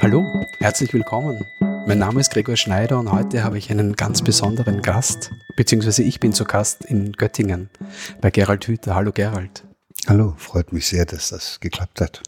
Hallo, 0.00 0.24
herzlich 0.58 0.92
willkommen. 0.92 1.46
Mein 1.86 1.98
Name 1.98 2.20
ist 2.20 2.30
Gregor 2.30 2.56
Schneider 2.56 2.98
und 2.98 3.10
heute 3.10 3.42
habe 3.44 3.58
ich 3.58 3.70
einen 3.70 3.94
ganz 3.94 4.22
besonderen 4.22 4.82
Gast, 4.82 5.30
beziehungsweise 5.56 6.02
ich 6.02 6.20
bin 6.20 6.32
zu 6.32 6.44
Gast 6.44 6.84
in 6.84 7.12
Göttingen 7.12 7.70
bei 8.20 8.30
Gerald 8.30 8.66
Hüther. 8.66 8.94
Hallo 8.94 9.12
Gerald. 9.12 9.64
Hallo, 10.06 10.34
freut 10.36 10.72
mich 10.72 10.86
sehr, 10.86 11.06
dass 11.06 11.30
das 11.30 11.60
geklappt 11.60 12.00
hat. 12.00 12.22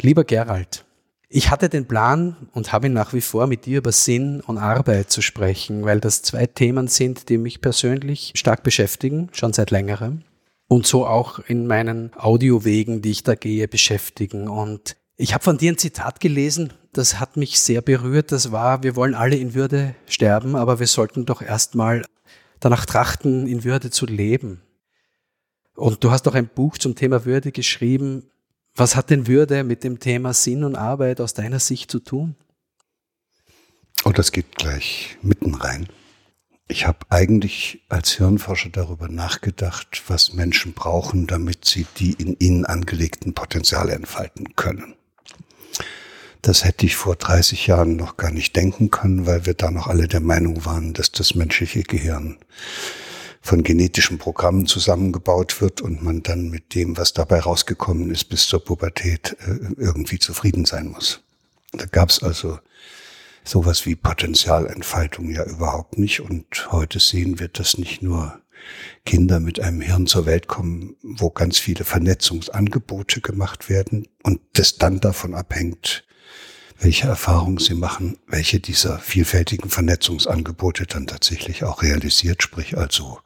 Lieber 0.00 0.24
Gerald, 0.24 0.84
ich 1.28 1.50
hatte 1.50 1.68
den 1.68 1.86
Plan 1.86 2.48
und 2.52 2.72
habe 2.72 2.86
ihn 2.86 2.94
nach 2.94 3.12
wie 3.12 3.20
vor 3.20 3.46
mit 3.46 3.66
dir 3.66 3.78
über 3.78 3.92
Sinn 3.92 4.40
und 4.40 4.56
Arbeit 4.56 5.10
zu 5.10 5.20
sprechen, 5.20 5.84
weil 5.84 6.00
das 6.00 6.22
zwei 6.22 6.46
Themen 6.46 6.88
sind, 6.88 7.28
die 7.28 7.36
mich 7.36 7.60
persönlich 7.60 8.32
stark 8.34 8.62
beschäftigen, 8.62 9.28
schon 9.32 9.52
seit 9.52 9.70
längerem. 9.70 10.22
Und 10.68 10.86
so 10.86 11.06
auch 11.06 11.38
in 11.40 11.66
meinen 11.66 12.12
Audiowegen, 12.14 13.02
die 13.02 13.10
ich 13.10 13.22
da 13.22 13.34
gehe, 13.34 13.68
beschäftigen. 13.68 14.48
Und 14.48 14.96
ich 15.16 15.34
habe 15.34 15.44
von 15.44 15.58
dir 15.58 15.72
ein 15.72 15.78
Zitat 15.78 16.20
gelesen, 16.20 16.72
das 16.92 17.20
hat 17.20 17.36
mich 17.36 17.60
sehr 17.60 17.82
berührt. 17.82 18.32
Das 18.32 18.52
war, 18.52 18.82
wir 18.82 18.96
wollen 18.96 19.14
alle 19.14 19.36
in 19.36 19.54
Würde 19.54 19.94
sterben, 20.06 20.56
aber 20.56 20.80
wir 20.80 20.86
sollten 20.86 21.26
doch 21.26 21.42
erstmal 21.42 22.04
danach 22.60 22.86
trachten, 22.86 23.46
in 23.46 23.64
Würde 23.64 23.90
zu 23.90 24.06
leben. 24.06 24.62
Und 25.74 26.02
du 26.02 26.10
hast 26.10 26.26
auch 26.26 26.34
ein 26.34 26.48
Buch 26.48 26.78
zum 26.78 26.94
Thema 26.94 27.24
Würde 27.24 27.52
geschrieben. 27.52 28.30
Was 28.78 28.94
hat 28.94 29.10
denn 29.10 29.26
Würde 29.26 29.64
mit 29.64 29.82
dem 29.82 29.98
Thema 29.98 30.32
Sinn 30.32 30.62
und 30.62 30.76
Arbeit 30.76 31.20
aus 31.20 31.34
deiner 31.34 31.58
Sicht 31.58 31.90
zu 31.90 31.98
tun? 31.98 32.36
Oh, 34.04 34.10
das 34.10 34.30
geht 34.30 34.54
gleich 34.54 35.18
mitten 35.20 35.54
rein. 35.54 35.88
Ich 36.68 36.86
habe 36.86 36.98
eigentlich 37.08 37.80
als 37.88 38.12
Hirnforscher 38.12 38.68
darüber 38.70 39.08
nachgedacht, 39.08 40.04
was 40.06 40.32
Menschen 40.32 40.74
brauchen, 40.74 41.26
damit 41.26 41.64
sie 41.64 41.86
die 41.96 42.12
in 42.12 42.36
ihnen 42.38 42.66
angelegten 42.66 43.34
Potenziale 43.34 43.94
entfalten 43.94 44.54
können. 44.54 44.94
Das 46.42 46.64
hätte 46.64 46.86
ich 46.86 46.94
vor 46.94 47.16
30 47.16 47.66
Jahren 47.66 47.96
noch 47.96 48.16
gar 48.16 48.30
nicht 48.30 48.54
denken 48.54 48.92
können, 48.92 49.26
weil 49.26 49.44
wir 49.44 49.54
da 49.54 49.72
noch 49.72 49.88
alle 49.88 50.06
der 50.06 50.20
Meinung 50.20 50.64
waren, 50.64 50.94
dass 50.94 51.10
das 51.10 51.34
menschliche 51.34 51.82
Gehirn 51.82 52.38
von 53.40 53.62
genetischen 53.62 54.18
Programmen 54.18 54.66
zusammengebaut 54.66 55.60
wird 55.60 55.80
und 55.80 56.02
man 56.02 56.22
dann 56.22 56.50
mit 56.50 56.74
dem, 56.74 56.96
was 56.96 57.12
dabei 57.12 57.40
rausgekommen 57.40 58.10
ist, 58.10 58.24
bis 58.24 58.46
zur 58.46 58.64
Pubertät 58.64 59.36
äh, 59.40 59.74
irgendwie 59.76 60.18
zufrieden 60.18 60.64
sein 60.64 60.88
muss. 60.88 61.22
Da 61.72 61.86
gab 61.86 62.10
es 62.10 62.22
also 62.22 62.58
sowas 63.44 63.86
wie 63.86 63.96
Potenzialentfaltung 63.96 65.30
ja 65.30 65.44
überhaupt 65.44 65.98
nicht. 65.98 66.20
Und 66.20 66.70
heute 66.70 67.00
sehen 67.00 67.38
wir, 67.38 67.48
dass 67.48 67.78
nicht 67.78 68.02
nur 68.02 68.40
Kinder 69.04 69.40
mit 69.40 69.60
einem 69.60 69.80
Hirn 69.80 70.06
zur 70.06 70.26
Welt 70.26 70.48
kommen, 70.48 70.96
wo 71.02 71.30
ganz 71.30 71.58
viele 71.58 71.84
Vernetzungsangebote 71.84 73.20
gemacht 73.20 73.68
werden 73.68 74.08
und 74.22 74.40
das 74.54 74.76
dann 74.76 75.00
davon 75.00 75.34
abhängt, 75.34 76.04
welche 76.80 77.08
Erfahrungen 77.08 77.58
sie 77.58 77.74
machen, 77.74 78.18
welche 78.26 78.60
dieser 78.60 78.98
vielfältigen 78.98 79.70
Vernetzungsangebote 79.70 80.86
dann 80.86 81.06
tatsächlich 81.06 81.64
auch 81.64 81.82
realisiert, 81.82 82.42
sprich 82.42 82.76
also 82.76 83.18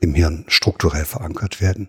im 0.00 0.14
Hirn 0.14 0.44
strukturell 0.48 1.04
verankert 1.04 1.60
werden. 1.60 1.88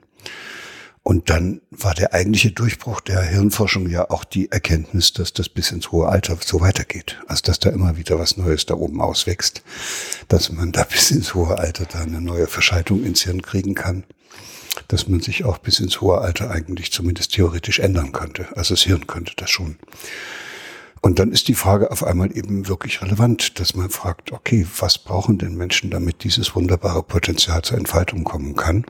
Und 1.04 1.30
dann 1.30 1.62
war 1.72 1.94
der 1.96 2.14
eigentliche 2.14 2.52
Durchbruch 2.52 3.02
der 3.02 3.22
Hirnforschung 3.22 3.90
ja 3.90 4.10
auch 4.10 4.24
die 4.24 4.52
Erkenntnis, 4.52 5.14
dass 5.14 5.34
das 5.34 5.50
bis 5.50 5.72
ins 5.72 5.92
hohe 5.92 6.08
Alter 6.08 6.38
so 6.44 6.62
weitergeht. 6.62 7.18
Also 7.28 7.42
dass 7.46 7.60
da 7.60 7.70
immer 7.70 7.98
wieder 7.98 8.20
was 8.20 8.38
Neues 8.38 8.66
da 8.66 8.76
oben 8.76 9.02
auswächst, 9.02 9.64
dass 10.28 10.52
man 10.52 10.72
da 10.72 10.84
bis 10.90 11.12
ins 11.12 11.34
hohe 11.34 11.58
Alter 11.58 11.86
da 11.86 12.02
eine 12.02 12.22
neue 12.22 12.48
Verschaltung 12.48 13.04
ins 13.04 13.24
Hirn 13.24 13.42
kriegen 13.42 13.76
kann, 13.76 14.04
dass 14.88 15.08
man 15.08 15.20
sich 15.20 15.46
auch 15.46 15.58
bis 15.58 15.80
ins 15.80 16.02
hohe 16.02 16.20
Alter 16.20 16.52
eigentlich 16.52 16.92
zumindest 16.92 17.34
theoretisch 17.34 17.80
ändern 17.80 18.12
könnte. 18.12 18.48
Also 18.56 18.76
das 18.76 18.84
Hirn 18.84 19.08
könnte 19.08 19.34
das 19.36 19.50
schon. 19.50 19.78
Und 21.02 21.20
dann 21.20 21.32
ist 21.32 21.48
die 21.48 21.56
Frage 21.56 21.92
auf 21.92 22.04
einmal 22.04 22.36
eben 22.36 22.68
wirklich 22.68 23.02
relevant, 23.02 23.60
dass 23.60 23.76
man 23.76 23.90
fragt, 23.90 24.32
okay, 24.32 24.68
was 24.80 24.98
brauchen 24.98 25.38
denn 25.38 25.56
Menschen, 25.56 25.90
damit 25.90 26.24
dieses 26.24 26.56
wunderbare 26.56 27.04
Potenzial 27.04 27.62
zur 27.62 27.78
Entfaltung 27.78 28.24
kommen 28.24 28.56
kann? 28.56 28.86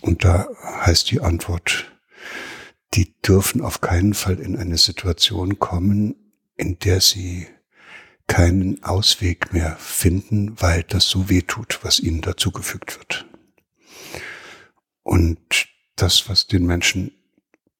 Und 0.00 0.24
da 0.24 0.46
heißt 0.62 1.10
die 1.10 1.20
Antwort, 1.20 1.90
die 2.94 3.14
dürfen 3.22 3.60
auf 3.62 3.80
keinen 3.80 4.14
Fall 4.14 4.38
in 4.40 4.56
eine 4.56 4.78
Situation 4.78 5.58
kommen, 5.58 6.14
in 6.56 6.78
der 6.78 7.00
sie 7.00 7.46
keinen 8.26 8.82
Ausweg 8.84 9.52
mehr 9.52 9.76
finden, 9.78 10.60
weil 10.60 10.82
das 10.84 11.08
so 11.08 11.28
weh 11.28 11.42
tut, 11.42 11.80
was 11.82 11.98
ihnen 11.98 12.20
dazugefügt 12.20 12.98
wird. 12.98 13.26
Und 15.02 15.38
das, 15.96 16.28
was 16.28 16.46
den 16.46 16.66
Menschen 16.66 17.12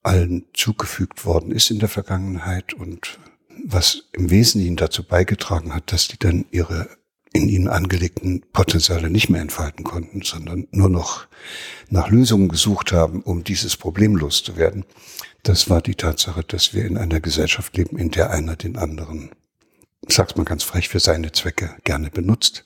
allen 0.03 0.47
zugefügt 0.55 1.25
worden 1.25 1.53
ist 1.53 1.71
in 1.71 1.79
der 1.79 1.89
Vergangenheit 1.89 2.73
und 2.73 3.19
was 3.65 4.09
im 4.13 4.31
Wesentlichen 4.31 4.77
dazu 4.77 5.03
beigetragen 5.03 5.75
hat, 5.75 5.93
dass 5.93 6.09
die 6.09 6.19
dann 6.19 6.47
ihre 6.51 6.89
in 7.33 7.49
ihnen 7.49 7.69
angelegten 7.69 8.43
Potenziale 8.53 9.09
nicht 9.09 9.29
mehr 9.29 9.41
entfalten 9.41 9.85
konnten, 9.85 10.23
sondern 10.23 10.67
nur 10.73 10.89
noch 10.89 11.29
nach 11.89 12.09
Lösungen 12.09 12.49
gesucht 12.49 12.91
haben, 12.91 13.23
um 13.23 13.45
dieses 13.45 13.77
Problem 13.77 14.17
loszuwerden. 14.17 14.85
Das 15.45 15.71
war 15.71 15.81
die 15.81 15.95
Tatsache, 15.95 16.43
dass 16.43 16.75
wir 16.75 16.85
in 16.85 16.97
einer 16.97 17.21
Gesellschaft 17.21 17.77
leben, 17.77 17.99
in 17.99 18.11
der 18.11 18.31
einer 18.31 18.57
den 18.57 18.77
anderen, 18.77 19.31
sagt 20.09 20.37
man 20.37 20.45
ganz 20.45 20.65
frech, 20.65 20.89
für 20.89 20.99
seine 20.99 21.31
Zwecke 21.31 21.77
gerne 21.85 22.11
benutzt 22.11 22.65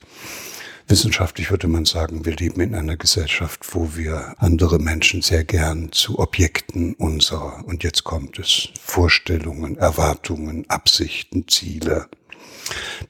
Wissenschaftlich 0.87 1.49
würde 1.49 1.67
man 1.67 1.85
sagen, 1.85 2.25
wir 2.25 2.35
leben 2.35 2.61
in 2.61 2.75
einer 2.75 2.95
Gesellschaft, 2.95 3.61
wo 3.73 3.95
wir 3.95 4.35
andere 4.37 4.77
Menschen 4.77 5.23
sehr 5.23 5.43
gern 5.43 5.91
zu 5.91 6.19
Objekten 6.19 6.93
unserer, 6.93 7.65
und 7.65 7.83
jetzt 7.83 8.03
kommt 8.03 8.37
es, 8.37 8.69
Vorstellungen, 8.79 9.77
Erwartungen, 9.77 10.69
Absichten, 10.69 11.47
Ziele, 11.47 12.07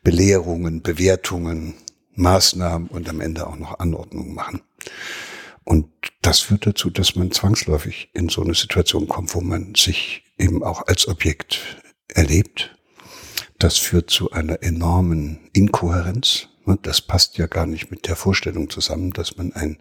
Belehrungen, 0.03 0.83
Bewertungen, 0.83 1.73
Maßnahmen 2.13 2.87
und 2.87 3.09
am 3.09 3.19
Ende 3.19 3.45
auch 3.45 3.57
noch 3.57 3.79
Anordnungen 3.79 4.33
machen. 4.33 4.61
Und 5.65 5.89
das 6.21 6.39
führt 6.39 6.65
dazu, 6.65 6.89
dass 6.89 7.15
man 7.15 7.31
zwangsläufig 7.31 8.09
in 8.13 8.29
so 8.29 8.41
eine 8.41 8.53
Situation 8.53 9.09
kommt, 9.09 9.35
wo 9.35 9.41
man 9.41 9.75
sich 9.75 10.23
eben 10.37 10.63
auch 10.63 10.87
als 10.87 11.09
Objekt 11.09 11.81
erlebt. 12.07 12.73
Das 13.59 13.77
führt 13.77 14.09
zu 14.09 14.31
einer 14.31 14.63
enormen 14.63 15.49
Inkohärenz, 15.51 16.49
das 16.81 17.01
passt 17.01 17.37
ja 17.37 17.47
gar 17.47 17.65
nicht 17.65 17.91
mit 17.91 18.07
der 18.07 18.15
Vorstellung 18.15 18.69
zusammen, 18.69 19.11
dass 19.11 19.37
man 19.37 19.53
ein 19.53 19.77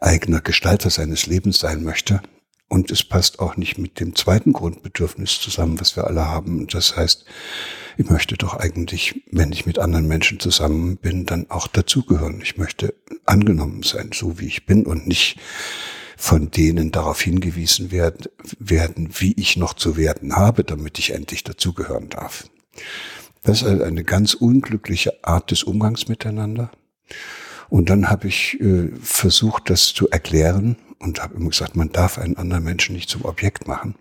eigener 0.00 0.40
Gestalter 0.40 0.90
seines 0.90 1.26
Lebens 1.26 1.58
sein 1.60 1.82
möchte. 1.82 2.20
Und 2.68 2.90
es 2.90 3.04
passt 3.04 3.38
auch 3.38 3.56
nicht 3.56 3.78
mit 3.78 4.00
dem 4.00 4.16
zweiten 4.16 4.52
Grundbedürfnis 4.52 5.40
zusammen, 5.40 5.80
was 5.80 5.96
wir 5.96 6.06
alle 6.06 6.26
haben. 6.26 6.66
Das 6.66 6.96
heißt, 6.96 7.24
ich 7.96 8.10
möchte 8.10 8.36
doch 8.36 8.54
eigentlich, 8.54 9.22
wenn 9.30 9.52
ich 9.52 9.66
mit 9.66 9.78
anderen 9.78 10.08
Menschen 10.08 10.40
zusammen 10.40 10.96
bin, 10.96 11.26
dann 11.26 11.50
auch 11.50 11.68
dazugehören. 11.68 12.40
Ich 12.42 12.56
möchte 12.56 12.94
angenommen 13.26 13.82
sein, 13.82 14.10
so 14.12 14.40
wie 14.40 14.46
ich 14.46 14.66
bin 14.66 14.86
und 14.86 15.06
nicht 15.06 15.38
von 16.16 16.50
denen 16.50 16.90
darauf 16.90 17.20
hingewiesen 17.20 17.90
werden, 17.90 18.26
werden, 18.58 19.10
wie 19.18 19.34
ich 19.34 19.56
noch 19.56 19.74
zu 19.74 19.96
werden 19.96 20.34
habe, 20.36 20.64
damit 20.64 20.98
ich 20.98 21.10
endlich 21.10 21.44
dazugehören 21.44 22.08
darf. 22.08 22.44
Das 23.44 23.62
ist 23.62 23.82
eine 23.82 24.04
ganz 24.04 24.34
unglückliche 24.34 25.22
Art 25.22 25.50
des 25.50 25.62
Umgangs 25.62 26.08
miteinander. 26.08 26.70
Und 27.68 27.90
dann 27.90 28.08
habe 28.08 28.28
ich 28.28 28.58
äh, 28.60 28.90
versucht, 29.00 29.70
das 29.70 29.92
zu 29.92 30.08
erklären 30.08 30.76
und 30.98 31.22
habe 31.22 31.36
immer 31.36 31.50
gesagt, 31.50 31.76
man 31.76 31.92
darf 31.92 32.18
einen 32.18 32.36
anderen 32.36 32.64
Menschen 32.64 32.94
nicht 32.94 33.10
zum 33.10 33.24
Objekt 33.24 33.68
machen 33.68 33.94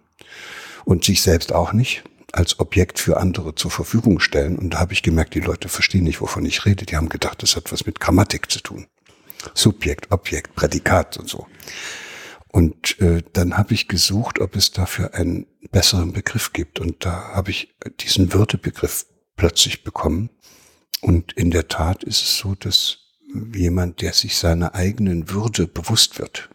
und 0.85 1.03
sich 1.03 1.21
selbst 1.21 1.53
auch 1.53 1.73
nicht 1.73 2.03
als 2.31 2.59
Objekt 2.59 2.99
für 2.99 3.17
andere 3.17 3.53
zur 3.53 3.69
Verfügung 3.69 4.19
stellen. 4.19 4.57
Und 4.57 4.71
da 4.71 4.79
habe 4.79 4.93
ich 4.93 5.03
gemerkt, 5.03 5.35
die 5.35 5.39
Leute 5.39 5.69
verstehen 5.69 6.05
nicht, 6.05 6.21
wovon 6.21 6.45
ich 6.45 6.65
rede. 6.65 6.85
Die 6.85 6.95
haben 6.95 7.09
gedacht, 7.09 7.43
das 7.43 7.55
hat 7.55 7.71
was 7.71 7.85
mit 7.85 7.99
Grammatik 7.99 8.49
zu 8.49 8.59
tun. 8.59 8.87
Subjekt, 9.53 10.11
Objekt, 10.11 10.55
Prädikat 10.55 11.17
und 11.17 11.29
so. 11.29 11.47
Und 12.47 12.99
äh, 13.01 13.23
dann 13.33 13.57
habe 13.57 13.73
ich 13.73 13.87
gesucht, 13.87 14.39
ob 14.39 14.55
es 14.55 14.71
dafür 14.71 15.13
einen 15.13 15.47
besseren 15.71 16.13
Begriff 16.13 16.53
gibt. 16.53 16.79
Und 16.79 17.05
da 17.05 17.33
habe 17.33 17.51
ich 17.51 17.75
diesen 17.99 18.33
Würdebegriff 18.33 19.05
plötzlich 19.35 19.83
bekommen. 19.83 20.29
Und 21.01 21.33
in 21.33 21.51
der 21.51 21.67
Tat 21.67 22.03
ist 22.03 22.21
es 22.21 22.37
so, 22.37 22.55
dass 22.55 22.99
jemand, 23.53 24.01
der 24.01 24.13
sich 24.13 24.37
seiner 24.37 24.75
eigenen 24.75 25.29
Würde 25.29 25.67
bewusst 25.67 26.19
wird, 26.19 26.49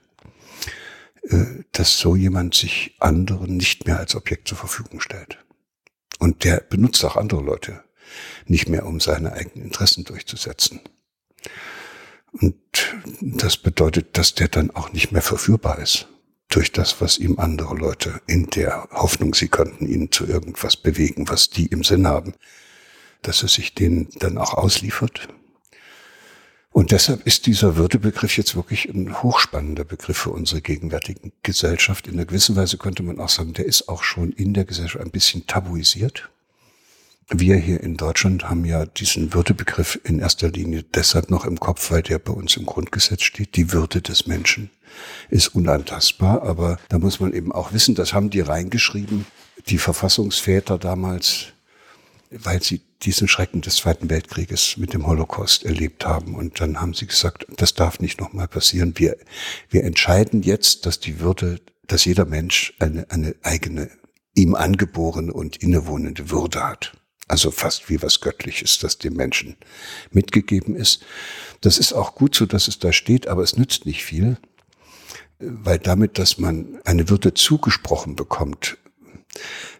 äh, 1.23 1.65
dass 1.73 1.99
so 1.99 2.17
jemand 2.17 2.55
sich 2.55 2.95
anderen 2.99 3.57
nicht 3.57 3.87
mehr 3.87 3.99
als 3.99 4.15
Objekt 4.15 4.49
zur 4.49 4.59
Verfügung 4.59 5.01
stellt. 5.01 5.39
Und 6.19 6.45
der 6.45 6.61
benutzt 6.61 7.05
auch 7.05 7.17
andere 7.17 7.43
Leute 7.43 7.85
nicht 8.47 8.69
mehr, 8.69 8.87
um 8.87 9.01
seine 9.01 9.33
eigenen 9.33 9.67
Interessen 9.67 10.05
durchzusetzen. 10.05 10.81
Und 12.33 12.57
das 13.21 13.57
bedeutet, 13.57 14.17
dass 14.17 14.35
der 14.35 14.49
dann 14.49 14.71
auch 14.71 14.93
nicht 14.93 15.13
mehr 15.13 15.23
verführbar 15.23 15.79
ist 15.79 16.09
durch 16.49 16.73
das, 16.73 17.01
was 17.01 17.19
ihm 17.19 17.39
andere 17.39 17.75
Leute 17.75 18.21
in 18.27 18.47
der 18.47 18.89
Hoffnung, 18.91 19.35
sie 19.35 19.49
könnten 19.49 19.87
ihn 19.87 20.11
zu 20.11 20.27
irgendwas 20.27 20.77
bewegen, 20.77 21.29
was 21.29 21.51
die 21.51 21.67
im 21.67 21.85
Sinn 21.85 22.07
haben, 22.07 22.35
dass 23.23 23.43
er 23.43 23.49
sich 23.49 23.75
denen 23.75 24.09
dann 24.19 24.39
auch 24.39 24.55
ausliefert. 24.55 25.29
Und 26.71 26.93
deshalb 26.93 27.27
ist 27.27 27.47
dieser 27.47 27.77
Würdebegriff 27.77 28.37
jetzt 28.37 28.55
wirklich 28.55 28.89
ein 28.89 29.23
hochspannender 29.23 29.85
Begriff 29.85 30.19
für 30.19 30.31
unsere 30.31 30.61
gegenwärtige 30.61 31.33
Gesellschaft. 31.43 32.07
In 32.07 32.15
einer 32.15 32.27
gewissen 32.27 32.57
Weise 32.57 32.77
könnte 32.77 33.03
man 33.03 33.19
auch 33.19 33.31
sagen, 33.31 33.53
der 33.53 33.65
ist 33.65 33.89
auch 33.89 34.03
schon 34.03 34.31
in 34.33 34.55
der 34.55 34.65
Gesellschaft 34.65 35.05
ein 35.05 35.11
bisschen 35.11 35.47
tabuisiert. 35.47 36.31
Wir 37.31 37.57
hier 37.57 37.83
in 37.83 37.97
Deutschland 37.97 38.49
haben 38.49 38.65
ja 38.65 38.87
diesen 38.87 39.35
Würdebegriff 39.35 40.01
in 40.05 40.19
erster 40.19 40.49
Linie 40.51 40.83
deshalb 40.83 41.31
noch 41.31 41.45
im 41.45 41.61
Kopf, 41.61 41.91
weil 41.91 42.03
der 42.03 42.19
bei 42.19 42.33
uns 42.33 42.57
im 42.57 42.65
Grundgesetz 42.65 43.23
steht. 43.23 43.57
Die 43.57 43.73
Würde 43.73 44.01
des 44.01 44.27
Menschen 44.27 44.71
ist 45.29 45.49
unantastbar. 45.49 46.43
Aber 46.43 46.79
da 46.89 46.99
muss 46.99 47.21
man 47.21 47.35
eben 47.35 47.53
auch 47.53 47.73
wissen, 47.73 47.95
das 47.95 48.15
haben 48.15 48.31
die 48.31 48.41
reingeschrieben, 48.41 49.27
die 49.67 49.79
Verfassungsväter 49.79 50.79
damals, 50.79 51.49
weil 52.31 52.63
sie 52.63 52.81
diesen 53.03 53.29
Schrecken 53.29 53.61
des 53.61 53.77
Zweiten 53.77 54.11
Weltkrieges 54.11 54.77
mit 54.77 54.93
dem 54.93 55.07
Holocaust 55.07 55.65
erlebt 55.65 56.05
haben. 56.05 56.35
Und 56.35 56.61
dann 56.61 56.81
haben 56.81 56.95
sie 56.95 57.07
gesagt, 57.07 57.47
das 57.57 57.75
darf 57.75 58.01
nicht 58.01 58.21
nochmal 58.21 58.49
passieren. 58.49 58.95
Wir, 58.97 59.17
wir 59.71 59.85
entscheiden 59.85 60.43
jetzt, 60.43 60.87
dass 60.87 61.01
die 61.01 61.21
Würde, 61.21 61.61
dass 61.87 62.05
jeder 62.05 62.25
Mensch 62.25 62.75
eine, 62.79 63.11
eine 63.11 63.35
eigene, 63.43 63.91
ihm 64.35 64.55
angeborene 64.55 65.33
und 65.33 65.57
innewohnende 65.57 66.31
Würde 66.31 66.65
hat. 66.65 66.93
Also 67.29 67.51
fast 67.51 67.91
wie 67.91 68.03
was 68.03 68.21
Göttliches, 68.21 68.79
das 68.79 68.99
dem 68.99 69.15
Menschen 69.15 69.57
mitgegeben 70.11 70.75
ist. 70.75 71.05
Das 71.61 71.79
ist 71.79 71.93
auch 71.93 72.15
gut 72.15 72.35
so, 72.35 72.47
dass 72.47 72.69
es 72.69 72.79
da 72.79 72.93
steht, 72.93 73.29
aber 73.29 73.43
es 73.43 73.57
nützt 73.57 73.85
nicht 73.85 74.03
viel, 74.05 74.39
weil 75.39 75.79
damit, 75.79 76.19
dass 76.19 76.39
man 76.39 76.81
eine 76.85 77.11
Würde 77.11 77.35
zugesprochen 77.35 78.17
bekommt, 78.17 78.79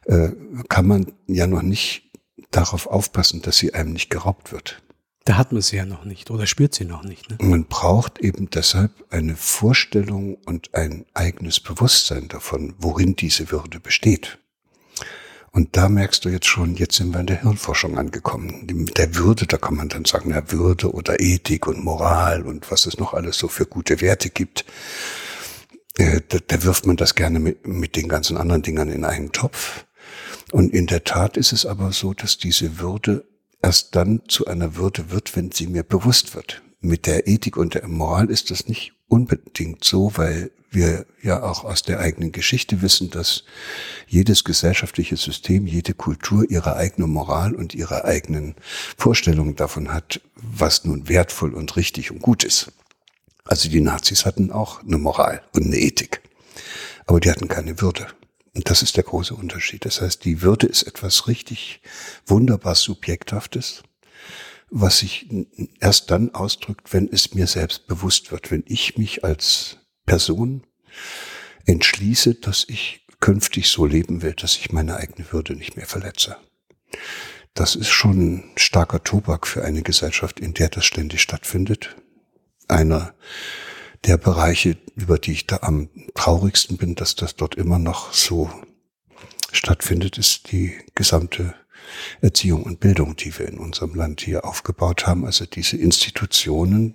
äh, 0.05 0.31
kann 0.69 0.87
man 0.87 1.13
ja 1.27 1.47
noch 1.47 1.63
nicht 1.63 2.08
darauf 2.51 2.87
aufpassen, 2.87 3.43
dass 3.43 3.59
sie 3.59 3.75
einem 3.75 3.93
nicht 3.93 4.11
geraubt 4.11 4.53
wird. 4.53 4.83
Da 5.25 5.37
hat 5.37 5.53
man 5.53 5.61
sie 5.61 5.77
ja 5.77 5.85
noch 5.85 6.07
nicht 6.07 6.31
oder 6.31 6.47
spürt 6.47 6.75
sie 6.75 6.87
noch 6.87 7.03
nicht. 7.03 7.29
Ne? 7.29 7.37
Man 7.43 7.67
braucht 7.67 8.19
eben 8.19 8.49
deshalb 8.49 8.93
eine 9.11 9.37
Vorstellung 9.37 10.37
und 10.47 10.75
ein 10.75 11.05
eigenes 11.13 11.61
Bewusstsein 11.61 12.29
davon, 12.29 12.75
worin 12.79 13.15
diese 13.15 13.51
Würde 13.51 13.79
besteht. 13.79 14.39
Und 15.51 15.77
da 15.77 15.89
merkst 15.89 16.25
du 16.25 16.31
jetzt 16.31 16.47
schon, 16.47 16.77
jetzt 16.77 16.97
sind 16.97 17.13
wir 17.13 17.21
in 17.21 17.27
der 17.27 17.43
Hirnforschung 17.43 17.99
angekommen. 17.99 18.67
Mit 18.73 18.97
der 18.97 19.17
Würde, 19.17 19.47
da 19.47 19.59
kann 19.59 19.75
man 19.75 19.89
dann 19.89 20.05
sagen, 20.05 20.31
ja, 20.31 20.51
Würde 20.51 20.93
oder 20.93 21.21
Ethik 21.21 21.67
und 21.67 21.85
Moral 21.85 22.47
und 22.47 22.71
was 22.71 22.87
es 22.87 22.99
noch 22.99 23.13
alles 23.13 23.39
so 23.39 23.49
für 23.49 23.67
gute 23.67 24.01
Werte 24.01 24.31
gibt. 24.31 24.65
Äh, 25.99 26.21
da, 26.29 26.39
da 26.47 26.63
wirft 26.63 26.87
man 26.87 26.97
das 26.97 27.15
gerne 27.15 27.41
mit, 27.41 27.67
mit 27.67 27.97
den 27.97 28.09
ganzen 28.09 28.37
anderen 28.37 28.63
Dingern 28.63 28.91
in 28.91 29.05
einen 29.05 29.33
Topf. 29.33 29.85
Und 30.53 30.73
in 30.73 30.87
der 30.87 31.05
Tat 31.05 31.37
ist 31.37 31.53
es 31.53 31.67
aber 31.67 31.93
so, 31.93 32.15
dass 32.15 32.39
diese 32.39 32.79
Würde 32.79 33.25
erst 33.63 33.95
dann 33.97 34.23
zu 34.29 34.47
einer 34.47 34.77
Würde 34.77 35.11
wird, 35.11 35.37
wenn 35.37 35.51
sie 35.53 35.67
mir 35.67 35.83
bewusst 35.83 36.35
wird. 36.35 36.63
Mit 36.81 37.07
der 37.07 37.27
Ethik 37.27 37.57
und 37.57 37.75
der 37.75 37.89
Moral 37.89 38.31
ist 38.31 38.51
das 38.51 38.69
nicht 38.69 38.93
unbedingt 39.09 39.85
so, 39.85 40.13
weil 40.17 40.51
wir 40.71 41.07
ja 41.23 41.43
auch 41.43 41.65
aus 41.65 41.83
der 41.83 41.99
eigenen 41.99 42.31
Geschichte 42.31 42.83
wissen, 42.83 43.11
dass 43.11 43.45
jedes 44.07 44.45
gesellschaftliche 44.45 45.17
System, 45.17 45.67
jede 45.67 45.95
Kultur 45.95 46.49
ihre 46.49 46.77
eigene 46.77 47.07
Moral 47.07 47.55
und 47.55 47.75
ihre 47.75 48.05
eigenen 48.05 48.55
Vorstellungen 48.97 49.57
davon 49.57 49.93
hat, 49.93 50.21
was 50.35 50.85
nun 50.85 51.09
wertvoll 51.09 51.55
und 51.55 51.77
richtig 51.77 52.11
und 52.11 52.21
gut 52.21 52.45
ist. 52.45 52.73
Also 53.45 53.71
die 53.71 53.81
Nazis 53.81 54.27
hatten 54.27 54.53
auch 54.53 54.83
eine 54.83 54.99
Moral 54.99 55.43
und 55.55 55.65
eine 55.65 55.79
Ethik, 55.79 56.21
aber 57.07 57.19
die 57.19 57.31
hatten 57.31 57.49
keine 57.49 57.81
Würde. 57.81 58.07
Und 58.59 58.69
das 58.69 58.83
ist 58.83 58.97
der 58.97 59.05
große 59.05 59.37
Unterschied. 59.37 59.85
Das 59.85 60.01
heißt, 60.01 60.25
die 60.25 60.43
Würde 60.43 60.67
ist 60.67 60.83
etwas 60.83 61.29
richtig 61.29 61.81
wunderbar 62.27 62.75
Subjekthaftes, 62.75 63.85
was 64.69 64.99
sich 64.99 65.29
erst 65.79 66.11
dann 66.11 66.35
ausdrückt, 66.35 66.93
wenn 66.93 67.07
es 67.07 67.35
mir 67.35 67.47
selbst 67.47 67.87
bewusst 67.87 68.33
wird, 68.33 68.51
wenn 68.51 68.65
ich 68.67 68.99
mich 68.99 69.23
als 69.23 69.77
Person 70.07 70.67
entschließe, 71.67 72.35
dass 72.35 72.65
ich 72.67 73.07
künftig 73.21 73.69
so 73.69 73.87
leben 73.87 74.23
will, 74.23 74.33
dass 74.33 74.57
ich 74.57 74.73
meine 74.73 74.97
eigene 74.97 75.31
Würde 75.31 75.55
nicht 75.55 75.77
mehr 75.77 75.87
verletze. 75.87 76.37
Das 77.55 77.77
ist 77.77 77.91
schon 77.91 78.19
ein 78.19 78.51
starker 78.57 79.05
Tobak 79.05 79.47
für 79.47 79.65
eine 79.65 79.83
Gesellschaft, 79.83 80.41
in 80.41 80.53
der 80.53 80.69
das 80.69 80.85
ständig 80.85 81.23
stattfindet. 81.23 81.95
Einer 82.67 83.15
der 84.05 84.17
Bereiche, 84.17 84.77
über 84.95 85.19
die 85.19 85.33
ich 85.33 85.47
da 85.47 85.59
am 85.63 85.89
traurigsten 86.15 86.77
bin, 86.77 86.95
dass 86.95 87.17
das 87.17 87.37
dort 87.37 87.55
immer 87.57 87.79
noch 87.79 88.13
so 88.13 88.51
stattfindet, 89.53 90.19
ist 90.19 90.53
die 90.53 90.75
gesamte 90.95 91.55
Erziehung 92.21 92.63
und 92.63 92.81
Bildung, 92.81 93.17
die 93.17 93.37
wir 93.39 93.49
in 93.49 93.59
unserem 93.59 93.95
Land 93.95 94.21
hier 94.21 94.45
aufgebaut 94.45 95.07
haben. 95.07 95.25
Also 95.25 95.47
diese 95.47 95.77
Institutionen, 95.77 96.95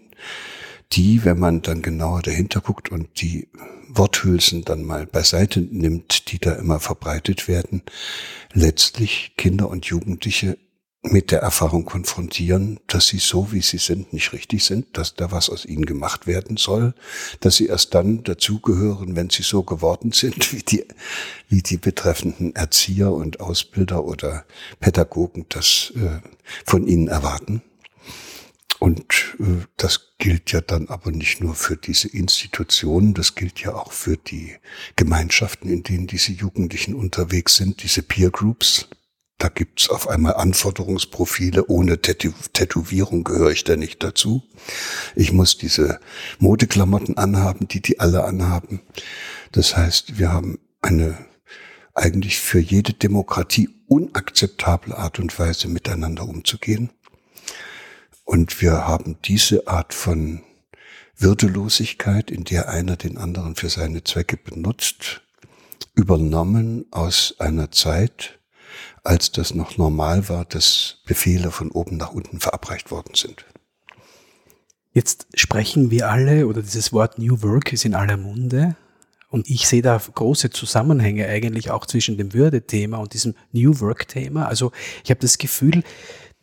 die, 0.91 1.25
wenn 1.25 1.39
man 1.39 1.61
dann 1.61 1.81
genauer 1.81 2.21
dahinter 2.21 2.61
guckt 2.61 2.91
und 2.91 3.21
die 3.21 3.49
Worthülsen 3.89 4.63
dann 4.63 4.83
mal 4.83 5.05
beiseite 5.05 5.61
nimmt, 5.61 6.31
die 6.31 6.39
da 6.39 6.53
immer 6.53 6.79
verbreitet 6.79 7.47
werden, 7.47 7.83
letztlich 8.53 9.33
Kinder 9.37 9.69
und 9.69 9.85
Jugendliche 9.85 10.57
mit 11.03 11.31
der 11.31 11.41
Erfahrung 11.41 11.83
konfrontieren, 11.83 12.79
dass 12.87 13.07
sie 13.07 13.17
so, 13.17 13.51
wie 13.51 13.61
sie 13.61 13.77
sind, 13.77 14.13
nicht 14.13 14.31
richtig 14.31 14.63
sind, 14.63 14.97
dass 14.97 15.15
da 15.15 15.31
was 15.31 15.49
aus 15.49 15.65
ihnen 15.65 15.85
gemacht 15.85 16.27
werden 16.27 16.55
soll, 16.55 16.93
dass 17.41 17.57
sie 17.57 17.67
erst 17.67 17.93
dann 17.93 18.23
dazugehören, 18.23 19.17
wenn 19.17 19.29
sie 19.29 19.43
so 19.43 19.63
geworden 19.63 20.13
sind, 20.13 20.53
wie 20.53 20.63
die, 20.63 20.85
wie 21.49 21.61
die 21.61 21.77
betreffenden 21.77 22.55
Erzieher 22.55 23.11
und 23.11 23.41
Ausbilder 23.41 24.05
oder 24.05 24.45
Pädagogen 24.79 25.45
das 25.49 25.91
äh, 25.95 26.21
von 26.65 26.87
ihnen 26.87 27.09
erwarten. 27.09 27.61
Und 28.79 29.35
äh, 29.39 29.65
das 29.75 30.13
gilt 30.19 30.53
ja 30.53 30.61
dann 30.61 30.87
aber 30.87 31.11
nicht 31.11 31.41
nur 31.41 31.55
für 31.55 31.75
diese 31.75 32.07
Institutionen, 32.07 33.13
das 33.13 33.35
gilt 33.35 33.59
ja 33.59 33.75
auch 33.75 33.91
für 33.91 34.15
die 34.15 34.55
Gemeinschaften, 34.95 35.69
in 35.69 35.83
denen 35.83 36.07
diese 36.07 36.31
Jugendlichen 36.31 36.95
unterwegs 36.95 37.55
sind, 37.55 37.83
diese 37.83 38.03
Peer 38.03 38.29
Groups, 38.29 38.87
da 39.37 39.49
gibt's 39.49 39.89
auf 39.89 40.07
einmal 40.07 40.35
Anforderungsprofile. 40.35 41.67
Ohne 41.67 42.01
Tätow 42.01 42.33
Tätowierung 42.53 43.23
gehöre 43.23 43.51
ich 43.51 43.63
da 43.63 43.75
nicht 43.75 44.03
dazu. 44.03 44.43
Ich 45.15 45.33
muss 45.33 45.57
diese 45.57 45.99
Modeklamotten 46.39 47.17
anhaben, 47.17 47.67
die 47.67 47.81
die 47.81 47.99
alle 47.99 48.23
anhaben. 48.23 48.81
Das 49.51 49.75
heißt, 49.75 50.17
wir 50.17 50.31
haben 50.31 50.59
eine 50.81 51.17
eigentlich 51.93 52.39
für 52.39 52.59
jede 52.59 52.93
Demokratie 52.93 53.69
unakzeptable 53.87 54.97
Art 54.97 55.19
und 55.19 55.37
Weise 55.37 55.67
miteinander 55.67 56.27
umzugehen. 56.27 56.91
Und 58.25 58.61
wir 58.61 58.87
haben 58.87 59.17
diese 59.25 59.67
Art 59.67 59.93
von 59.93 60.41
Würdelosigkeit, 61.17 62.31
in 62.31 62.43
der 62.45 62.69
einer 62.69 62.95
den 62.95 63.17
anderen 63.17 63.55
für 63.55 63.69
seine 63.69 64.03
Zwecke 64.03 64.37
benutzt, 64.37 65.21
übernommen 65.93 66.85
aus 66.91 67.35
einer 67.39 67.71
Zeit, 67.71 68.39
als 69.03 69.31
das 69.31 69.53
noch 69.53 69.77
normal 69.77 70.29
war, 70.29 70.45
dass 70.45 70.97
Befehle 71.05 71.51
von 71.51 71.71
oben 71.71 71.97
nach 71.97 72.11
unten 72.11 72.39
verabreicht 72.39 72.89
worden 72.89 73.15
sind. 73.15 73.45
Jetzt 74.93 75.27
sprechen 75.35 75.91
wir 75.91 76.09
alle, 76.09 76.47
oder 76.47 76.61
dieses 76.61 76.93
Wort 76.93 77.17
New 77.17 77.41
Work 77.41 77.73
ist 77.73 77.83
in 77.85 77.95
aller 77.95 78.17
Munde. 78.17 78.75
Und 79.29 79.49
ich 79.49 79.67
sehe 79.67 79.81
da 79.81 79.97
große 79.97 80.51
Zusammenhänge 80.51 81.27
eigentlich 81.27 81.71
auch 81.71 81.87
zwischen 81.87 82.17
dem 82.17 82.33
Würde-Thema 82.33 82.97
und 82.97 83.13
diesem 83.13 83.33
New 83.51 83.79
Work-Thema. 83.79 84.47
Also 84.47 84.71
ich 85.03 85.09
habe 85.09 85.19
das 85.19 85.39
Gefühl, 85.39 85.83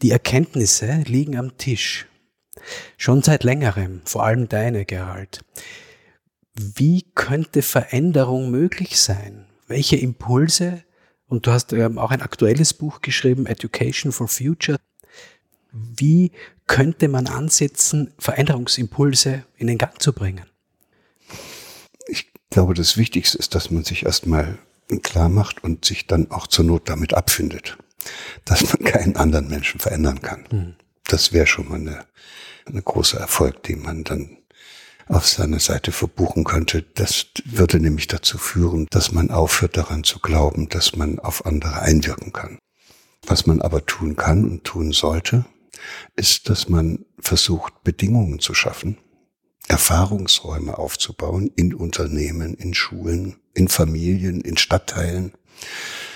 die 0.03 0.11
Erkenntnisse 0.11 1.05
liegen 1.07 1.37
am 1.37 1.57
Tisch. 1.57 2.07
Schon 2.97 3.23
seit 3.23 3.45
längerem, 3.45 4.01
vor 4.05 4.25
allem 4.25 4.49
deine, 4.49 4.85
Gerald. 4.85 5.45
Wie 6.55 7.07
könnte 7.15 7.63
Veränderung 7.63 8.51
möglich 8.51 9.01
sein? 9.01 9.47
Welche 9.69 9.97
Impulse 9.97 10.83
und 11.31 11.47
du 11.47 11.53
hast 11.53 11.73
ähm, 11.73 11.97
auch 11.97 12.11
ein 12.11 12.23
aktuelles 12.23 12.75
Buch 12.75 13.01
geschrieben, 13.01 13.47
Education 13.47 14.13
for 14.13 14.29
Future. 14.29 14.79
Wie 15.73 16.33
könnte 16.67 17.09
man 17.09 17.29
ansetzen, 17.29 18.13
Veränderungsimpulse 18.19 19.45
in 19.57 19.69
den 19.69 19.79
Gang 19.79 20.03
zu 20.03 20.13
bringen? 20.13 20.45
Ich 22.09 22.33
glaube, 22.51 22.75
das 22.75 22.97
Wichtigste 22.97 23.39
ist, 23.39 23.55
dass 23.55 23.71
man 23.71 23.85
sich 23.85 24.05
erstmal 24.05 24.59
klar 25.03 25.29
macht 25.29 25.63
und 25.63 25.85
sich 25.85 26.09
dann 26.09 26.33
auch 26.33 26.49
zur 26.49 26.65
Not 26.65 26.89
damit 26.89 27.15
abfindet, 27.15 27.79
dass 28.45 28.65
man 28.65 28.85
keinen 28.85 29.17
anderen 29.17 29.47
Menschen 29.47 29.79
verändern 29.79 30.21
kann. 30.21 30.45
Mhm. 30.51 30.75
Das 31.05 31.33
wäre 31.33 31.47
schon 31.47 31.69
mal 31.69 32.05
eine 32.67 32.83
großer 32.83 33.21
Erfolg, 33.21 33.63
den 33.63 33.83
man 33.83 34.03
dann 34.03 34.40
auf 35.11 35.27
seiner 35.27 35.59
Seite 35.59 35.93
verbuchen 35.93 36.45
könnte. 36.45 36.83
Das 36.95 37.27
würde 37.45 37.81
nämlich 37.81 38.07
dazu 38.07 38.39
führen, 38.39 38.87
dass 38.91 39.13
man 39.13 39.31
aufhört 39.31 39.77
daran 39.77 40.05
zu 40.05 40.21
glauben, 40.21 40.69
dass 40.69 40.97
man 40.97 41.19
auf 41.19 41.47
andere 41.47 41.83
einwirken 41.83 42.33
kann. 42.33 42.59
Was 43.27 43.47
man 43.47 43.61
aber 43.61 43.85
tun 43.85 44.17
kann 44.17 44.45
und 44.45 44.65
tun 44.65 44.93
sollte, 44.93 45.45
ist, 46.17 46.49
dass 46.49 46.69
man 46.69 47.05
versucht, 47.19 47.83
Bedingungen 47.85 48.39
zu 48.39 48.55
schaffen, 48.55 48.99
Erfahrungsräume 49.69 50.79
aufzubauen 50.79 51.51
in 51.55 51.75
Unternehmen, 51.75 52.55
in 52.55 52.75
Schulen, 52.75 53.37
in 53.55 53.69
Familien, 53.69 54.41
in 54.41 54.57
Stadtteilen. 54.57 55.33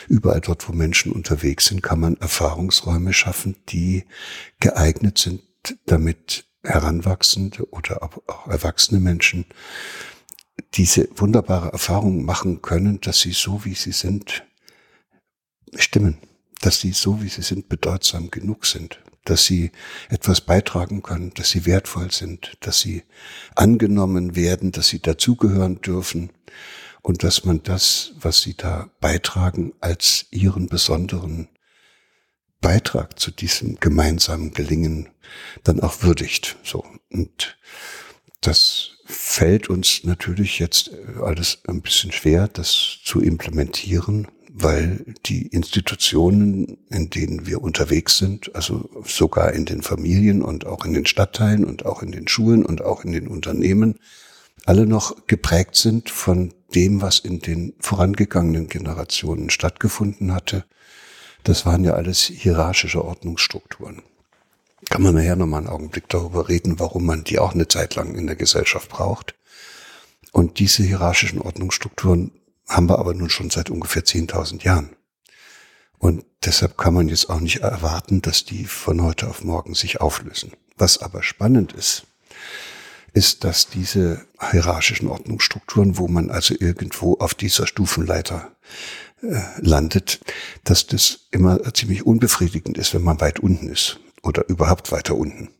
Überall 0.09 0.41
dort, 0.41 0.69
wo 0.69 0.73
Menschen 0.73 1.13
unterwegs 1.13 1.67
sind, 1.67 1.83
kann 1.83 2.01
man 2.01 2.17
Erfahrungsräume 2.17 3.13
schaffen, 3.13 3.57
die 3.69 4.05
geeignet 4.61 5.19
sind, 5.19 5.43
damit 5.87 6.47
Heranwachsende 6.65 7.69
oder 7.71 8.03
auch 8.03 8.47
erwachsene 8.49 9.01
Menschen 9.01 9.47
diese 10.75 11.09
wunderbare 11.17 11.73
Erfahrung 11.73 12.25
machen 12.25 12.63
können, 12.63 13.01
dass 13.01 13.21
sie 13.21 13.33
so 13.33 13.65
wie 13.65 13.75
sie 13.75 13.93
sind 13.93 14.45
stimmen, 15.77 16.19
dass 16.61 16.81
sie 16.81 16.93
so 16.93 17.23
wie 17.23 17.29
sie 17.29 17.43
sind 17.43 17.69
bedeutsam 17.69 18.31
genug 18.31 18.67
sind, 18.67 19.01
dass 19.25 19.45
sie 19.45 19.73
etwas 20.09 20.41
beitragen 20.41 21.03
können, 21.03 21.33
dass 21.35 21.51
sie 21.51 21.67
wertvoll 21.67 22.11
sind, 22.11 22.57
dass 22.61 22.81
sie 22.81 23.03
angenommen 23.55 24.37
werden, 24.37 24.73
dass 24.73 24.89
sie 24.89 25.01
dazugehören 25.01 25.81
dürfen. 25.81 26.31
Und 27.03 27.23
dass 27.23 27.45
man 27.45 27.63
das, 27.63 28.13
was 28.19 28.41
sie 28.41 28.57
da 28.57 28.89
beitragen, 28.99 29.75
als 29.81 30.25
ihren 30.31 30.69
besonderen 30.69 31.49
Beitrag 32.65 33.21
zu 33.21 33.31
diesem 33.31 33.79
gemeinsamen 33.79 34.55
Gelingen 34.55 35.11
dann 35.65 35.81
auch 35.81 36.03
würdigt. 36.03 36.57
So. 36.65 36.83
Und 37.13 37.59
das 38.41 38.93
fällt 39.05 39.69
uns 39.69 40.03
natürlich 40.05 40.59
jetzt 40.59 40.91
alles 41.23 41.59
ein 41.69 41.83
bisschen 41.83 42.11
schwer, 42.11 42.49
das 42.49 43.01
zu 43.05 43.21
implementieren, 43.21 44.29
weil 44.51 45.05
die 45.27 45.49
Institutionen, 45.49 46.79
in 46.89 47.11
denen 47.11 47.47
wir 47.47 47.61
unterwegs 47.61 48.17
sind, 48.17 48.55
also 48.55 48.89
sogar 49.05 49.53
in 49.53 49.67
den 49.67 49.83
Familien 49.83 50.41
und 50.41 50.65
auch 50.65 50.87
in 50.87 50.95
den 50.95 51.05
Stadtteilen 51.05 51.67
und 51.67 51.85
auch 51.85 52.03
in 52.03 52.13
den 52.13 52.29
Schulen 52.29 52.65
und 52.65 52.81
auch 52.81 53.05
in 53.05 53.13
den 53.13 53.29
Unternehmen, 53.29 53.99
alle 54.65 54.87
noch 54.87 55.27
geprägt 55.27 55.77
sind 55.77 56.09
von 56.09 56.55
dem, 56.75 57.03
was 57.03 57.19
in 57.19 57.41
den 57.41 57.75
vorangegangenen 57.79 58.69
Generationen 58.69 59.51
stattgefunden 59.51 60.33
hatte. 60.33 60.65
Das 61.45 61.67
waren 61.67 61.85
ja 61.85 61.93
alles 61.93 62.23
hierarchische 62.23 63.05
Ordnungsstrukturen. 63.05 64.03
Kann 64.89 65.03
man 65.03 65.15
nachher 65.15 65.37
nochmal 65.37 65.61
einen 65.61 65.69
Augenblick 65.69 66.09
darüber 66.09 66.49
reden, 66.49 66.79
warum 66.81 67.05
man 67.07 67.25
die 67.25 67.39
auch 67.39 67.55
eine 67.55 67.69
Zeit 67.69 67.95
lang 67.95 68.15
in 68.15 68.27
der 68.27 68.37
Gesellschaft 68.37 68.89
braucht. 68.89 69.35
Und 70.33 70.59
diese 70.59 70.83
hierarchischen 70.83 71.41
Ordnungsstrukturen 71.41 72.33
haben 72.69 72.89
wir 72.89 72.99
aber 72.99 73.15
nun 73.15 73.31
schon 73.31 73.51
seit 73.51 73.71
ungefähr 73.71 74.05
10.000 74.05 74.65
Jahren. 74.65 74.97
Und 75.99 76.25
deshalb 76.45 76.77
kann 76.77 76.95
man 76.95 77.09
jetzt 77.09 77.31
auch 77.31 77.41
nicht 77.41 77.61
erwarten, 77.61 78.21
dass 78.21 78.45
die 78.45 78.65
von 78.65 79.03
heute 79.03 79.29
auf 79.29 79.45
morgen 79.45 79.75
sich 79.75 80.01
auflösen. 80.01 80.53
Was 80.77 80.99
aber 80.99 81.23
spannend 81.23 81.73
ist, 81.73 82.07
ist, 83.13 83.45
dass 83.45 83.69
diese 83.69 84.27
hierarchischen 84.51 85.09
Ordnungsstrukturen, 85.09 85.99
wo 85.99 86.09
man 86.09 86.31
also 86.31 86.55
irgendwo 86.59 87.15
auf 87.19 87.35
dieser 87.35 87.67
Stufenleiter 87.67 88.51
äh, 89.25 89.43
landet, 89.61 90.21
dass 90.65 90.87
das 90.87 91.27
immer 91.31 91.73
ziemlich 91.75 92.07
unbefriedigend 92.07 92.79
ist, 92.79 92.95
wenn 92.95 93.03
man 93.03 93.21
weit 93.21 93.41
unten 93.41 93.69
ist 93.69 94.01
oder 94.23 94.49
überhaupt 94.49 94.93
weiter 94.93 95.17
unten. 95.17 95.51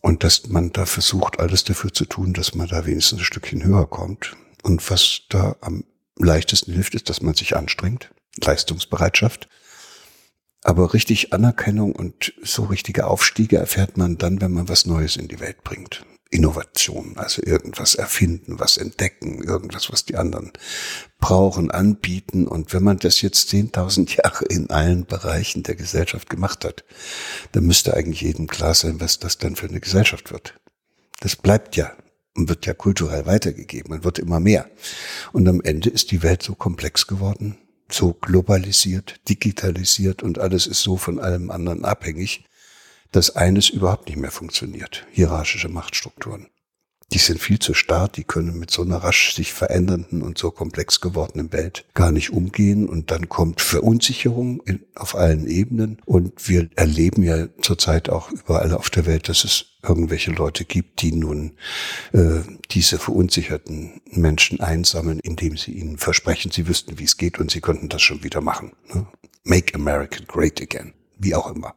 Und 0.00 0.22
dass 0.22 0.46
man 0.48 0.72
da 0.72 0.86
versucht, 0.86 1.40
alles 1.40 1.64
dafür 1.64 1.92
zu 1.92 2.04
tun, 2.04 2.32
dass 2.32 2.54
man 2.54 2.68
da 2.68 2.86
wenigstens 2.86 3.20
ein 3.20 3.24
Stückchen 3.24 3.64
höher 3.64 3.86
kommt. 3.86 4.36
Und 4.62 4.88
was 4.90 5.22
da 5.28 5.56
am 5.60 5.84
leichtesten 6.16 6.72
hilft, 6.72 6.94
ist, 6.94 7.08
dass 7.08 7.22
man 7.22 7.34
sich 7.34 7.56
anstrengt, 7.56 8.10
Leistungsbereitschaft. 8.40 9.48
Aber 10.62 10.94
richtig 10.94 11.32
Anerkennung 11.32 11.94
und 11.94 12.34
so 12.42 12.64
richtige 12.64 13.06
Aufstiege 13.06 13.56
erfährt 13.56 13.96
man 13.96 14.18
dann, 14.18 14.40
wenn 14.40 14.52
man 14.52 14.68
was 14.68 14.86
Neues 14.86 15.16
in 15.16 15.28
die 15.28 15.40
Welt 15.40 15.62
bringt. 15.62 16.04
Innovation, 16.30 17.16
also 17.16 17.42
irgendwas 17.44 17.94
erfinden, 17.94 18.58
was 18.58 18.76
entdecken, 18.76 19.42
irgendwas, 19.42 19.92
was 19.92 20.04
die 20.04 20.16
anderen 20.16 20.52
brauchen, 21.20 21.70
anbieten. 21.70 22.48
Und 22.48 22.72
wenn 22.72 22.82
man 22.82 22.98
das 22.98 23.22
jetzt 23.22 23.50
10.000 23.50 24.16
Jahre 24.16 24.44
in 24.46 24.70
allen 24.70 25.06
Bereichen 25.06 25.62
der 25.62 25.76
Gesellschaft 25.76 26.28
gemacht 26.28 26.64
hat, 26.64 26.84
dann 27.52 27.64
müsste 27.64 27.94
eigentlich 27.94 28.22
jedem 28.22 28.48
klar 28.48 28.74
sein, 28.74 29.00
was 29.00 29.18
das 29.18 29.38
dann 29.38 29.56
für 29.56 29.68
eine 29.68 29.80
Gesellschaft 29.80 30.32
wird. 30.32 30.58
Das 31.20 31.36
bleibt 31.36 31.76
ja 31.76 31.92
und 32.36 32.48
wird 32.48 32.66
ja 32.66 32.74
kulturell 32.74 33.26
weitergegeben 33.26 33.92
und 33.92 34.04
wird 34.04 34.18
immer 34.18 34.40
mehr. 34.40 34.68
Und 35.32 35.48
am 35.48 35.60
Ende 35.60 35.90
ist 35.90 36.10
die 36.10 36.22
Welt 36.22 36.42
so 36.42 36.54
komplex 36.54 37.06
geworden, 37.06 37.56
so 37.88 38.12
globalisiert, 38.12 39.20
digitalisiert 39.28 40.22
und 40.22 40.38
alles 40.38 40.66
ist 40.66 40.82
so 40.82 40.96
von 40.96 41.18
allem 41.18 41.50
anderen 41.50 41.84
abhängig, 41.84 42.44
dass 43.12 43.36
eines 43.36 43.68
überhaupt 43.68 44.08
nicht 44.08 44.18
mehr 44.18 44.30
funktioniert. 44.30 45.06
Hierarchische 45.12 45.68
Machtstrukturen. 45.68 46.48
Die 47.12 47.18
sind 47.18 47.40
viel 47.40 47.60
zu 47.60 47.72
starr, 47.72 48.08
die 48.08 48.24
können 48.24 48.58
mit 48.58 48.72
so 48.72 48.82
einer 48.82 48.96
rasch 48.96 49.32
sich 49.32 49.52
verändernden 49.52 50.22
und 50.22 50.38
so 50.38 50.50
komplex 50.50 51.00
gewordenen 51.00 51.52
Welt 51.52 51.84
gar 51.94 52.10
nicht 52.10 52.30
umgehen 52.30 52.88
und 52.88 53.12
dann 53.12 53.28
kommt 53.28 53.60
Verunsicherung 53.60 54.60
in, 54.66 54.84
auf 54.96 55.14
allen 55.14 55.46
Ebenen 55.46 55.98
und 56.04 56.48
wir 56.48 56.68
erleben 56.74 57.22
ja 57.22 57.46
zurzeit 57.62 58.08
auch 58.08 58.32
überall 58.32 58.72
auf 58.72 58.90
der 58.90 59.06
Welt, 59.06 59.28
dass 59.28 59.44
es 59.44 59.66
irgendwelche 59.84 60.32
Leute 60.32 60.64
gibt, 60.64 61.00
die 61.00 61.12
nun 61.12 61.52
äh, 62.12 62.40
diese 62.72 62.98
verunsicherten 62.98 64.00
Menschen 64.10 64.58
einsammeln, 64.58 65.20
indem 65.20 65.56
sie 65.56 65.72
ihnen 65.72 65.98
versprechen, 65.98 66.50
sie 66.50 66.66
wüssten, 66.66 66.98
wie 66.98 67.04
es 67.04 67.16
geht 67.16 67.38
und 67.38 67.52
sie 67.52 67.60
könnten 67.60 67.88
das 67.88 68.02
schon 68.02 68.24
wieder 68.24 68.40
machen. 68.40 68.72
Ne? 68.92 69.06
Make 69.44 69.76
America 69.76 70.18
Great 70.26 70.60
Again, 70.60 70.92
wie 71.18 71.36
auch 71.36 71.54
immer. 71.54 71.76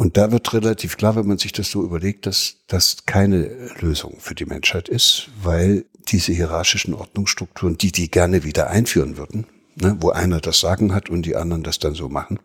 Und 0.00 0.16
da 0.16 0.32
wird 0.32 0.54
relativ 0.54 0.96
klar, 0.96 1.14
wenn 1.14 1.26
man 1.26 1.36
sich 1.36 1.52
das 1.52 1.70
so 1.70 1.84
überlegt, 1.84 2.24
dass 2.24 2.54
das 2.68 3.04
keine 3.04 3.50
Lösung 3.80 4.16
für 4.18 4.34
die 4.34 4.46
Menschheit 4.46 4.88
ist, 4.88 5.28
weil 5.42 5.84
diese 6.08 6.32
hierarchischen 6.32 6.94
Ordnungsstrukturen, 6.94 7.76
die 7.76 7.92
die 7.92 8.10
gerne 8.10 8.42
wieder 8.42 8.70
einführen 8.70 9.18
würden, 9.18 9.46
ne, 9.74 9.98
wo 10.00 10.08
einer 10.08 10.40
das 10.40 10.58
Sagen 10.58 10.94
hat 10.94 11.10
und 11.10 11.26
die 11.26 11.36
anderen 11.36 11.62
das 11.62 11.80
dann 11.80 11.92
so 11.92 12.08
machen, 12.08 12.38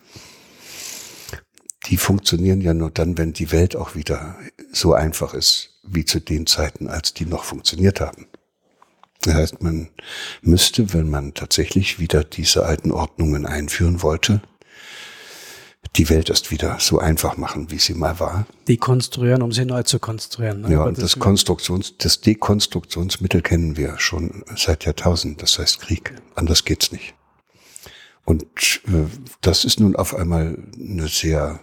die 1.88 1.96
funktionieren 1.96 2.60
ja 2.60 2.74
nur 2.74 2.92
dann, 2.92 3.18
wenn 3.18 3.32
die 3.32 3.54
Welt 3.54 3.78
auch 3.78 3.96
wieder 3.96 4.36
so 4.74 4.94
einfach 4.94 5.34
ist, 5.34 5.80
wie 5.82 6.04
zu 6.04 6.20
den 6.20 6.48
Zeiten, 6.48 6.90
als 6.90 7.14
die 7.14 7.26
noch 7.26 7.46
funktioniert 7.46 8.02
haben. 8.02 8.28
Das 9.22 9.34
heißt, 9.34 9.62
man 9.64 9.92
müsste, 10.42 10.94
wenn 10.94 11.10
man 11.10 11.34
tatsächlich 11.34 12.00
wieder 12.00 12.26
diese 12.26 12.66
alten 12.66 12.92
Ordnungen 12.92 13.46
einführen 13.46 14.02
wollte, 14.02 14.42
die 15.96 16.10
Welt 16.10 16.30
erst 16.30 16.52
wieder 16.52 16.78
so 16.80 17.00
einfach 17.00 17.38
machen, 17.38 17.72
wie 17.72 17.80
sie 17.80 17.94
mal 17.94 18.20
war. 18.20 18.46
Dekonstruieren, 18.68 19.42
um 19.42 19.52
sie 19.52 19.66
neu 19.66 19.84
zu 19.84 20.00
konstruieren. 20.00 20.62
Ne? 20.62 20.74
Ja, 20.74 20.84
und 20.84 20.98
das, 20.98 21.12
das 21.12 21.20
Konstruktions, 21.20 21.96
das 21.98 22.22
Dekonstruktionsmittel 22.22 23.42
kennen 23.42 23.78
wir 23.78 23.98
schon 24.00 24.44
seit 24.56 24.86
Jahrtausenden, 24.86 25.38
das 25.38 25.60
heißt 25.60 25.82
Krieg. 25.82 26.14
Anders 26.36 26.66
geht's 26.66 26.92
nicht. 26.92 27.14
Und 28.26 28.44
äh, 28.88 29.06
das 29.42 29.66
ist 29.66 29.80
nun 29.80 29.96
auf 29.96 30.16
einmal 30.16 30.58
eine 30.78 31.08
sehr 31.08 31.60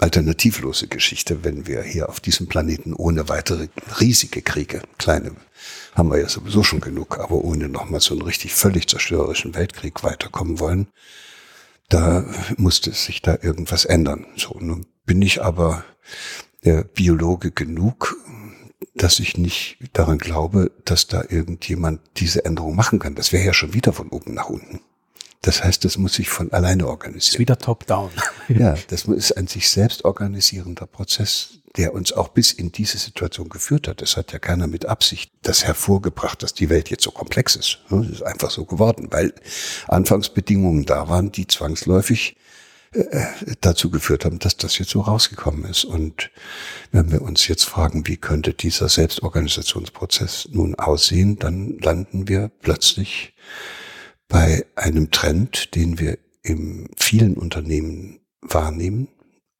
alternativlose 0.00 0.86
Geschichte, 0.86 1.44
wenn 1.44 1.66
wir 1.66 1.82
hier 1.82 2.08
auf 2.08 2.20
diesem 2.20 2.46
Planeten 2.46 2.94
ohne 2.94 3.28
weitere 3.28 3.68
riesige 4.00 4.42
Kriege, 4.42 4.82
kleine 4.96 5.32
haben 5.94 6.10
wir 6.10 6.20
ja 6.20 6.28
sowieso 6.28 6.62
schon 6.62 6.80
genug, 6.80 7.18
aber 7.18 7.34
ohne 7.34 7.68
nochmal 7.68 8.00
so 8.00 8.14
einen 8.14 8.22
richtig 8.22 8.54
völlig 8.54 8.86
zerstörerischen 8.88 9.54
Weltkrieg 9.54 10.04
weiterkommen 10.04 10.60
wollen 10.60 10.86
da 11.88 12.24
musste 12.56 12.92
sich 12.92 13.22
da 13.22 13.38
irgendwas 13.40 13.84
ändern. 13.84 14.26
So, 14.36 14.56
nun 14.60 14.86
bin 15.06 15.22
ich 15.22 15.42
aber 15.42 15.84
der 16.64 16.84
Biologe 16.84 17.50
genug, 17.50 18.16
dass 18.94 19.20
ich 19.20 19.38
nicht 19.38 19.78
daran 19.92 20.18
glaube, 20.18 20.72
dass 20.84 21.06
da 21.06 21.22
irgendjemand 21.28 22.00
diese 22.16 22.44
Änderung 22.44 22.76
machen 22.76 22.98
kann. 22.98 23.14
Das 23.14 23.32
wäre 23.32 23.44
ja 23.44 23.54
schon 23.54 23.74
wieder 23.74 23.92
von 23.92 24.08
oben 24.08 24.34
nach 24.34 24.50
unten. 24.50 24.80
Das 25.42 25.62
heißt, 25.62 25.84
das 25.84 25.98
muss 25.98 26.14
sich 26.14 26.28
von 26.28 26.52
alleine 26.52 26.88
organisieren. 26.88 27.32
Ist 27.32 27.38
wieder 27.38 27.58
top-down. 27.58 28.10
ja, 28.48 28.76
das 28.88 29.04
ist 29.04 29.36
ein 29.36 29.46
sich 29.46 29.70
selbst 29.70 30.04
organisierender 30.04 30.86
Prozess, 30.86 31.60
der 31.76 31.94
uns 31.94 32.12
auch 32.12 32.28
bis 32.28 32.52
in 32.52 32.72
diese 32.72 32.98
Situation 32.98 33.48
geführt 33.48 33.86
hat. 33.86 34.02
Es 34.02 34.16
hat 34.16 34.32
ja 34.32 34.40
keiner 34.40 34.66
mit 34.66 34.86
Absicht 34.86 35.30
das 35.42 35.64
hervorgebracht, 35.64 36.42
dass 36.42 36.54
die 36.54 36.70
Welt 36.70 36.90
jetzt 36.90 37.04
so 37.04 37.12
komplex 37.12 37.54
ist. 37.54 37.78
Es 37.90 38.08
ist 38.08 38.22
einfach 38.22 38.50
so 38.50 38.64
geworden, 38.64 39.08
weil 39.10 39.32
Anfangsbedingungen 39.86 40.86
da 40.86 41.08
waren, 41.08 41.30
die 41.30 41.46
zwangsläufig 41.46 42.36
äh, 42.92 43.26
dazu 43.60 43.90
geführt 43.90 44.24
haben, 44.24 44.38
dass 44.38 44.56
das 44.56 44.78
jetzt 44.78 44.90
so 44.90 45.02
rausgekommen 45.02 45.66
ist. 45.66 45.84
Und 45.84 46.30
wenn 46.90 47.12
wir 47.12 47.22
uns 47.22 47.46
jetzt 47.46 47.64
fragen, 47.64 48.06
wie 48.06 48.16
könnte 48.16 48.54
dieser 48.54 48.88
Selbstorganisationsprozess 48.88 50.48
nun 50.50 50.74
aussehen, 50.74 51.38
dann 51.38 51.78
landen 51.78 52.28
wir 52.28 52.50
plötzlich 52.62 53.34
bei 54.28 54.66
einem 54.76 55.10
Trend, 55.10 55.74
den 55.74 55.98
wir 55.98 56.18
in 56.42 56.88
vielen 56.96 57.34
Unternehmen 57.34 58.20
wahrnehmen. 58.40 59.08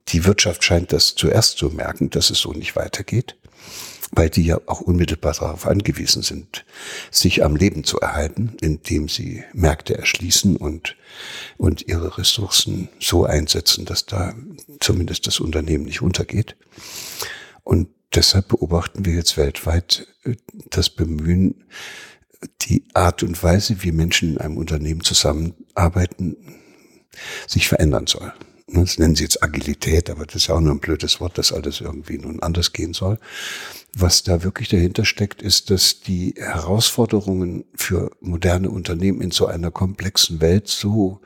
Die 0.08 0.24
Wirtschaft 0.24 0.64
scheint 0.64 0.92
das 0.92 1.14
zuerst 1.14 1.58
zu 1.58 1.70
merken, 1.70 2.10
dass 2.10 2.30
es 2.30 2.38
so 2.38 2.52
nicht 2.52 2.76
weitergeht, 2.76 3.36
weil 4.12 4.30
die 4.30 4.44
ja 4.44 4.58
auch 4.66 4.80
unmittelbar 4.80 5.34
darauf 5.34 5.66
angewiesen 5.66 6.22
sind, 6.22 6.64
sich 7.10 7.44
am 7.44 7.56
Leben 7.56 7.84
zu 7.84 8.00
erhalten, 8.00 8.56
indem 8.60 9.08
sie 9.08 9.44
Märkte 9.52 9.98
erschließen 9.98 10.56
und, 10.56 10.96
und 11.58 11.86
ihre 11.88 12.16
Ressourcen 12.16 12.88
so 13.00 13.24
einsetzen, 13.24 13.84
dass 13.84 14.06
da 14.06 14.34
zumindest 14.80 15.26
das 15.26 15.40
Unternehmen 15.40 15.84
nicht 15.84 16.00
untergeht. 16.00 16.56
Und 17.64 17.88
deshalb 18.14 18.48
beobachten 18.48 19.04
wir 19.04 19.14
jetzt 19.14 19.36
weltweit 19.36 20.06
äh, 20.24 20.36
das 20.70 20.88
Bemühen, 20.88 21.64
die 22.62 22.84
Art 22.94 23.22
und 23.22 23.42
Weise, 23.42 23.82
wie 23.82 23.92
Menschen 23.92 24.32
in 24.32 24.38
einem 24.38 24.56
Unternehmen 24.56 25.02
zusammenarbeiten, 25.02 26.36
sich 27.46 27.68
verändern 27.68 28.06
soll. 28.06 28.32
Das 28.70 28.98
nennen 28.98 29.16
sie 29.16 29.24
jetzt 29.24 29.42
Agilität, 29.42 30.10
aber 30.10 30.26
das 30.26 30.36
ist 30.36 30.46
ja 30.48 30.54
auch 30.54 30.60
nur 30.60 30.74
ein 30.74 30.80
blödes 30.80 31.20
Wort, 31.20 31.38
dass 31.38 31.52
alles 31.52 31.80
irgendwie 31.80 32.18
nun 32.18 32.40
anders 32.40 32.72
gehen 32.72 32.92
soll. 32.92 33.18
Was 33.94 34.22
da 34.22 34.44
wirklich 34.44 34.68
dahinter 34.68 35.06
steckt, 35.06 35.40
ist, 35.40 35.70
dass 35.70 36.00
die 36.00 36.34
Herausforderungen 36.36 37.64
für 37.74 38.10
moderne 38.20 38.70
Unternehmen 38.70 39.22
in 39.22 39.30
so 39.30 39.46
einer 39.46 39.70
komplexen 39.70 40.42
Welt 40.42 40.68
so 40.68 41.22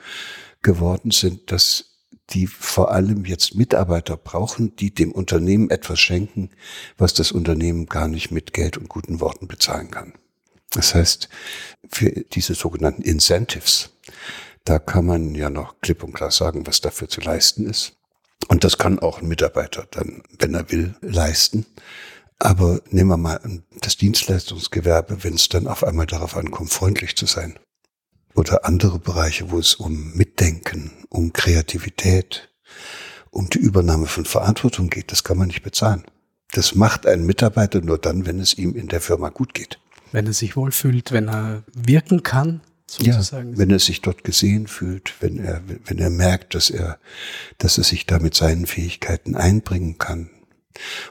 geworden 0.62 1.11
sind, 1.11 1.50
dass 1.50 1.87
die 2.31 2.47
vor 2.47 2.92
allem 2.92 3.25
jetzt 3.25 3.57
Mitarbeiter 3.57 4.16
brauchen, 4.16 4.76
die 4.76 4.95
dem 4.95 5.11
Unternehmen 5.11 5.69
etwas 5.71 5.99
schenken, 5.99 6.50
was 6.97 7.12
das 7.12 7.33
Unternehmen 7.33 7.87
gar 7.87 8.07
nicht 8.07 8.31
mit 8.31 8.52
Geld 8.52 8.76
und 8.76 8.88
guten 8.88 9.21
Worten 9.21 9.49
bezahlen 9.49 9.90
kann. 9.90 10.14
Das 10.75 10.95
heißt, 10.95 11.29
für 11.91 12.11
diese 12.11 12.55
sogenannten 12.55 13.02
Incentives, 13.02 13.91
da 14.64 14.79
kann 14.79 15.07
man 15.07 15.35
ja 15.35 15.50
noch 15.50 15.81
klipp 15.81 16.02
und 16.02 16.12
klar 16.12 16.31
sagen, 16.31 16.67
was 16.67 16.81
dafür 16.81 17.09
zu 17.09 17.21
leisten 17.21 17.69
ist. 17.69 17.97
Und 18.49 18.64
das 18.64 18.79
kann 18.79 18.99
auch 18.99 19.21
ein 19.21 19.29
Mitarbeiter 19.29 19.87
dann, 19.91 20.23
wenn 20.38 20.55
er 20.55 20.71
will, 20.71 20.95
leisten. 21.00 21.67
Aber 22.38 22.81
nehmen 22.91 23.11
wir 23.11 23.17
mal 23.17 23.41
das 23.81 23.97
Dienstleistungsgewerbe, 23.97 25.23
wenn 25.23 25.35
es 25.35 25.49
dann 25.49 25.69
auf 25.69 25.85
einmal 25.85 26.07
darauf 26.07 26.37
ankommt, 26.37 26.73
freundlich 26.73 27.17
zu 27.17 27.26
sein. 27.26 27.59
Oder 28.35 28.64
andere 28.64 28.99
Bereiche, 28.99 29.50
wo 29.50 29.59
es 29.59 29.75
um 29.75 30.12
Mitdenken, 30.14 30.91
um 31.09 31.33
Kreativität, 31.33 32.49
um 33.31 33.49
die 33.49 33.59
Übernahme 33.59 34.07
von 34.07 34.25
Verantwortung 34.25 34.91
geht, 34.91 35.12
das 35.12 35.23
kann 35.23 35.38
man 35.38 35.49
nicht 35.49 35.62
bezahlen. 35.62 36.05
Das 36.52 36.75
macht 36.75 37.07
ein 37.07 37.25
Mitarbeiter 37.25 37.81
nur 37.81 37.99
dann, 37.99 38.26
wenn 38.26 38.41
es 38.41 38.55
ihm 38.55 38.75
in 38.75 38.88
der 38.88 39.00
Firma 39.00 39.29
gut 39.29 39.55
geht. 39.55 39.79
Wenn 40.12 40.26
er 40.26 40.33
sich 40.33 40.57
wohlfühlt, 40.57 41.12
wenn 41.12 41.28
er 41.28 41.64
wirken 41.75 42.23
kann, 42.23 42.61
sozusagen. 42.87 43.52
Ja, 43.52 43.59
wenn 43.59 43.71
er 43.71 43.78
sich 43.78 44.02
dort 44.02 44.25
gesehen 44.25 44.66
fühlt, 44.66 45.14
wenn 45.21 45.38
er, 45.38 45.62
wenn 45.85 45.99
er 45.99 46.11
merkt, 46.11 46.54
dass 46.54 46.71
er, 46.71 46.99
dass 47.59 47.78
er 47.78 47.85
sich 47.85 48.07
da 48.07 48.19
mit 48.19 48.35
seinen 48.35 48.66
Fähigkeiten 48.66 49.35
einbringen 49.35 49.99
kann. 49.99 50.31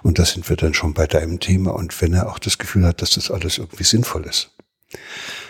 Und 0.01 0.19
da 0.19 0.25
sind 0.25 0.49
wir 0.49 0.55
dann 0.55 0.73
schon 0.73 0.93
bei 0.93 1.07
deinem 1.07 1.39
Thema. 1.39 1.71
Und 1.71 1.99
wenn 2.01 2.13
er 2.13 2.29
auch 2.29 2.39
das 2.39 2.57
Gefühl 2.57 2.85
hat, 2.85 3.01
dass 3.01 3.11
das 3.11 3.31
alles 3.31 3.57
irgendwie 3.57 3.83
sinnvoll 3.83 4.25
ist. 4.25 4.51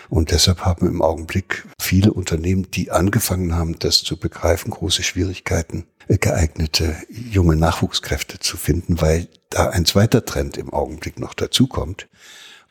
Und 0.08 0.30
deshalb 0.30 0.60
haben 0.60 0.86
im 0.86 1.00
Augenblick 1.00 1.66
viele 1.80 2.12
Unternehmen, 2.12 2.70
die 2.70 2.90
angefangen 2.90 3.54
haben, 3.54 3.78
das 3.78 4.02
zu 4.02 4.18
begreifen, 4.18 4.70
große 4.70 5.02
Schwierigkeiten, 5.02 5.86
geeignete 6.06 6.96
junge 7.08 7.56
Nachwuchskräfte 7.56 8.38
zu 8.38 8.58
finden, 8.58 9.00
weil 9.00 9.28
da 9.48 9.70
ein 9.70 9.86
zweiter 9.86 10.24
Trend 10.24 10.58
im 10.58 10.72
Augenblick 10.72 11.18
noch 11.18 11.32
dazukommt. 11.32 12.08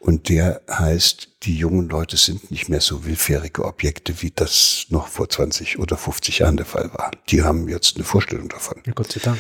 Und 0.01 0.29
der 0.29 0.62
heißt, 0.67 1.29
die 1.43 1.55
jungen 1.55 1.88
Leute 1.88 2.17
sind 2.17 2.50
nicht 2.50 2.70
mehr 2.70 2.81
so 2.81 3.05
willfährige 3.05 3.63
Objekte, 3.63 4.24
wie 4.24 4.31
das 4.31 4.88
noch 4.89 5.08
vor 5.08 5.29
20 5.29 5.77
oder 5.77 5.96
50 5.96 6.39
Jahren 6.39 6.58
der 6.58 6.65
Fall 6.65 6.91
war. 6.96 7.12
Die 7.29 7.43
haben 7.43 7.70
jetzt 7.70 7.96
eine 7.96 8.03
Vorstellung 8.03 8.50
davon. 8.50 8.81
Ja, 8.88 8.93
Gott 8.93 9.12
sei 9.12 9.20
Dank. 9.20 9.38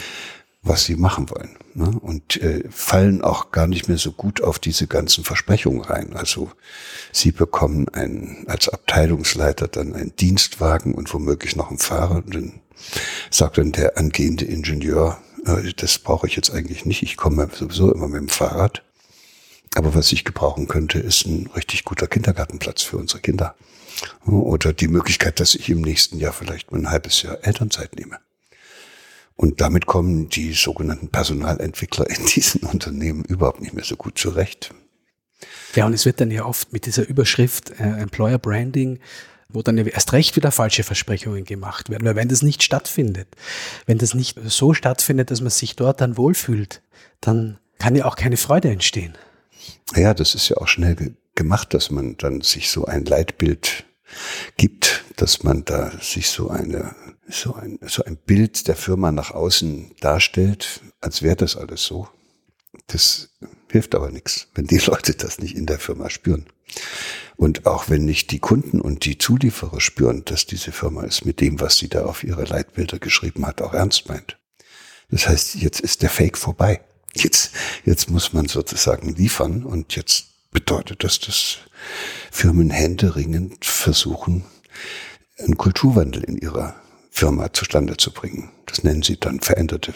Was 0.61 0.85
sie 0.85 0.95
machen 0.95 1.31
wollen. 1.31 1.57
Ne? 1.73 1.89
Und 1.99 2.39
äh, 2.43 2.63
fallen 2.69 3.23
auch 3.23 3.49
gar 3.49 3.65
nicht 3.65 3.87
mehr 3.87 3.97
so 3.97 4.11
gut 4.11 4.43
auf 4.43 4.59
diese 4.59 4.85
ganzen 4.85 5.23
Versprechungen 5.23 5.81
rein. 5.81 6.13
Also 6.13 6.51
sie 7.11 7.31
bekommen 7.31 7.89
einen, 7.89 8.45
als 8.47 8.69
Abteilungsleiter 8.69 9.67
dann 9.67 9.95
einen 9.95 10.15
Dienstwagen 10.15 10.93
und 10.93 11.11
womöglich 11.11 11.55
noch 11.55 11.69
einen 11.69 11.79
Fahrer. 11.79 12.17
Und 12.17 12.35
dann 12.35 12.61
sagt 13.31 13.57
dann 13.57 13.71
der 13.71 13.97
angehende 13.97 14.45
Ingenieur, 14.45 15.17
äh, 15.47 15.73
das 15.75 15.97
brauche 15.97 16.27
ich 16.27 16.35
jetzt 16.35 16.51
eigentlich 16.51 16.85
nicht, 16.85 17.01
ich 17.01 17.17
komme 17.17 17.49
sowieso 17.51 17.91
immer 17.91 18.07
mit 18.07 18.21
dem 18.21 18.29
Fahrrad. 18.29 18.83
Aber 19.75 19.95
was 19.95 20.11
ich 20.11 20.25
gebrauchen 20.25 20.67
könnte, 20.67 20.99
ist 20.99 21.25
ein 21.25 21.49
richtig 21.55 21.85
guter 21.85 22.07
Kindergartenplatz 22.07 22.81
für 22.81 22.97
unsere 22.97 23.21
Kinder. 23.21 23.55
Oder 24.25 24.73
die 24.73 24.87
Möglichkeit, 24.87 25.39
dass 25.39 25.55
ich 25.55 25.69
im 25.69 25.81
nächsten 25.81 26.19
Jahr 26.19 26.33
vielleicht 26.33 26.71
mal 26.71 26.79
ein 26.79 26.89
halbes 26.89 27.21
Jahr 27.21 27.37
Elternzeit 27.41 27.95
nehme. 27.95 28.17
Und 29.35 29.61
damit 29.61 29.85
kommen 29.85 30.29
die 30.29 30.53
sogenannten 30.53 31.09
Personalentwickler 31.09 32.09
in 32.09 32.25
diesen 32.35 32.61
Unternehmen 32.61 33.23
überhaupt 33.25 33.61
nicht 33.61 33.73
mehr 33.73 33.83
so 33.85 33.95
gut 33.95 34.17
zurecht. 34.17 34.73
Ja, 35.75 35.85
und 35.85 35.93
es 35.93 36.05
wird 36.05 36.21
dann 36.21 36.31
ja 36.31 36.45
oft 36.45 36.73
mit 36.73 36.85
dieser 36.85 37.07
Überschrift 37.07 37.71
äh, 37.79 37.83
Employer 37.83 38.37
Branding, 38.37 38.99
wo 39.49 39.61
dann 39.61 39.77
ja 39.77 39.85
erst 39.85 40.13
recht 40.13 40.35
wieder 40.35 40.51
falsche 40.51 40.83
Versprechungen 40.83 41.45
gemacht 41.45 41.89
werden. 41.89 42.05
Weil 42.05 42.15
wenn 42.15 42.27
das 42.27 42.41
nicht 42.41 42.61
stattfindet, 42.63 43.27
wenn 43.85 43.97
das 43.97 44.13
nicht 44.13 44.37
so 44.45 44.73
stattfindet, 44.73 45.31
dass 45.31 45.41
man 45.41 45.49
sich 45.49 45.75
dort 45.75 46.01
dann 46.01 46.17
wohlfühlt, 46.17 46.81
dann 47.21 47.57
kann 47.79 47.95
ja 47.95 48.05
auch 48.05 48.15
keine 48.15 48.37
Freude 48.37 48.69
entstehen. 48.69 49.17
Ja, 49.95 50.13
das 50.13 50.35
ist 50.35 50.49
ja 50.49 50.57
auch 50.57 50.67
schnell 50.67 50.95
ge 50.95 51.11
gemacht, 51.33 51.73
dass 51.73 51.91
man 51.91 52.17
dann 52.17 52.41
sich 52.41 52.69
so 52.69 52.85
ein 52.85 53.05
Leitbild 53.05 53.85
gibt, 54.57 55.05
dass 55.15 55.43
man 55.43 55.63
da 55.63 55.91
sich 56.01 56.29
so 56.29 56.49
eine 56.49 56.93
so 57.29 57.55
ein 57.55 57.79
so 57.87 58.03
ein 58.03 58.17
Bild 58.17 58.67
der 58.67 58.75
Firma 58.75 59.13
nach 59.13 59.31
außen 59.31 59.95
darstellt, 60.01 60.81
als 60.99 61.21
wäre 61.21 61.37
das 61.37 61.55
alles 61.55 61.83
so. 61.83 62.09
Das 62.87 63.29
hilft 63.69 63.95
aber 63.95 64.11
nichts, 64.11 64.47
wenn 64.55 64.67
die 64.67 64.77
Leute 64.85 65.13
das 65.13 65.39
nicht 65.39 65.55
in 65.55 65.65
der 65.65 65.79
Firma 65.79 66.09
spüren. 66.09 66.47
Und 67.37 67.65
auch 67.65 67.89
wenn 67.89 68.05
nicht 68.05 68.31
die 68.31 68.39
Kunden 68.39 68.81
und 68.81 69.05
die 69.05 69.17
Zulieferer 69.17 69.81
spüren, 69.81 70.23
dass 70.25 70.45
diese 70.45 70.71
Firma 70.71 71.03
es 71.05 71.25
mit 71.25 71.39
dem, 71.41 71.59
was 71.59 71.77
sie 71.77 71.89
da 71.89 72.05
auf 72.05 72.23
ihre 72.23 72.43
Leitbilder 72.43 72.99
geschrieben 72.99 73.47
hat, 73.47 73.61
auch 73.61 73.73
ernst 73.73 74.07
meint. 74.09 74.37
Das 75.09 75.27
heißt, 75.27 75.55
jetzt 75.55 75.79
ist 75.79 76.03
der 76.03 76.09
Fake 76.09 76.37
vorbei. 76.37 76.81
Jetzt, 77.15 77.51
jetzt 77.85 78.09
muss 78.09 78.33
man 78.33 78.47
sozusagen 78.47 79.13
liefern 79.15 79.63
und 79.63 79.95
jetzt 79.95 80.27
bedeutet 80.51 81.03
das, 81.03 81.19
dass 81.19 81.57
Firmen 82.31 82.69
händeringend 82.69 83.65
versuchen, 83.65 84.45
einen 85.37 85.57
Kulturwandel 85.57 86.23
in 86.23 86.37
ihrer 86.37 86.75
Firma 87.09 87.51
zustande 87.51 87.97
zu 87.97 88.11
bringen. 88.11 88.51
Das 88.65 88.83
nennen 88.83 89.01
sie 89.01 89.19
dann 89.19 89.41
veränderte 89.41 89.93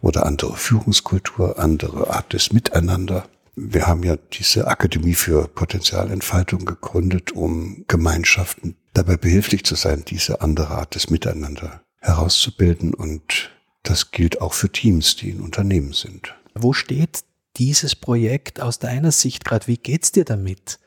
oder 0.00 0.24
andere 0.26 0.56
Führungskultur, 0.56 1.58
andere 1.58 2.10
Art 2.10 2.32
des 2.32 2.52
Miteinander. 2.52 3.28
Wir 3.54 3.86
haben 3.86 4.02
ja 4.02 4.16
diese 4.16 4.66
Akademie 4.66 5.14
für 5.14 5.48
Potenzialentfaltung 5.48 6.64
gegründet, 6.64 7.32
um 7.32 7.84
Gemeinschaften 7.88 8.76
dabei 8.94 9.16
behilflich 9.16 9.64
zu 9.64 9.74
sein, 9.74 10.04
diese 10.06 10.40
andere 10.40 10.68
Art 10.68 10.94
des 10.94 11.10
Miteinander 11.10 11.82
herauszubilden. 12.00 12.94
Und 12.94 13.50
das 13.82 14.10
gilt 14.10 14.40
auch 14.40 14.52
für 14.54 14.70
Teams, 14.70 15.16
die 15.16 15.30
in 15.30 15.40
Unternehmen 15.40 15.92
sind. 15.92 16.34
Wo 16.62 16.72
steht 16.72 17.24
dieses 17.56 17.94
Projekt 17.94 18.60
aus 18.60 18.78
deiner 18.78 19.12
Sicht 19.12 19.44
gerade? 19.44 19.66
Wie 19.66 19.76
geht's 19.76 20.12
dir 20.12 20.24
damit? 20.24 20.78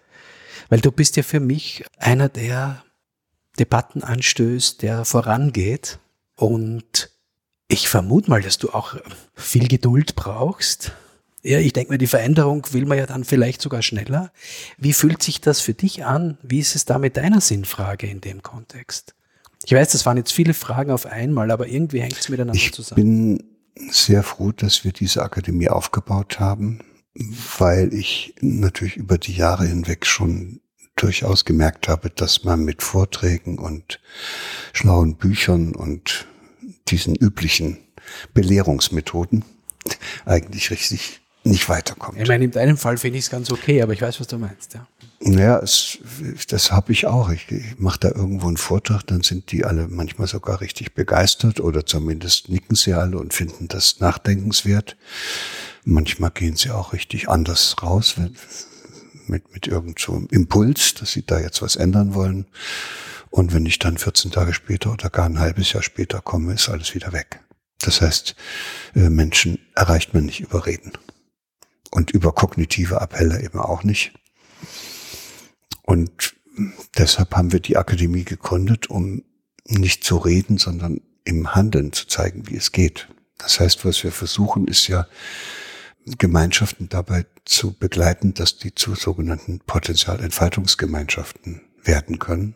Weil 0.70 0.82
du 0.82 0.92
bist 0.92 1.16
ja 1.18 1.24
für 1.24 1.40
mich 1.40 1.84
einer, 1.98 2.30
der 2.30 2.84
Debatten 3.58 4.04
anstößt, 4.04 4.82
der 4.82 5.06
vorangeht. 5.06 6.00
Und 6.36 7.12
ich 7.68 7.90
vermute 7.90 8.30
mal, 8.30 8.42
dass 8.42 8.58
du 8.58 8.70
auch 8.70 8.96
viel 9.36 9.68
Geduld 9.68 10.16
brauchst. 10.16 10.94
Ja, 11.42 11.60
ich 11.60 11.74
denke 11.74 11.92
mir, 11.94 11.98
die 11.98 12.08
Veränderung 12.08 12.66
will 12.72 12.86
man 12.86 12.98
ja 12.98 13.06
dann 13.06 13.24
vielleicht 13.24 13.62
sogar 13.62 13.82
schneller. 13.82 14.32
Wie 14.78 14.94
fühlt 14.94 15.24
sich 15.24 15.40
das 15.40 15.62
für 15.62 15.74
dich 15.74 16.04
an? 16.06 16.38
Wie 16.42 16.60
ist 16.60 16.76
es 16.76 16.86
da 16.86 16.98
mit 17.00 17.16
deiner 17.16 17.42
Sinnfrage 17.42 18.08
in 18.08 18.22
dem 18.22 18.44
Kontext? 18.44 19.16
Ich 19.66 19.72
weiß, 19.74 19.92
das 19.92 20.06
waren 20.06 20.18
jetzt 20.18 20.34
viele 20.34 20.54
Fragen 20.54 20.92
auf 20.92 21.06
einmal, 21.06 21.52
aber 21.52 21.68
irgendwie 21.68 22.02
hängt 22.02 22.18
es 22.18 22.30
miteinander 22.30 22.62
ich 22.62 22.74
zusammen. 22.74 23.00
Ich 23.00 23.04
bin 23.04 23.59
sehr 23.90 24.24
froh, 24.24 24.52
dass 24.52 24.84
wir 24.84 24.92
diese 24.92 25.24
Akademie 25.24 25.70
aufgebaut 25.70 26.40
haben, 26.40 26.80
weil 27.58 27.94
ich 27.94 28.36
natürlich 28.42 28.98
über 28.98 29.18
die 29.18 29.34
Jahre 29.36 29.66
hinweg 29.66 30.06
schon 30.06 30.62
durchaus 30.96 31.46
gemerkt 31.46 31.88
habe, 31.88 32.10
dass 32.10 32.44
man 32.44 32.64
mit 32.64 32.84
Vorträgen 32.84 33.58
und 33.58 34.00
schlauen 34.74 35.16
Büchern 35.16 35.74
und 35.74 36.28
diesen 36.90 37.16
üblichen 37.16 37.78
Belehrungsmethoden 38.34 39.46
eigentlich 40.26 40.72
richtig 40.72 41.22
nicht 41.44 41.70
weiterkommt. 41.70 42.20
Ich 42.20 42.28
meine, 42.28 42.46
in 42.46 42.52
deinem 42.52 42.78
Fall 42.78 42.98
finde 42.98 43.18
ich 43.18 43.26
es 43.26 43.30
ganz 43.30 43.52
okay, 43.52 43.82
aber 43.82 43.94
ich 43.94 44.02
weiß, 44.02 44.20
was 44.20 44.28
du 44.28 44.38
meinst, 44.38 44.74
ja. 44.74 44.88
Ja, 45.22 45.60
es, 45.60 45.98
das 46.48 46.72
habe 46.72 46.94
ich 46.94 47.06
auch. 47.06 47.30
Ich, 47.30 47.52
ich 47.52 47.78
mache 47.78 48.00
da 48.00 48.10
irgendwo 48.10 48.48
einen 48.48 48.58
Vortrag, 48.58 49.04
dann 49.08 49.22
sind 49.22 49.52
die 49.52 49.66
alle 49.66 49.88
manchmal 49.88 50.28
sogar 50.28 50.62
richtig 50.62 50.94
begeistert 50.94 51.60
oder 51.60 51.86
zumindest 51.86 52.50
nicken 52.50 52.76
sie 52.76 52.94
alle 52.94 53.18
und 53.18 53.34
finden 53.34 53.68
das 53.68 54.00
nachdenkenswert. 54.00 54.96
Manchmal 55.84 56.32
gehen 56.32 56.56
sie 56.56 56.72
auch 56.72 56.94
richtig 56.94 57.28
anders 57.28 57.76
raus 57.82 58.16
mit, 59.28 59.54
mit 59.54 59.68
irgendeinem 59.68 59.96
so 59.98 60.28
Impuls, 60.30 60.94
dass 60.94 61.12
sie 61.12 61.26
da 61.26 61.40
jetzt 61.40 61.62
was 61.62 61.76
ändern 61.76 62.14
wollen. 62.14 62.46
Und 63.30 63.54
wenn 63.54 63.66
ich 63.66 63.78
dann 63.78 63.98
14 63.98 64.32
Tage 64.32 64.54
später 64.54 64.92
oder 64.92 65.10
gar 65.10 65.26
ein 65.26 65.40
halbes 65.40 65.74
Jahr 65.74 65.84
später 65.84 66.22
komme, 66.22 66.54
ist 66.54 66.70
alles 66.70 66.96
wieder 66.96 67.14
weg. 67.14 67.42
Das 67.82 68.02
heißt, 68.02 68.36
äh, 68.96 69.10
Menschen 69.10 69.60
erreicht 69.76 70.14
man 70.14 70.26
nicht 70.26 70.40
über 70.40 70.66
Reden. 70.66 70.94
Und 71.92 72.12
über 72.12 72.34
kognitive 72.34 73.02
Appelle 73.02 73.42
eben 73.42 73.60
auch 73.60 73.84
nicht. 73.84 74.14
Und 75.82 76.36
deshalb 76.98 77.36
haben 77.36 77.52
wir 77.52 77.60
die 77.60 77.78
Akademie 77.78 78.24
gegründet, 78.24 78.90
um 78.90 79.24
nicht 79.66 80.04
zu 80.04 80.18
reden, 80.18 80.58
sondern 80.58 81.02
im 81.24 81.56
Handeln 81.56 81.94
zu 81.94 82.08
zeigen, 82.08 82.48
wie 82.48 82.56
es 82.56 82.72
geht. 82.72 83.08
Das 83.38 83.60
heißt, 83.60 83.86
was 83.86 84.04
wir 84.04 84.12
versuchen, 84.12 84.68
ist 84.68 84.88
ja, 84.88 85.08
Gemeinschaften 86.18 86.90
dabei 86.90 87.26
zu 87.46 87.74
begleiten, 87.74 88.34
dass 88.34 88.58
die 88.58 88.74
zu 88.74 88.96
sogenannten 88.96 89.60
Potenzialentfaltungsgemeinschaften 89.60 91.62
werden 91.84 92.20
können. 92.20 92.56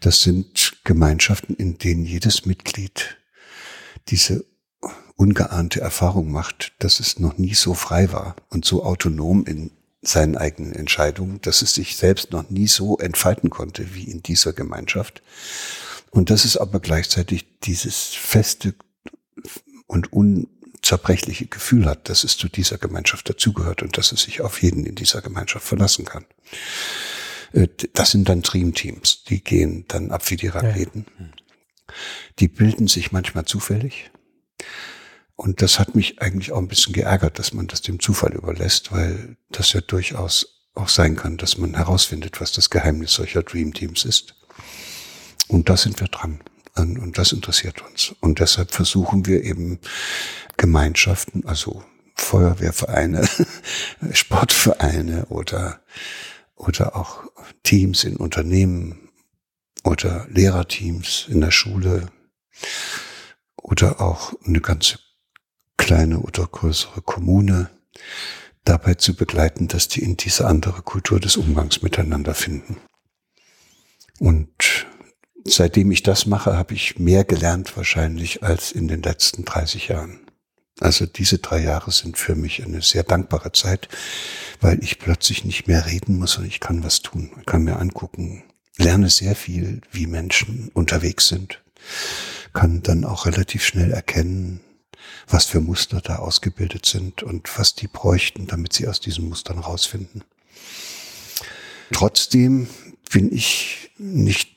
Das 0.00 0.22
sind 0.22 0.78
Gemeinschaften, 0.84 1.54
in 1.54 1.78
denen 1.78 2.04
jedes 2.04 2.46
Mitglied 2.46 3.18
diese 4.08 4.44
ungeahnte 5.16 5.80
Erfahrung 5.80 6.30
macht, 6.30 6.72
dass 6.78 7.00
es 7.00 7.18
noch 7.18 7.38
nie 7.38 7.54
so 7.54 7.74
frei 7.74 8.12
war 8.12 8.36
und 8.50 8.64
so 8.64 8.84
autonom 8.84 9.44
in 9.46 9.70
seinen 10.02 10.36
eigenen 10.36 10.74
Entscheidungen, 10.74 11.40
dass 11.40 11.62
es 11.62 11.74
sich 11.74 11.96
selbst 11.96 12.32
noch 12.32 12.50
nie 12.50 12.66
so 12.66 12.98
entfalten 12.98 13.50
konnte 13.50 13.94
wie 13.94 14.04
in 14.04 14.22
dieser 14.22 14.52
Gemeinschaft. 14.52 15.22
Und 16.10 16.30
dass 16.30 16.44
es 16.44 16.56
aber 16.56 16.80
gleichzeitig 16.80 17.46
dieses 17.60 18.14
feste 18.14 18.74
und 19.86 20.12
unzerbrechliche 20.12 21.46
Gefühl 21.46 21.86
hat, 21.86 22.08
dass 22.08 22.24
es 22.24 22.36
zu 22.36 22.48
dieser 22.48 22.78
Gemeinschaft 22.78 23.28
dazugehört 23.28 23.82
und 23.82 23.96
dass 23.98 24.12
es 24.12 24.22
sich 24.22 24.40
auf 24.40 24.62
jeden 24.62 24.84
in 24.84 24.94
dieser 24.94 25.22
Gemeinschaft 25.22 25.66
verlassen 25.66 26.04
kann. 26.04 26.24
Äh, 27.52 27.68
das 27.92 28.10
sind 28.10 28.28
dann 28.28 28.42
Dreamteams, 28.42 29.24
die 29.24 29.42
gehen 29.42 29.86
dann 29.88 30.10
ab 30.10 30.30
wie 30.30 30.36
die 30.36 30.48
Raketen. 30.48 31.06
Die 32.38 32.48
bilden 32.48 32.88
sich 32.88 33.12
manchmal 33.12 33.44
zufällig. 33.44 34.10
Und 35.36 35.62
das 35.62 35.78
hat 35.78 35.94
mich 35.94 36.22
eigentlich 36.22 36.52
auch 36.52 36.58
ein 36.58 36.68
bisschen 36.68 36.92
geärgert, 36.92 37.38
dass 37.38 37.52
man 37.52 37.66
das 37.66 37.82
dem 37.82 37.98
Zufall 37.98 38.34
überlässt, 38.34 38.92
weil 38.92 39.36
das 39.50 39.72
ja 39.72 39.80
durchaus 39.80 40.68
auch 40.74 40.88
sein 40.88 41.16
kann, 41.16 41.36
dass 41.36 41.58
man 41.58 41.74
herausfindet, 41.74 42.40
was 42.40 42.52
das 42.52 42.70
Geheimnis 42.70 43.14
solcher 43.14 43.42
Dreamteams 43.42 44.04
ist. 44.04 44.34
Und 45.48 45.68
da 45.68 45.76
sind 45.76 46.00
wir 46.00 46.08
dran. 46.08 46.40
Und 46.76 47.18
das 47.18 47.32
interessiert 47.32 47.82
uns. 47.82 48.14
Und 48.20 48.40
deshalb 48.40 48.72
versuchen 48.72 49.26
wir 49.26 49.44
eben 49.44 49.78
Gemeinschaften, 50.56 51.46
also 51.46 51.84
Feuerwehrvereine, 52.16 53.28
Sportvereine 54.12 55.26
oder, 55.26 55.80
oder 56.56 56.96
auch 56.96 57.24
Teams 57.62 58.04
in 58.04 58.16
Unternehmen 58.16 59.08
oder 59.84 60.26
Lehrerteams 60.30 61.26
in 61.28 61.40
der 61.40 61.50
Schule 61.50 62.08
oder 63.56 64.00
auch 64.00 64.32
eine 64.44 64.60
ganze 64.60 64.98
kleine 65.76 66.20
oder 66.20 66.46
größere 66.46 67.02
Kommune 67.02 67.70
dabei 68.64 68.94
zu 68.94 69.14
begleiten, 69.14 69.68
dass 69.68 69.88
die 69.88 70.02
in 70.02 70.16
diese 70.16 70.46
andere 70.46 70.82
Kultur 70.82 71.20
des 71.20 71.36
Umgangs 71.36 71.82
miteinander 71.82 72.34
finden. 72.34 72.78
Und 74.18 74.86
seitdem 75.44 75.90
ich 75.90 76.02
das 76.02 76.26
mache, 76.26 76.56
habe 76.56 76.74
ich 76.74 76.98
mehr 76.98 77.24
gelernt 77.24 77.76
wahrscheinlich 77.76 78.42
als 78.42 78.72
in 78.72 78.88
den 78.88 79.02
letzten 79.02 79.44
30 79.44 79.88
Jahren. 79.88 80.20
Also 80.80 81.06
diese 81.06 81.38
drei 81.38 81.62
Jahre 81.62 81.92
sind 81.92 82.18
für 82.18 82.34
mich 82.34 82.64
eine 82.64 82.82
sehr 82.82 83.04
dankbare 83.04 83.52
Zeit, 83.52 83.88
weil 84.60 84.82
ich 84.82 84.98
plötzlich 84.98 85.44
nicht 85.44 85.68
mehr 85.68 85.86
reden 85.86 86.18
muss 86.18 86.36
und 86.38 86.46
ich 86.46 86.58
kann 86.58 86.82
was 86.82 87.00
tun. 87.00 87.30
Kann 87.46 87.64
mir 87.64 87.78
angucken, 87.78 88.42
lerne 88.76 89.08
sehr 89.08 89.36
viel, 89.36 89.82
wie 89.92 90.06
Menschen 90.06 90.70
unterwegs 90.74 91.28
sind, 91.28 91.62
kann 92.52 92.82
dann 92.82 93.04
auch 93.04 93.26
relativ 93.26 93.64
schnell 93.64 93.92
erkennen, 93.92 94.60
was 95.28 95.46
für 95.46 95.60
Muster 95.60 96.00
da 96.00 96.16
ausgebildet 96.16 96.86
sind 96.86 97.22
und 97.22 97.58
was 97.58 97.74
die 97.74 97.88
bräuchten, 97.88 98.46
damit 98.46 98.72
sie 98.72 98.88
aus 98.88 99.00
diesen 99.00 99.28
Mustern 99.28 99.58
rausfinden. 99.58 100.24
Trotzdem 101.92 102.68
bin 103.10 103.32
ich 103.32 103.90
nicht 103.98 104.54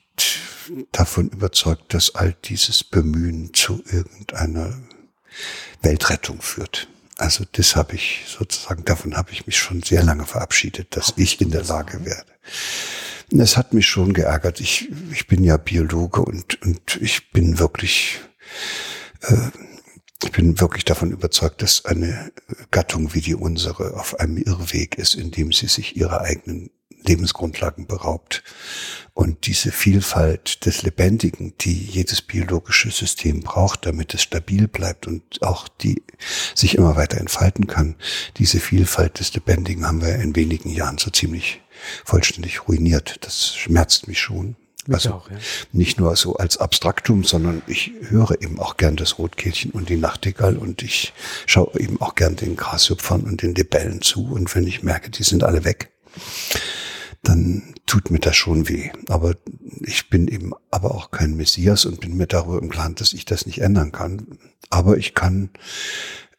davon 0.92 1.30
überzeugt, 1.30 1.94
dass 1.94 2.16
all 2.16 2.36
dieses 2.46 2.84
Bemühen 2.84 3.54
zu 3.54 3.84
irgendeiner 3.86 4.78
Weltrettung 5.82 6.42
führt. 6.42 6.88
Also 7.18 7.46
das 7.52 7.76
habe 7.76 7.96
ich 7.96 8.26
sozusagen, 8.28 8.86
davon 8.86 9.18
habe 9.18 9.32
ich 9.32 9.48
mich 9.48 9.58
schon 9.58 9.82
sehr 9.82 10.04
lange 10.04 10.26
verabschiedet, 10.26 10.96
dass 10.96 11.14
ich 11.18 11.42
in 11.42 11.52
der 11.52 11.64
Lage 11.64 12.06
werde. 12.06 12.32
Es 13.32 13.58
hat 13.58 13.74
mich 13.74 13.88
schon 13.88 14.14
geärgert. 14.14 14.62
Ich, 14.62 14.90
ich 15.12 15.28
bin 15.28 15.44
ja 15.44 15.58
Biologe 15.58 16.22
und, 16.22 16.62
und 16.62 16.98
ich 17.02 17.32
bin 17.32 17.60
wirklich, 17.60 18.20
äh, 19.22 19.50
ich 20.24 20.32
bin 20.32 20.60
wirklich 20.60 20.86
davon 20.86 21.12
überzeugt, 21.12 21.62
dass 21.62 21.86
eine 21.86 22.32
Gattung 22.72 23.14
wie 23.14 23.22
die 23.22 23.36
unsere 23.36 24.00
auf 24.00 24.20
einem 24.20 24.38
Irrweg 24.38 24.98
ist, 24.98 25.14
indem 25.14 25.52
sie 25.52 25.68
sich 25.68 25.96
ihrer 25.96 26.22
eigenen 26.22 26.72
Lebensgrundlagen 27.08 27.88
beraubt. 27.88 28.44
Und 29.14 29.48
diese 29.48 29.72
Vielfalt 29.72 30.66
des 30.66 30.84
Lebendigen, 30.84 31.54
die 31.62 31.74
jedes 31.74 32.22
biologische 32.22 32.92
System 32.92 33.42
braucht, 33.42 33.86
damit 33.86 34.14
es 34.14 34.24
stabil 34.24 34.68
bleibt 34.68 35.08
und 35.08 35.42
auch 35.42 35.68
die 35.68 36.04
sich 36.56 36.76
immer 36.76 36.96
weiter 36.96 37.18
entfalten 37.18 37.68
kann, 37.68 37.96
diese 38.38 38.60
Vielfalt 38.60 39.20
des 39.20 39.34
Lebendigen 39.34 39.86
haben 39.88 40.02
wir 40.02 40.16
in 40.16 40.36
wenigen 40.36 40.70
Jahren 40.70 40.98
so 40.98 41.10
ziemlich 41.10 41.62
vollständig 42.06 42.68
ruiniert. 42.68 43.18
Das 43.22 43.56
schmerzt 43.56 44.08
mich 44.08 44.20
schon. 44.20 44.56
Mich 44.88 45.06
also 45.06 45.14
auch, 45.14 45.30
ja. 45.30 45.38
nicht 45.72 46.00
nur 46.00 46.16
so 46.16 46.36
als 46.38 46.58
Abstraktum, 46.58 47.24
sondern 47.24 47.62
ich 47.68 47.92
höre 48.02 48.42
eben 48.42 48.60
auch 48.60 48.78
gern 48.78 48.96
das 48.96 49.20
Rotkehlchen 49.20 49.72
und 49.72 49.90
die 49.90 49.98
Nachtigall 49.98 50.58
und 50.58 50.82
ich 50.82 51.14
schaue 51.46 51.80
eben 51.80 52.00
auch 52.02 52.16
gern 52.16 52.36
den 52.36 52.56
Grashüpfern 52.56 53.22
und 53.22 53.42
den 53.42 53.56
Libellen 53.56 54.02
zu 54.02 54.26
und 54.26 54.54
wenn 54.56 54.66
ich 54.66 54.84
merke, 54.84 55.10
die 55.10 55.24
sind 55.24 55.44
alle 55.44 55.66
weg, 55.66 55.92
dann 57.24 57.76
tut 57.86 58.12
mir 58.12 58.20
das 58.20 58.36
schon 58.36 58.70
weh. 58.70 58.92
Aber 59.10 59.36
ich 59.82 60.10
bin 60.10 60.28
eben 60.28 60.54
aber 60.72 60.96
auch 60.96 61.12
kein 61.12 61.36
Messias 61.36 61.86
und 61.86 62.00
bin 62.00 62.16
mir 62.16 62.28
darüber 62.28 62.62
im 62.62 62.70
Klaren, 62.70 62.96
dass 62.96 63.14
ich 63.14 63.26
das 63.26 63.46
nicht 63.46 63.60
ändern 63.60 63.92
kann. 63.92 64.40
Aber 64.70 64.98
ich 64.98 65.14
kann 65.14 65.50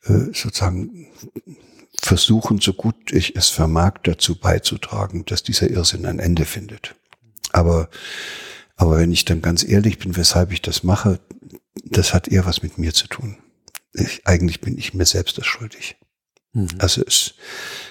äh, 0.04 0.32
sozusagen 0.32 1.08
versuchen, 2.00 2.60
so 2.60 2.72
gut 2.72 3.12
ich 3.12 3.36
es 3.36 3.48
vermag, 3.48 3.94
dazu 4.04 4.38
beizutragen, 4.38 5.24
dass 5.26 5.42
dieser 5.42 5.68
Irrsinn 5.68 6.06
ein 6.06 6.18
Ende 6.18 6.44
findet. 6.44 6.94
Aber, 7.52 7.88
aber 8.76 8.98
wenn 8.98 9.12
ich 9.12 9.24
dann 9.24 9.42
ganz 9.42 9.64
ehrlich 9.64 9.98
bin, 9.98 10.16
weshalb 10.16 10.52
ich 10.52 10.62
das 10.62 10.82
mache, 10.82 11.20
das 11.84 12.14
hat 12.14 12.28
eher 12.28 12.46
was 12.46 12.62
mit 12.62 12.78
mir 12.78 12.92
zu 12.92 13.06
tun. 13.06 13.38
Ich, 13.92 14.26
eigentlich 14.26 14.60
bin 14.60 14.76
ich 14.78 14.94
mir 14.94 15.06
selbst 15.06 15.38
das 15.38 15.46
schuldig. 15.46 15.96
Mhm. 16.52 16.68
Also 16.78 17.02
es, 17.06 17.34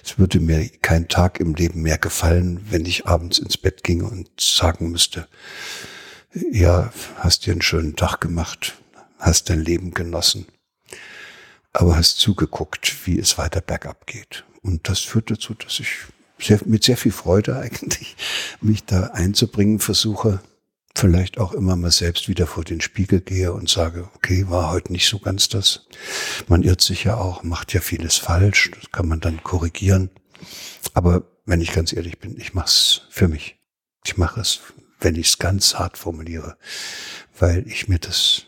es 0.04 0.20
würde 0.20 0.40
mir 0.40 0.70
kein 0.82 1.08
Tag 1.08 1.40
im 1.40 1.56
Leben 1.56 1.82
mehr 1.82 1.98
gefallen, 1.98 2.66
wenn 2.70 2.86
ich 2.86 3.06
abends 3.06 3.40
ins 3.40 3.58
Bett 3.58 3.84
ginge 3.84 4.06
und 4.06 4.30
sagen 4.40 4.92
müsste, 4.92 5.28
ja, 6.52 6.92
hast 7.18 7.46
dir 7.46 7.52
einen 7.52 7.62
schönen 7.62 7.96
Tag 7.96 8.22
gemacht, 8.22 8.76
hast 9.18 9.50
dein 9.50 9.64
Leben 9.64 9.92
genossen, 9.92 10.46
aber 11.74 11.96
hast 11.96 12.20
zugeguckt, 12.20 13.06
wie 13.06 13.18
es 13.18 13.38
weiter 13.38 13.62
bergab 13.62 14.06
geht. 14.06 14.44
Und 14.62 14.90
das 14.90 15.00
führt 15.00 15.32
dazu, 15.32 15.54
dass 15.54 15.80
ich 15.80 15.90
sehr, 16.40 16.60
mit 16.66 16.84
sehr 16.84 16.98
viel 16.98 17.12
Freude 17.12 17.58
eigentlich 17.58 18.16
mich 18.62 18.86
da 18.86 19.08
einzubringen 19.14 19.80
versuche, 19.80 20.40
vielleicht 20.96 21.38
auch 21.38 21.54
immer 21.54 21.76
mal 21.76 21.92
selbst 21.92 22.28
wieder 22.28 22.48
vor 22.48 22.64
den 22.64 22.82
Spiegel 22.82 23.22
gehe 23.22 23.54
und 23.54 23.70
sage, 23.70 24.10
okay, 24.16 24.50
war 24.50 24.72
heute 24.72 24.92
nicht 24.92 25.08
so 25.08 25.20
ganz 25.20 25.48
das. 25.48 25.86
Man 26.48 26.64
irrt 26.64 26.82
sich 26.82 27.04
ja 27.04 27.18
auch, 27.18 27.44
macht 27.44 27.74
ja 27.74 27.82
vieles 27.82 28.18
falsch, 28.18 28.72
das 28.74 28.92
kann 28.92 29.08
man 29.08 29.20
dann 29.20 29.44
korrigieren. 29.44 30.10
Aber 30.94 31.24
wenn 31.46 31.62
ich 31.62 31.72
ganz 31.72 31.94
ehrlich 31.94 32.20
bin, 32.20 32.40
ich 32.40 32.54
mache 32.54 32.68
es 32.68 33.02
für 33.10 33.28
mich. 33.28 33.58
Ich 34.06 34.18
mache 34.18 34.42
es, 34.42 34.60
wenn 35.00 35.16
ich 35.16 35.28
es 35.28 35.38
ganz 35.38 35.76
hart 35.76 35.98
formuliere, 35.98 36.58
weil 37.38 37.68
ich 37.68 37.88
mir 37.88 38.00
das 38.00 38.44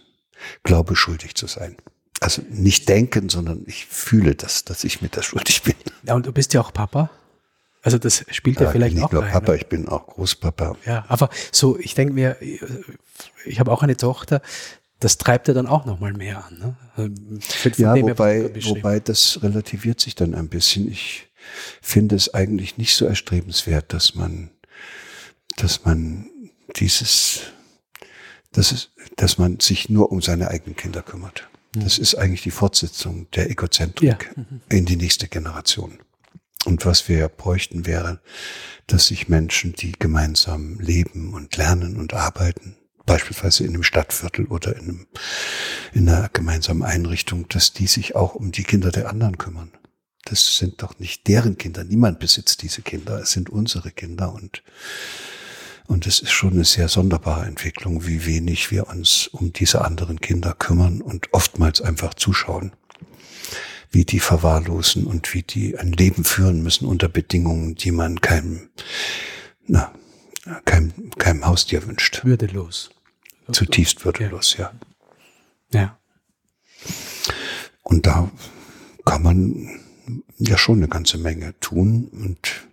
glaube, 0.64 0.96
schuldig 0.96 1.36
zu 1.36 1.48
sein. 1.48 1.78
Also 2.20 2.42
nicht 2.50 2.90
denken, 2.90 3.30
sondern 3.30 3.64
ich 3.68 3.86
fühle 3.86 4.36
das, 4.36 4.66
dass 4.66 4.84
ich 4.84 5.02
mir 5.02 5.10
das 5.10 5.26
schuldig 5.26 5.64
bin. 5.64 5.76
Ja, 6.04 6.16
und 6.16 6.26
du 6.26 6.34
bist 6.34 6.54
ja 6.54 6.62
auch 6.62 6.74
Papa. 6.74 7.10
Also 7.82 7.98
das 7.98 8.26
spielt 8.32 8.60
ja, 8.60 8.66
ja 8.66 8.72
vielleicht 8.72 8.96
nicht 8.96 9.04
auch 9.04 9.12
nur 9.12 9.24
rein, 9.24 9.32
Papa, 9.32 9.54
ne? 9.54 9.58
ich 9.58 9.68
bin 9.68 9.88
auch 9.88 10.08
Großpapa. 10.08 10.76
Ja, 10.86 11.06
aber 11.08 11.30
so, 11.52 11.80
ich 11.80 11.96
denke 11.96 12.14
mir, 12.14 12.38
ich 13.46 13.60
habe 13.60 13.72
auch 13.72 13.84
eine 13.84 13.96
Tochter, 13.96 14.42
das 15.00 15.18
treibt 15.18 15.48
ja 15.48 15.54
dann 15.54 15.68
auch 15.68 15.86
nochmal 15.86 16.14
mehr 16.14 16.46
an. 16.46 16.76
Ne? 16.98 17.16
Ja, 17.78 17.96
wobei, 18.02 18.52
wobei 18.66 19.00
das 19.00 19.42
relativiert 19.42 20.02
sich 20.02 20.16
dann 20.16 20.36
ein 20.36 20.50
bisschen. 20.50 20.92
Ich 20.92 21.30
finde 21.82 22.16
es 22.16 22.34
eigentlich 22.34 22.78
nicht 22.78 22.96
so 22.96 23.06
erstrebenswert, 23.06 23.94
dass 23.94 24.14
man, 24.16 24.50
dass 25.56 25.86
man 25.86 26.30
dieses, 26.76 27.44
dass, 28.52 28.74
es, 28.74 28.92
dass 29.16 29.38
man 29.38 29.62
sich 29.62 29.88
nur 29.90 30.12
um 30.12 30.22
seine 30.22 30.50
eigenen 30.50 30.76
Kinder 30.76 31.02
kümmert. 31.02 31.48
Das 31.74 31.98
ist 31.98 32.16
eigentlich 32.16 32.42
die 32.42 32.52
Fortsetzung 32.52 33.30
der 33.32 33.50
Egozentrik 33.50 34.32
ja. 34.36 34.46
in 34.70 34.86
die 34.86 34.96
nächste 34.96 35.28
Generation. 35.28 36.00
Und 36.66 36.86
was 36.86 37.08
wir 37.08 37.30
bräuchten 37.30 37.86
wäre, 37.86 38.20
dass 38.88 39.08
sich 39.08 39.30
Menschen, 39.30 39.74
die 39.74 39.94
gemeinsam 39.94 40.80
leben 40.80 41.34
und 41.34 41.56
lernen 41.56 41.98
und 41.98 42.14
arbeiten, 42.14 42.76
beispielsweise 43.06 43.64
in 43.64 43.70
einem 43.70 43.84
Stadtviertel 43.84 44.46
oder 44.48 44.76
in, 44.76 44.82
einem, 44.82 45.08
in 45.94 46.10
einer 46.10 46.30
gemeinsamen 46.30 46.84
Einrichtung, 46.84 47.48
dass 47.48 47.74
die 47.74 47.88
sich 47.88 48.16
auch 48.16 48.36
um 48.36 48.52
die 48.52 48.64
Kinder 48.64 48.92
der 48.92 49.10
anderen 49.10 49.38
kümmern. 49.38 49.72
Das 50.26 50.58
sind 50.58 50.84
doch 50.84 51.00
nicht 51.00 51.28
deren 51.28 51.58
Kinder. 51.58 51.84
Niemand 51.84 52.20
besitzt 52.20 52.62
diese 52.62 52.82
Kinder. 52.82 53.20
Es 53.20 53.32
sind 53.32 53.50
unsere 53.50 53.92
Kinder 53.92 54.34
und 54.34 54.64
und 55.88 56.06
es 56.06 56.20
ist 56.20 56.30
schon 56.30 56.54
eine 56.54 56.66
sehr 56.66 56.88
sonderbare 56.88 57.48
Entwicklung, 57.48 58.06
wie 58.06 58.28
wenig 58.28 58.70
wir 58.70 58.90
uns 58.90 59.26
um 59.26 59.54
diese 59.54 59.84
anderen 59.84 60.22
Kinder 60.22 60.54
kümmern 60.54 61.02
und 61.02 61.34
oftmals 61.34 61.82
einfach 61.82 62.14
zuschauen 62.14 62.74
wie 63.92 64.06
die 64.06 64.20
verwahrlosen 64.20 65.06
und 65.06 65.34
wie 65.34 65.44
die 65.44 65.78
ein 65.78 65.92
Leben 65.92 66.24
führen 66.24 66.62
müssen 66.62 66.88
unter 66.88 67.10
Bedingungen, 67.10 67.76
die 67.76 67.92
man 67.92 68.22
keinem, 68.22 68.70
na, 69.68 69.94
keinem, 70.66 70.92
keinem 71.18 71.46
Haustier 71.46 71.86
wünscht. 71.86 72.24
Würdelos. 72.24 72.92
Zutiefst 73.52 74.06
würdelos, 74.06 74.58
ja. 74.58 74.72
Ja. 75.72 75.98
Und 77.84 78.06
da 78.06 78.30
kann 79.06 79.24
man 79.24 79.80
ja 80.38 80.58
schon 80.58 80.78
eine 80.78 80.88
ganze 80.88 81.18
Menge 81.18 81.60
tun 81.60 82.10
und 82.12 82.69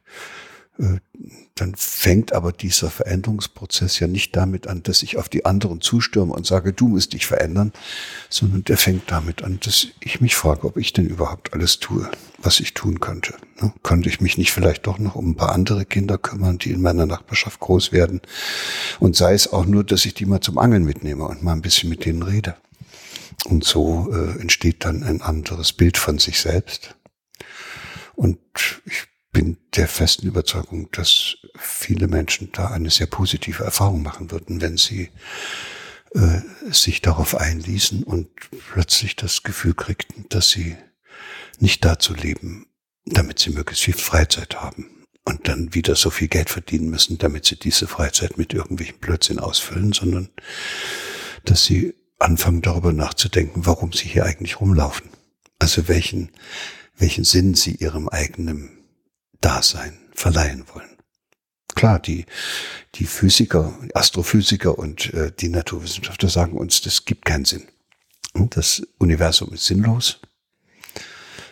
dann 1.54 1.74
fängt 1.74 2.32
aber 2.34 2.52
dieser 2.52 2.90
Veränderungsprozess 2.90 3.98
ja 3.98 4.06
nicht 4.06 4.36
damit 4.36 4.66
an, 4.66 4.82
dass 4.82 5.02
ich 5.02 5.16
auf 5.16 5.28
die 5.28 5.46
anderen 5.46 5.80
zustürme 5.80 6.34
und 6.34 6.46
sage, 6.46 6.74
du 6.74 6.88
musst 6.88 7.14
dich 7.14 7.26
verändern, 7.26 7.72
sondern 8.28 8.62
der 8.64 8.76
fängt 8.76 9.10
damit 9.10 9.42
an, 9.42 9.58
dass 9.64 9.86
ich 10.00 10.20
mich 10.20 10.36
frage, 10.36 10.66
ob 10.66 10.76
ich 10.76 10.92
denn 10.92 11.06
überhaupt 11.06 11.54
alles 11.54 11.78
tue, 11.78 12.10
was 12.38 12.60
ich 12.60 12.74
tun 12.74 13.00
könnte. 13.00 13.34
Ne? 13.60 13.72
Könnte 13.82 14.10
ich 14.10 14.20
mich 14.20 14.36
nicht 14.36 14.52
vielleicht 14.52 14.86
doch 14.86 14.98
noch 14.98 15.14
um 15.14 15.30
ein 15.30 15.36
paar 15.36 15.52
andere 15.52 15.86
Kinder 15.86 16.18
kümmern, 16.18 16.58
die 16.58 16.72
in 16.72 16.82
meiner 16.82 17.06
Nachbarschaft 17.06 17.58
groß 17.60 17.90
werden? 17.92 18.20
Und 19.00 19.16
sei 19.16 19.32
es 19.32 19.50
auch 19.50 19.64
nur, 19.64 19.82
dass 19.82 20.04
ich 20.04 20.12
die 20.12 20.26
mal 20.26 20.42
zum 20.42 20.58
Angeln 20.58 20.84
mitnehme 20.84 21.24
und 21.24 21.42
mal 21.42 21.52
ein 21.52 21.62
bisschen 21.62 21.88
mit 21.88 22.04
denen 22.04 22.22
rede. 22.22 22.54
Und 23.46 23.64
so 23.64 24.12
äh, 24.12 24.40
entsteht 24.40 24.84
dann 24.84 25.02
ein 25.02 25.22
anderes 25.22 25.72
Bild 25.72 25.96
von 25.96 26.18
sich 26.18 26.38
selbst. 26.40 26.94
Und 28.14 28.38
ich 28.84 29.06
bin 29.36 29.58
der 29.74 29.86
festen 29.86 30.26
Überzeugung, 30.26 30.90
dass 30.92 31.36
viele 31.58 32.08
Menschen 32.08 32.52
da 32.52 32.68
eine 32.68 32.88
sehr 32.88 33.06
positive 33.06 33.64
Erfahrung 33.64 34.02
machen 34.02 34.30
würden, 34.30 34.62
wenn 34.62 34.78
sie 34.78 35.10
äh, 36.14 36.40
sich 36.70 37.02
darauf 37.02 37.34
einließen 37.34 38.02
und 38.02 38.30
plötzlich 38.72 39.14
das 39.14 39.42
Gefühl 39.42 39.74
kriegten, 39.74 40.24
dass 40.30 40.48
sie 40.48 40.78
nicht 41.58 41.84
dazu 41.84 42.14
leben, 42.14 42.64
damit 43.04 43.38
sie 43.38 43.50
möglichst 43.50 43.84
viel 43.84 43.92
Freizeit 43.92 44.56
haben 44.56 45.04
und 45.26 45.48
dann 45.48 45.74
wieder 45.74 45.96
so 45.96 46.08
viel 46.08 46.28
Geld 46.28 46.48
verdienen 46.48 46.88
müssen, 46.88 47.18
damit 47.18 47.44
sie 47.44 47.56
diese 47.56 47.86
Freizeit 47.86 48.38
mit 48.38 48.54
irgendwelchen 48.54 49.00
Blödsinn 49.00 49.38
ausfüllen, 49.38 49.92
sondern 49.92 50.30
dass 51.44 51.66
sie 51.66 51.92
anfangen 52.18 52.62
darüber 52.62 52.94
nachzudenken, 52.94 53.66
warum 53.66 53.92
sie 53.92 54.08
hier 54.08 54.24
eigentlich 54.24 54.62
rumlaufen. 54.62 55.10
Also 55.58 55.88
welchen, 55.88 56.30
welchen 56.96 57.24
Sinn 57.24 57.52
sie 57.52 57.74
ihrem 57.74 58.08
eigenen 58.08 58.75
Dasein 59.40 59.98
verleihen 60.14 60.64
wollen. 60.72 60.96
Klar, 61.74 61.98
die, 61.98 62.24
die 62.94 63.04
Physiker, 63.04 63.78
Astrophysiker 63.92 64.78
und 64.78 65.12
äh, 65.12 65.30
die 65.38 65.50
Naturwissenschaftler 65.50 66.30
sagen 66.30 66.56
uns, 66.56 66.80
das 66.80 67.04
gibt 67.04 67.26
keinen 67.26 67.44
Sinn. 67.44 67.68
Das 68.34 68.82
Universum 68.98 69.52
ist 69.52 69.66
sinnlos. 69.66 70.20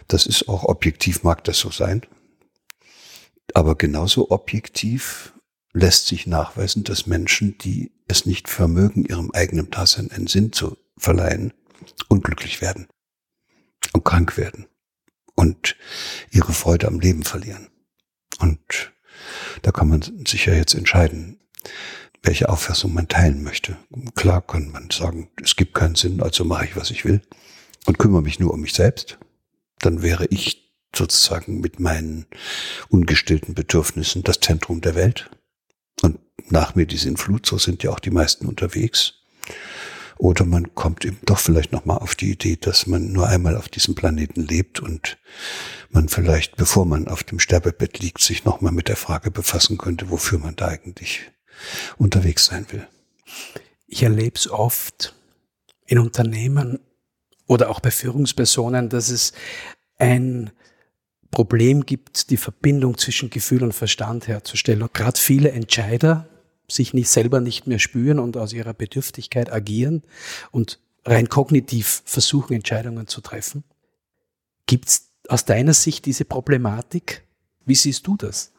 Das 0.09 0.27
ist 0.27 0.49
auch 0.49 0.65
objektiv, 0.65 1.23
mag 1.23 1.45
das 1.45 1.59
so 1.59 1.71
sein. 1.71 2.03
Aber 3.53 3.77
genauso 3.77 4.31
objektiv 4.31 5.35
lässt 5.73 6.07
sich 6.07 6.27
nachweisen, 6.27 6.85
dass 6.85 7.07
Menschen, 7.07 7.59
die 7.59 7.93
es 8.09 8.27
nicht 8.27 8.49
vermögen, 8.49 9.05
ihrem 9.05 9.31
eigenen 9.33 9.71
Dasein 9.71 10.11
einen 10.11 10.27
Sinn 10.27 10.53
zu 10.53 10.77
verleihen, 10.97 11.53
unglücklich 12.09 12.61
werden 12.61 12.87
und 13.93 14.05
krank 14.05 14.37
werden 14.37 14.69
und 15.35 15.77
ihre 16.31 16.53
Freude 16.53 16.87
am 16.87 17.01
Leben 17.01 17.25
verlieren. 17.25 17.69
Und 18.39 18.93
da 19.63 19.73
kann 19.73 19.89
man 19.89 20.03
sich 20.27 20.47
ja 20.47 20.55
jetzt 20.55 20.75
entscheiden, 20.75 21.39
welche 22.23 22.49
Auffassung 22.49 22.95
man 22.95 23.09
teilen 23.09 23.43
möchte. 23.43 23.77
Klar 24.15 24.43
kann 24.43 24.71
man 24.71 24.91
sagen, 24.91 25.31
es 25.43 25.57
gibt 25.57 25.75
keinen 25.75 25.95
Sinn, 25.95 26.23
also 26.23 26.45
mache 26.45 26.65
ich, 26.65 26.77
was 26.77 26.91
ich 26.91 27.05
will 27.05 27.21
und 27.87 27.99
kümmere 27.99 28.23
mich 28.23 28.41
nur 28.41 28.53
um 28.53 28.61
mich 28.61 28.73
selbst. 28.73 29.19
Dann 29.81 30.03
wäre 30.03 30.27
ich 30.27 30.73
sozusagen 30.95 31.61
mit 31.61 31.81
meinen 31.81 32.27
ungestillten 32.89 33.55
Bedürfnissen 33.55 34.23
das 34.23 34.41
Zentrum 34.41 34.81
der 34.81 34.95
Welt. 34.95 35.31
Und 36.03 36.19
nach 36.49 36.75
mir 36.75 36.87
die 36.87 36.97
Sinnflut, 36.97 37.47
so 37.47 37.59
sind 37.59 37.83
ja 37.83 37.91
auch 37.91 38.01
die 38.01 38.11
meisten 38.11 38.47
unterwegs. 38.47 39.15
Oder 40.17 40.45
man 40.45 40.75
kommt 40.75 41.05
eben 41.05 41.19
doch 41.25 41.39
vielleicht 41.39 41.73
nochmal 41.73 41.99
auf 41.99 42.15
die 42.15 42.31
Idee, 42.31 42.57
dass 42.57 42.87
man 42.87 43.13
nur 43.13 43.29
einmal 43.29 43.57
auf 43.57 43.69
diesem 43.69 43.95
Planeten 43.95 44.43
lebt 44.43 44.81
und 44.81 45.19
man 45.91 46.09
vielleicht, 46.09 46.57
bevor 46.57 46.87
man 46.87 47.09
auf 47.09 47.23
dem 47.25 47.39
Sterbebett 47.39 47.99
liegt, 47.99 48.21
sich 48.21 48.45
nochmal 48.45 48.73
mit 48.73 48.89
der 48.89 48.97
Frage 48.97 49.31
befassen 49.31 49.79
könnte, 49.79 50.11
wofür 50.11 50.39
man 50.39 50.57
da 50.57 50.69
eigentlich 50.69 51.31
unterwegs 51.99 52.47
sein 52.47 52.67
will. 52.71 52.87
Ich 53.87 54.03
erlebe 54.03 54.37
es 54.37 54.49
oft 54.51 55.15
in 55.87 55.99
Unternehmen 55.99 56.81
oder 57.47 57.71
auch 57.71 57.81
bei 57.81 57.91
Führungspersonen, 57.91 58.89
dass 58.89 59.09
es 59.09 59.33
ein 59.99 60.51
Problem 61.31 61.85
gibt, 61.85 62.31
die 62.31 62.37
Verbindung 62.37 62.97
zwischen 62.97 63.29
Gefühl 63.31 63.65
und 63.65 63.73
Verstand 63.73 64.29
herzustellen. 64.29 64.83
Und 64.83 64.95
gerade 64.95 65.19
viele 65.19 65.51
Entscheider 65.51 66.29
sich 66.69 66.95
nicht 66.95 67.09
selber 67.09 67.41
nicht 67.41 67.67
mehr 67.67 67.79
spüren 67.79 68.19
und 68.19 68.37
aus 68.37 68.53
ihrer 68.53 68.75
Bedürftigkeit 68.75 69.53
agieren 69.53 70.03
und 70.51 70.79
rein 71.05 71.29
kognitiv 71.29 72.03
versuchen, 72.05 72.55
Entscheidungen 72.55 73.07
zu 73.07 73.21
treffen. 73.21 73.65
Gibt 74.67 74.89
es 74.89 75.11
aus 75.29 75.45
deiner 75.45 75.75
Sicht 75.75 76.07
diese 76.07 76.25
Problematik? 76.25 77.23
Wie 77.67 77.75
siehst 77.75 78.07
du 78.07 78.17
das? 78.17 78.53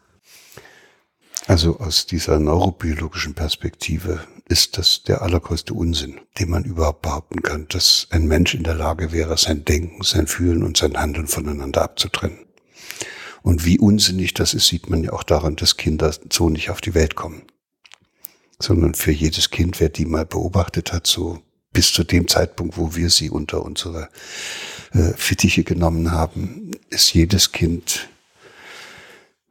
Also 1.48 1.80
aus 1.80 2.08
dieser 2.08 2.40
neurobiologischen 2.40 3.36
Perspektive 3.36 4.22
ist 4.48 4.78
das 4.78 5.04
der 5.04 5.22
allergrößte 5.22 5.74
Unsinn, 5.74 6.20
den 6.40 6.50
man 6.50 6.64
überhaupt 6.64 7.04
behaupten 7.04 7.42
kann, 7.44 7.68
dass 7.68 8.08
ein 8.10 8.28
Mensch 8.28 8.56
in 8.56 8.64
der 8.64 8.74
Lage 8.74 9.12
wäre, 9.12 9.38
sein 9.38 9.66
Denken, 9.66 10.04
sein 10.04 10.28
Fühlen 10.28 10.64
und 10.64 10.78
sein 10.78 10.98
Handeln 10.98 11.28
voneinander 11.28 11.84
abzutrennen. 11.84 12.40
Und 13.44 13.64
wie 13.64 13.78
unsinnig 13.78 14.34
das 14.34 14.56
ist, 14.56 14.68
sieht 14.68 14.90
man 14.90 15.04
ja 15.04 15.14
auch 15.14 15.24
daran, 15.24 15.56
dass 15.56 15.78
Kinder 15.78 16.16
so 16.32 16.50
nicht 16.50 16.72
auf 16.72 16.82
die 16.82 16.96
Welt 16.96 17.16
kommen 17.16 17.44
sondern 18.60 18.94
für 18.94 19.12
jedes 19.12 19.52
Kind, 19.52 19.80
wer 19.80 19.90
die 19.90 20.06
mal 20.06 20.26
beobachtet 20.26 20.94
hat, 20.94 21.08
so 21.08 21.42
bis 21.72 21.92
zu 21.92 22.04
dem 22.04 22.28
Zeitpunkt, 22.28 22.78
wo 22.78 22.96
wir 22.96 23.10
sie 23.10 23.30
unter 23.30 23.64
unsere 23.64 24.10
äh, 24.94 25.12
Fittiche 25.18 25.64
genommen 25.64 26.12
haben, 26.12 26.72
ist 26.90 27.14
jedes 27.14 27.52
Kind 27.52 28.08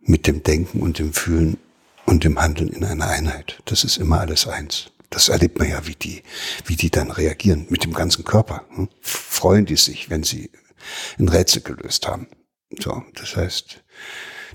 mit 0.00 0.26
dem 0.26 0.42
Denken 0.42 0.80
und 0.80 0.98
dem 0.98 1.12
Fühlen 1.12 1.58
und 2.06 2.24
dem 2.24 2.40
Handeln 2.40 2.70
in 2.70 2.84
einer 2.84 3.08
Einheit. 3.08 3.60
Das 3.66 3.84
ist 3.84 3.98
immer 3.98 4.20
alles 4.20 4.46
eins. 4.46 4.90
Das 5.10 5.28
erlebt 5.28 5.58
man 5.58 5.68
ja, 5.68 5.86
wie 5.86 5.94
die, 5.94 6.22
wie 6.66 6.76
die 6.76 6.90
dann 6.90 7.10
reagieren 7.10 7.66
mit 7.68 7.84
dem 7.84 7.92
ganzen 7.92 8.24
Körper. 8.24 8.64
Hm? 8.74 8.88
Freuen 9.00 9.66
die 9.66 9.76
sich, 9.76 10.10
wenn 10.10 10.24
sie 10.24 10.50
ein 11.18 11.28
Rätsel 11.28 11.62
gelöst 11.62 12.06
haben. 12.06 12.26
So, 12.78 13.02
das 13.14 13.36
heißt, 13.36 13.84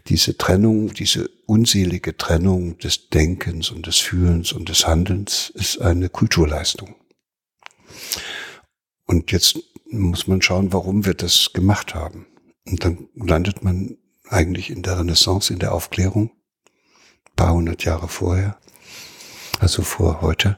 diese 0.07 0.37
Trennung, 0.37 0.93
diese 0.93 1.29
unselige 1.45 2.15
Trennung 2.17 2.77
des 2.77 3.09
Denkens 3.09 3.69
und 3.69 3.87
des 3.87 3.97
Fühlens 3.97 4.51
und 4.51 4.69
des 4.69 4.87
Handelns 4.87 5.51
ist 5.53 5.81
eine 5.81 6.09
Kulturleistung. 6.09 6.95
Und 9.05 9.31
jetzt 9.31 9.59
muss 9.89 10.27
man 10.27 10.41
schauen, 10.41 10.71
warum 10.71 11.05
wir 11.05 11.15
das 11.15 11.51
gemacht 11.53 11.95
haben. 11.95 12.27
Und 12.65 12.85
dann 12.85 13.09
landet 13.15 13.63
man 13.63 13.97
eigentlich 14.27 14.69
in 14.69 14.83
der 14.83 14.99
Renaissance, 14.99 15.51
in 15.51 15.59
der 15.59 15.73
Aufklärung, 15.73 16.31
ein 17.25 17.35
paar 17.35 17.53
hundert 17.53 17.83
Jahre 17.83 18.07
vorher, 18.07 18.59
also 19.59 19.81
vor 19.81 20.21
heute. 20.21 20.57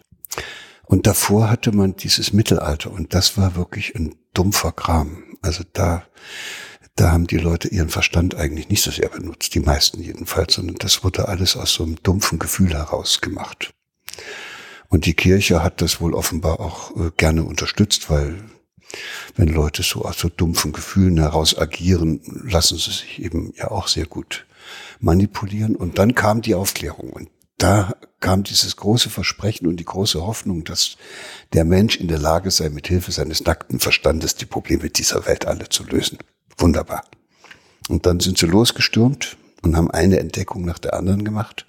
Und 0.85 1.07
davor 1.07 1.49
hatte 1.49 1.71
man 1.71 1.95
dieses 1.95 2.33
Mittelalter 2.33 2.91
und 2.91 3.13
das 3.13 3.37
war 3.37 3.55
wirklich 3.55 3.95
ein 3.95 4.15
dumpfer 4.33 4.73
Kram. 4.73 5.23
Also 5.41 5.63
da 5.71 6.05
da 6.95 7.11
haben 7.11 7.27
die 7.27 7.37
Leute 7.37 7.67
ihren 7.67 7.89
Verstand 7.89 8.35
eigentlich 8.35 8.69
nicht 8.69 8.83
so 8.83 8.91
sehr 8.91 9.09
benutzt, 9.09 9.55
die 9.55 9.59
meisten 9.59 10.01
jedenfalls, 10.01 10.55
sondern 10.55 10.75
das 10.77 11.03
wurde 11.03 11.27
alles 11.27 11.55
aus 11.55 11.73
so 11.73 11.83
einem 11.83 12.01
dumpfen 12.03 12.39
Gefühl 12.39 12.73
heraus 12.73 13.21
gemacht. 13.21 13.73
Und 14.89 15.05
die 15.05 15.13
Kirche 15.13 15.63
hat 15.63 15.81
das 15.81 16.01
wohl 16.01 16.13
offenbar 16.13 16.59
auch 16.59 16.95
äh, 16.97 17.11
gerne 17.15 17.43
unterstützt, 17.43 18.09
weil 18.09 18.43
wenn 19.37 19.47
Leute 19.47 19.83
so 19.83 20.03
aus 20.03 20.19
so 20.19 20.27
dumpfen 20.27 20.73
Gefühlen 20.73 21.17
heraus 21.17 21.57
agieren, 21.57 22.19
lassen 22.45 22.77
sie 22.77 22.91
sich 22.91 23.19
eben 23.19 23.53
ja 23.55 23.71
auch 23.71 23.87
sehr 23.87 24.05
gut 24.05 24.45
manipulieren. 24.99 25.77
Und 25.77 25.97
dann 25.97 26.13
kam 26.13 26.41
die 26.41 26.55
Aufklärung 26.55 27.11
und 27.11 27.29
da 27.57 27.95
kam 28.19 28.43
dieses 28.43 28.75
große 28.75 29.09
Versprechen 29.09 29.67
und 29.67 29.77
die 29.77 29.85
große 29.85 30.25
Hoffnung, 30.25 30.63
dass 30.63 30.97
der 31.53 31.63
Mensch 31.63 31.95
in 31.95 32.07
der 32.07 32.17
Lage 32.17 32.51
sei, 32.51 32.69
mit 32.69 32.87
Hilfe 32.87 33.11
seines 33.11 33.45
nackten 33.45 33.79
Verstandes 33.79 34.35
die 34.35 34.45
Probleme 34.45 34.89
dieser 34.89 35.25
Welt 35.25 35.45
alle 35.45 35.69
zu 35.69 35.83
lösen. 35.83 36.17
Wunderbar. 36.57 37.03
Und 37.89 38.05
dann 38.05 38.19
sind 38.19 38.37
sie 38.37 38.45
losgestürmt 38.45 39.37
und 39.61 39.75
haben 39.75 39.91
eine 39.91 40.19
Entdeckung 40.19 40.65
nach 40.65 40.79
der 40.79 40.93
anderen 40.93 41.23
gemacht. 41.23 41.65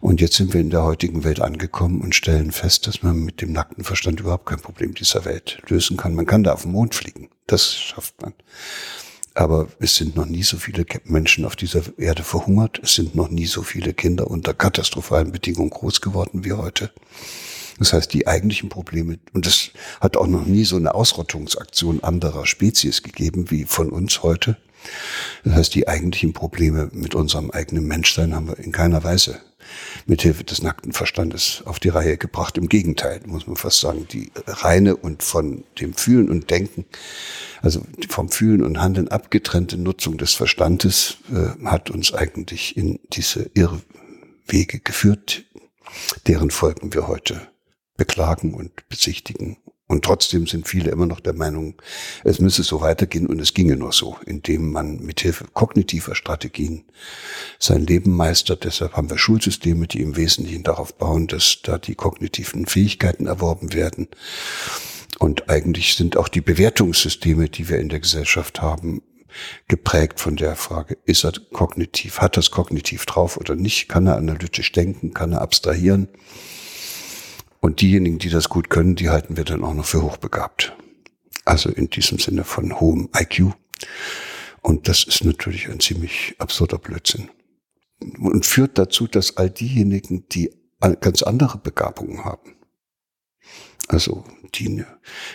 Und 0.00 0.20
jetzt 0.20 0.36
sind 0.36 0.54
wir 0.54 0.60
in 0.60 0.70
der 0.70 0.84
heutigen 0.84 1.24
Welt 1.24 1.40
angekommen 1.40 2.00
und 2.00 2.14
stellen 2.14 2.52
fest, 2.52 2.86
dass 2.86 3.02
man 3.02 3.24
mit 3.24 3.40
dem 3.40 3.52
nackten 3.52 3.82
Verstand 3.82 4.20
überhaupt 4.20 4.46
kein 4.46 4.60
Problem 4.60 4.94
dieser 4.94 5.24
Welt 5.24 5.60
lösen 5.68 5.96
kann. 5.96 6.14
Man 6.14 6.26
kann 6.26 6.44
da 6.44 6.52
auf 6.52 6.62
den 6.62 6.72
Mond 6.72 6.94
fliegen. 6.94 7.28
Das 7.46 7.74
schafft 7.74 8.20
man. 8.22 8.32
Aber 9.34 9.68
es 9.80 9.96
sind 9.96 10.16
noch 10.16 10.26
nie 10.26 10.42
so 10.42 10.56
viele 10.56 10.84
Menschen 11.04 11.44
auf 11.44 11.56
dieser 11.56 11.82
Erde 11.98 12.22
verhungert. 12.22 12.80
Es 12.82 12.94
sind 12.94 13.14
noch 13.14 13.28
nie 13.28 13.46
so 13.46 13.62
viele 13.62 13.92
Kinder 13.92 14.28
unter 14.28 14.54
katastrophalen 14.54 15.32
Bedingungen 15.32 15.70
groß 15.70 16.00
geworden 16.00 16.44
wie 16.44 16.52
heute. 16.52 16.90
Das 17.78 17.92
heißt, 17.92 18.12
die 18.12 18.26
eigentlichen 18.26 18.68
Probleme, 18.68 19.18
und 19.32 19.46
es 19.46 19.70
hat 20.00 20.16
auch 20.16 20.26
noch 20.26 20.46
nie 20.46 20.64
so 20.64 20.76
eine 20.76 20.94
Ausrottungsaktion 20.94 22.02
anderer 22.02 22.46
Spezies 22.46 23.02
gegeben 23.02 23.50
wie 23.50 23.64
von 23.64 23.90
uns 23.90 24.22
heute. 24.22 24.56
Das 25.44 25.54
heißt, 25.54 25.74
die 25.74 25.88
eigentlichen 25.88 26.32
Probleme 26.32 26.88
mit 26.92 27.14
unserem 27.14 27.50
eigenen 27.50 27.86
Menschsein 27.86 28.34
haben 28.34 28.48
wir 28.48 28.58
in 28.58 28.72
keiner 28.72 29.04
Weise 29.04 29.40
mithilfe 30.06 30.44
des 30.44 30.62
nackten 30.62 30.92
Verstandes 30.92 31.62
auf 31.66 31.78
die 31.78 31.90
Reihe 31.90 32.16
gebracht. 32.16 32.56
Im 32.56 32.68
Gegenteil, 32.68 33.20
muss 33.26 33.46
man 33.46 33.56
fast 33.56 33.80
sagen, 33.80 34.06
die 34.10 34.30
reine 34.46 34.96
und 34.96 35.22
von 35.22 35.64
dem 35.80 35.94
Fühlen 35.94 36.30
und 36.30 36.50
Denken, 36.50 36.84
also 37.60 37.82
vom 38.08 38.30
Fühlen 38.30 38.62
und 38.62 38.80
Handeln 38.80 39.08
abgetrennte 39.08 39.76
Nutzung 39.76 40.16
des 40.16 40.34
Verstandes 40.34 41.18
äh, 41.32 41.64
hat 41.66 41.90
uns 41.90 42.14
eigentlich 42.14 42.76
in 42.76 43.00
diese 43.12 43.50
Irrwege 43.54 44.80
geführt, 44.80 45.44
deren 46.26 46.50
Folgen 46.50 46.94
wir 46.94 47.08
heute 47.08 47.48
beklagen 47.98 48.54
und 48.54 48.88
besichtigen 48.88 49.58
und 49.88 50.04
trotzdem 50.04 50.46
sind 50.46 50.68
viele 50.68 50.90
immer 50.90 51.06
noch 51.06 51.18
der 51.18 51.32
Meinung, 51.32 51.80
es 52.22 52.40
müsse 52.40 52.62
so 52.62 52.82
weitergehen 52.82 53.26
und 53.26 53.40
es 53.40 53.54
ginge 53.54 53.74
nur 53.74 53.92
so, 53.92 54.18
indem 54.26 54.70
man 54.70 54.98
mithilfe 54.98 55.46
kognitiver 55.54 56.14
Strategien 56.14 56.84
sein 57.58 57.86
Leben 57.86 58.14
meistert. 58.14 58.64
Deshalb 58.64 58.92
haben 58.92 59.08
wir 59.08 59.16
Schulsysteme, 59.16 59.86
die 59.86 60.02
im 60.02 60.16
Wesentlichen 60.16 60.62
darauf 60.62 60.94
bauen, 60.98 61.26
dass 61.26 61.60
da 61.62 61.78
die 61.78 61.94
kognitiven 61.94 62.66
Fähigkeiten 62.66 63.26
erworben 63.26 63.72
werden. 63.72 64.08
Und 65.18 65.48
eigentlich 65.48 65.94
sind 65.94 66.18
auch 66.18 66.28
die 66.28 66.42
Bewertungssysteme, 66.42 67.48
die 67.48 67.70
wir 67.70 67.78
in 67.78 67.88
der 67.88 68.00
Gesellschaft 68.00 68.60
haben, 68.60 69.00
geprägt 69.68 70.20
von 70.20 70.36
der 70.36 70.54
Frage, 70.54 70.98
ist 71.06 71.24
er 71.24 71.32
kognitiv, 71.52 72.18
hat 72.18 72.36
er 72.36 72.40
es 72.40 72.50
kognitiv 72.50 73.06
drauf 73.06 73.38
oder 73.38 73.54
nicht, 73.54 73.88
kann 73.88 74.06
er 74.06 74.16
analytisch 74.16 74.70
denken, 74.72 75.14
kann 75.14 75.32
er 75.32 75.40
abstrahieren. 75.40 76.08
Und 77.68 77.82
diejenigen, 77.82 78.18
die 78.18 78.30
das 78.30 78.48
gut 78.48 78.70
können, 78.70 78.96
die 78.96 79.10
halten 79.10 79.36
wir 79.36 79.44
dann 79.44 79.62
auch 79.62 79.74
noch 79.74 79.84
für 79.84 80.00
hochbegabt. 80.00 80.74
Also 81.44 81.68
in 81.68 81.90
diesem 81.90 82.18
Sinne 82.18 82.44
von 82.44 82.80
hohem 82.80 83.10
IQ. 83.14 83.52
Und 84.62 84.88
das 84.88 85.04
ist 85.04 85.22
natürlich 85.22 85.68
ein 85.68 85.78
ziemlich 85.78 86.34
absurder 86.38 86.78
Blödsinn. 86.78 87.28
Und 88.00 88.46
führt 88.46 88.78
dazu, 88.78 89.06
dass 89.06 89.36
all 89.36 89.50
diejenigen, 89.50 90.26
die 90.30 90.50
ganz 90.80 91.22
andere 91.22 91.58
Begabungen 91.58 92.24
haben, 92.24 92.56
also 93.88 94.24
die 94.54 94.68
eine 94.68 94.86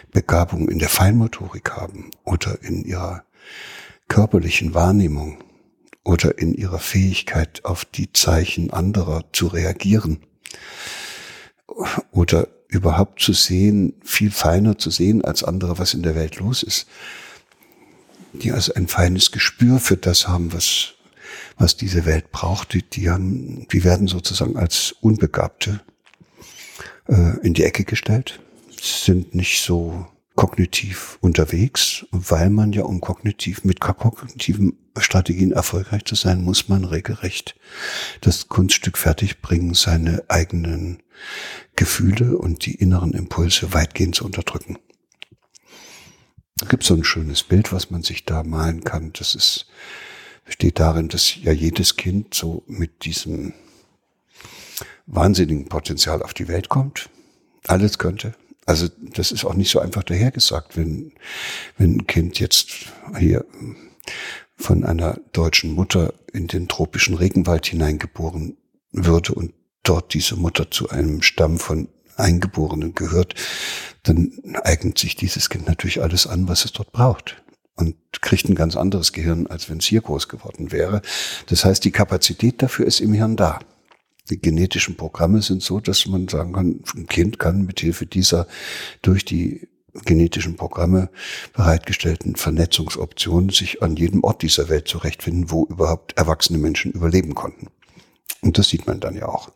Begabung 0.09 0.69
in 0.69 0.79
der 0.79 0.89
Feinmotorik 0.89 1.69
haben 1.73 2.09
oder 2.23 2.63
in 2.63 2.83
ihrer 2.83 3.25
körperlichen 4.07 4.73
Wahrnehmung 4.73 5.37
oder 6.03 6.39
in 6.39 6.55
ihrer 6.55 6.79
Fähigkeit 6.79 7.63
auf 7.63 7.85
die 7.85 8.11
Zeichen 8.11 8.73
anderer 8.73 9.23
zu 9.33 9.45
reagieren, 9.45 10.25
oder 12.11 12.47
überhaupt 12.67 13.21
zu 13.21 13.33
sehen, 13.33 13.93
viel 14.03 14.31
feiner 14.31 14.77
zu 14.77 14.89
sehen 14.89 15.23
als 15.23 15.43
andere, 15.43 15.77
was 15.77 15.93
in 15.93 16.03
der 16.03 16.15
Welt 16.15 16.37
los 16.37 16.63
ist. 16.63 16.87
Die 18.33 18.51
also 18.51 18.73
ein 18.73 18.87
feines 18.87 19.31
Gespür 19.31 19.79
für 19.79 19.97
das 19.97 20.27
haben, 20.27 20.53
was, 20.53 20.93
was 21.57 21.77
diese 21.77 22.05
Welt 22.05 22.31
braucht. 22.31 22.73
Die, 22.73 22.81
die 22.81 23.09
haben, 23.09 23.67
die 23.71 23.83
werden 23.83 24.07
sozusagen 24.07 24.57
als 24.57 24.95
Unbegabte 25.01 25.81
äh, 27.07 27.37
in 27.43 27.53
die 27.53 27.63
Ecke 27.63 27.83
gestellt, 27.83 28.39
sind 28.81 29.35
nicht 29.35 29.61
so 29.61 30.07
kognitiv 30.35 31.19
unterwegs, 31.21 32.05
weil 32.11 32.49
man 32.49 32.73
ja 32.73 32.83
um 32.83 33.01
kognitiv 33.01 33.63
mit 33.63 33.79
kognitiven 33.79 34.77
Strategien 34.97 35.51
erfolgreich 35.51 36.05
zu 36.05 36.15
sein, 36.15 36.43
muss 36.43 36.69
man 36.69 36.85
regelrecht 36.85 37.55
das 38.21 38.47
Kunststück 38.47 38.97
fertigbringen, 38.97 39.73
seine 39.73 40.23
eigenen 40.29 41.03
Gefühle 41.75 42.37
und 42.37 42.65
die 42.65 42.75
inneren 42.75 43.13
Impulse 43.13 43.73
weitgehend 43.73 44.15
zu 44.15 44.25
unterdrücken. 44.25 44.77
Es 46.61 46.69
gibt 46.69 46.83
so 46.83 46.93
ein 46.93 47.03
schönes 47.03 47.43
Bild, 47.43 47.71
was 47.71 47.91
man 47.91 48.03
sich 48.03 48.25
da 48.25 48.43
malen 48.43 48.83
kann. 48.83 49.11
Das 49.13 49.35
ist, 49.35 49.67
besteht 50.45 50.79
darin, 50.79 51.09
dass 51.09 51.35
ja 51.41 51.51
jedes 51.51 51.95
Kind 51.95 52.33
so 52.33 52.63
mit 52.67 53.05
diesem 53.05 53.53
wahnsinnigen 55.05 55.65
Potenzial 55.65 56.23
auf 56.23 56.33
die 56.33 56.47
Welt 56.47 56.69
kommt. 56.69 57.09
Alles 57.65 57.97
könnte, 57.97 58.35
also 58.65 58.87
das 58.99 59.31
ist 59.31 59.45
auch 59.45 59.55
nicht 59.55 59.71
so 59.71 59.79
einfach 59.79 60.03
dahergesagt, 60.03 60.77
wenn, 60.77 61.13
wenn 61.77 61.97
ein 61.97 62.07
Kind 62.07 62.39
jetzt 62.39 62.67
hier 63.17 63.45
von 64.55 64.83
einer 64.83 65.19
deutschen 65.33 65.73
Mutter 65.73 66.13
in 66.31 66.47
den 66.47 66.67
tropischen 66.67 67.15
Regenwald 67.15 67.65
hineingeboren 67.65 68.57
würde 68.91 69.33
und 69.33 69.53
dort 69.83 70.13
diese 70.13 70.35
Mutter 70.35 70.71
zu 70.71 70.89
einem 70.89 71.21
Stamm 71.21 71.57
von 71.57 71.89
Eingeborenen 72.15 72.93
gehört, 72.93 73.35
dann 74.03 74.31
eignet 74.63 74.97
sich 74.97 75.15
dieses 75.15 75.49
Kind 75.49 75.67
natürlich 75.67 76.01
alles 76.01 76.27
an, 76.27 76.47
was 76.47 76.65
es 76.65 76.71
dort 76.71 76.91
braucht 76.91 77.41
und 77.75 77.95
kriegt 78.21 78.47
ein 78.47 78.55
ganz 78.55 78.75
anderes 78.75 79.13
Gehirn, 79.13 79.47
als 79.47 79.69
wenn 79.69 79.79
es 79.79 79.85
hier 79.85 80.01
groß 80.01 80.27
geworden 80.27 80.71
wäre. 80.71 81.01
Das 81.47 81.65
heißt, 81.65 81.83
die 81.83 81.91
Kapazität 81.91 82.61
dafür 82.61 82.85
ist 82.85 82.99
im 82.99 83.13
Hirn 83.13 83.35
da. 83.35 83.59
Die 84.29 84.39
genetischen 84.39 84.95
Programme 84.95 85.41
sind 85.41 85.61
so, 85.61 85.79
dass 85.79 86.05
man 86.07 86.27
sagen 86.27 86.53
kann, 86.53 86.83
ein 86.95 87.07
Kind 87.07 87.39
kann 87.39 87.65
mit 87.65 87.79
Hilfe 87.81 88.05
dieser 88.05 88.47
durch 89.01 89.25
die 89.25 89.67
genetischen 90.05 90.55
Programme 90.55 91.09
bereitgestellten 91.53 92.35
Vernetzungsoptionen 92.35 93.49
sich 93.49 93.83
an 93.83 93.95
jedem 93.95 94.23
Ort 94.23 94.41
dieser 94.41 94.69
Welt 94.69 94.87
zurechtfinden, 94.87 95.51
wo 95.51 95.65
überhaupt 95.65 96.17
erwachsene 96.17 96.57
Menschen 96.57 96.91
überleben 96.91 97.35
konnten. 97.35 97.67
Und 98.41 98.57
das 98.57 98.69
sieht 98.69 98.87
man 98.87 98.99
dann 98.99 99.15
ja 99.15 99.27
auch. 99.27 99.51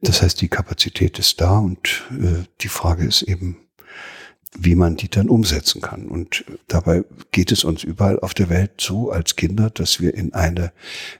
Das 0.00 0.22
heißt, 0.22 0.40
die 0.40 0.48
Kapazität 0.48 1.18
ist 1.18 1.40
da 1.40 1.58
und 1.58 2.04
äh, 2.10 2.44
die 2.60 2.68
Frage 2.68 3.04
ist 3.04 3.22
eben, 3.22 3.56
wie 4.56 4.74
man 4.74 4.96
die 4.96 5.08
dann 5.08 5.28
umsetzen 5.28 5.80
kann. 5.80 6.06
Und 6.06 6.44
dabei 6.68 7.04
geht 7.32 7.50
es 7.52 7.64
uns 7.64 7.82
überall 7.82 8.20
auf 8.20 8.34
der 8.34 8.48
Welt 8.48 8.72
so 8.78 9.10
als 9.10 9.36
Kinder, 9.36 9.70
dass 9.70 10.00
wir 10.00 10.14
in 10.14 10.32
eine 10.32 10.72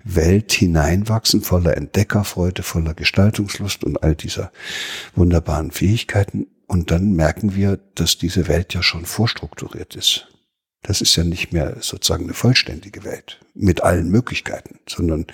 Welt 0.05 0.53
hineinwachsen, 0.53 1.42
voller 1.42 1.77
Entdeckerfreude, 1.77 2.62
voller 2.62 2.94
Gestaltungslust 2.94 3.85
und 3.85 4.03
all 4.03 4.14
dieser 4.14 4.53
wunderbaren 5.14 5.70
Fähigkeiten. 5.70 6.47
Und 6.66 6.90
dann 6.90 7.12
merken 7.12 7.55
wir, 7.55 7.79
dass 7.94 8.18
diese 8.18 8.49
Welt 8.49 8.73
ja 8.75 8.83
schon 8.83 9.05
vorstrukturiert 9.05 9.97
ist. 9.97 10.29
Das 10.83 11.01
ist 11.01 11.16
ja 11.16 11.25
nicht 11.25 11.53
mehr 11.53 11.79
sozusagen 11.81 12.25
eine 12.25 12.35
vollständige 12.35 13.05
Welt 13.05 13.40
mit 13.55 13.83
allen 13.83 14.11
Möglichkeiten, 14.11 14.81
sondern 14.87 15.27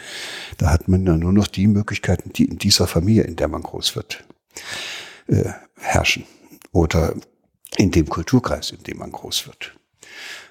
da 0.58 0.70
hat 0.70 0.86
man 0.86 1.04
ja 1.04 1.16
nur 1.16 1.32
noch 1.32 1.48
die 1.48 1.66
Möglichkeiten, 1.66 2.32
die 2.32 2.44
in 2.44 2.58
dieser 2.58 2.86
Familie, 2.86 3.24
in 3.24 3.34
der 3.34 3.48
man 3.48 3.62
groß 3.62 3.96
wird, 3.96 4.24
äh, 5.26 5.50
herrschen. 5.76 6.24
Oder 6.72 7.14
in 7.76 7.90
dem 7.90 8.08
Kulturkreis, 8.08 8.70
in 8.70 8.82
dem 8.82 8.98
man 8.98 9.12
groß 9.12 9.46
wird. 9.46 9.74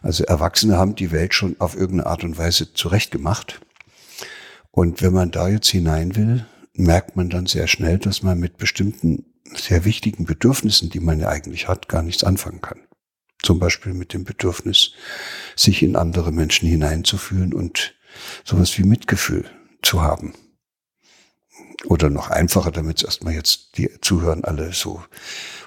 Also 0.02 0.24
Erwachsene 0.24 0.78
haben 0.78 0.96
die 0.96 1.12
Welt 1.12 1.34
schon 1.34 1.56
auf 1.60 1.76
irgendeine 1.76 2.10
Art 2.10 2.24
und 2.24 2.38
Weise 2.38 2.74
zurechtgemacht. 2.74 3.60
Und 4.72 5.02
wenn 5.02 5.14
man 5.14 5.32
da 5.32 5.50
jetzt 5.50 5.70
hinein 5.70 6.16
will, 6.16 6.46
merkt 6.74 7.16
man 7.16 7.30
dann 7.30 7.46
sehr 7.46 7.68
schnell, 7.68 7.98
dass 7.98 8.24
man 8.24 8.40
mit 8.40 8.58
bestimmten 8.58 9.26
sehr 9.56 9.84
wichtigen 9.84 10.26
Bedürfnissen, 10.26 10.90
die 10.90 11.00
man 11.00 11.20
ja 11.20 11.30
eigentlich 11.30 11.68
hat, 11.68 11.90
gar 11.90 12.04
nichts 12.04 12.24
anfangen 12.24 12.62
kann. 12.62 12.80
Zum 13.42 13.60
Beispiel 13.60 13.94
mit 13.94 14.14
dem 14.14 14.24
Bedürfnis, 14.24 14.92
sich 15.56 15.82
in 15.82 15.96
andere 15.96 16.32
Menschen 16.32 16.70
hineinzufühlen 16.70 17.54
und 17.54 17.96
sowas 18.44 18.78
wie 18.78 18.84
Mitgefühl 18.84 19.46
zu 19.82 20.02
haben. 20.02 20.34
Oder 21.86 22.10
noch 22.10 22.30
einfacher, 22.30 22.72
damit 22.72 22.98
es 22.98 23.04
erstmal 23.04 23.34
jetzt 23.34 23.78
die 23.78 23.90
Zuhören 24.02 24.44
alle 24.44 24.74
so 24.74 25.02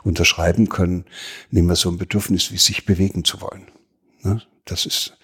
unterschreiben 0.04 0.68
können, 0.68 1.06
nehmen 1.50 1.68
wir 1.68 1.76
so 1.76 1.90
ein 1.90 1.96
Bedürfnis, 1.96 2.52
wie 2.52 2.58
sich 2.58 2.84
bewegen 2.84 3.24
zu 3.24 3.40
wollen. 3.40 3.66
Ne? 4.22 4.42
Das 4.64 4.86
ist, 4.86 5.16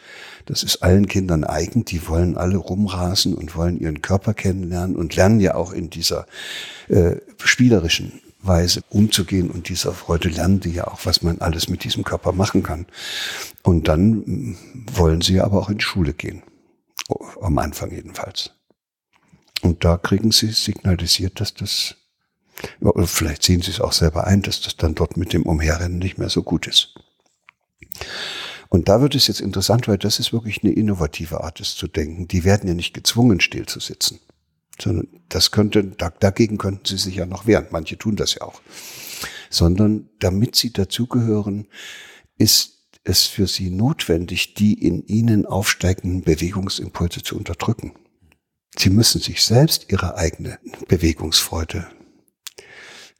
das 0.46 0.62
ist 0.62 0.82
allen 0.82 1.06
Kindern 1.06 1.44
eigen. 1.44 1.84
Die 1.84 2.08
wollen 2.08 2.36
alle 2.36 2.56
rumrasen 2.56 3.34
und 3.34 3.54
wollen 3.54 3.78
ihren 3.78 4.02
Körper 4.02 4.34
kennenlernen 4.34 4.96
und 4.96 5.14
lernen 5.14 5.40
ja 5.40 5.54
auch 5.54 5.72
in 5.72 5.90
dieser 5.90 6.26
äh, 6.88 7.16
spielerischen 7.44 8.20
Weise 8.40 8.82
umzugehen 8.88 9.50
und 9.50 9.68
dieser 9.68 9.92
Freude 9.92 10.28
lernen 10.28 10.60
die 10.60 10.72
ja 10.72 10.86
auch, 10.86 11.04
was 11.04 11.22
man 11.22 11.40
alles 11.40 11.68
mit 11.68 11.84
diesem 11.84 12.04
Körper 12.04 12.32
machen 12.32 12.62
kann. 12.62 12.86
Und 13.62 13.88
dann 13.88 14.10
mm, 14.10 14.56
wollen 14.94 15.20
sie 15.20 15.40
aber 15.40 15.58
auch 15.58 15.70
in 15.70 15.78
die 15.78 15.84
Schule 15.84 16.14
gehen. 16.14 16.42
Am 17.40 17.58
Anfang 17.58 17.90
jedenfalls. 17.90 18.52
Und 19.62 19.84
da 19.84 19.96
kriegen 19.96 20.30
sie 20.30 20.52
signalisiert, 20.52 21.40
dass 21.40 21.54
das 21.54 21.96
oder 22.80 23.06
vielleicht 23.06 23.42
sehen 23.42 23.62
Sie 23.62 23.70
es 23.70 23.80
auch 23.80 23.92
selber 23.92 24.26
ein, 24.26 24.42
dass 24.42 24.60
das 24.60 24.76
dann 24.76 24.94
dort 24.94 25.16
mit 25.16 25.32
dem 25.32 25.44
Umherrennen 25.44 25.98
nicht 25.98 26.18
mehr 26.18 26.28
so 26.28 26.42
gut 26.42 26.66
ist. 26.66 26.94
Und 28.68 28.88
da 28.88 29.00
wird 29.00 29.14
es 29.14 29.28
jetzt 29.28 29.40
interessant, 29.40 29.88
weil 29.88 29.98
das 29.98 30.18
ist 30.18 30.32
wirklich 30.32 30.62
eine 30.62 30.72
innovative 30.72 31.42
Art, 31.42 31.60
es 31.60 31.74
zu 31.74 31.88
denken. 31.88 32.28
Die 32.28 32.44
werden 32.44 32.68
ja 32.68 32.74
nicht 32.74 32.92
gezwungen, 32.92 33.40
still 33.40 33.66
zu 33.66 33.80
sitzen, 33.80 34.20
sondern 34.80 35.08
das 35.28 35.50
könnte, 35.50 35.84
dagegen 35.84 36.58
könnten 36.58 36.84
sie 36.84 36.98
sich 36.98 37.16
ja 37.16 37.26
noch 37.26 37.46
wehren. 37.46 37.68
Manche 37.70 37.96
tun 37.96 38.16
das 38.16 38.34
ja 38.34 38.42
auch. 38.42 38.60
Sondern 39.50 40.10
damit 40.18 40.54
sie 40.54 40.72
dazugehören, 40.72 41.66
ist 42.36 42.74
es 43.04 43.24
für 43.24 43.46
sie 43.46 43.70
notwendig, 43.70 44.52
die 44.52 44.74
in 44.74 45.06
ihnen 45.06 45.46
aufsteigenden 45.46 46.22
Bewegungsimpulse 46.22 47.22
zu 47.22 47.38
unterdrücken. 47.38 47.94
Sie 48.78 48.90
müssen 48.90 49.20
sich 49.20 49.42
selbst 49.42 49.86
ihre 49.90 50.16
eigene 50.16 50.58
Bewegungsfreude 50.86 51.88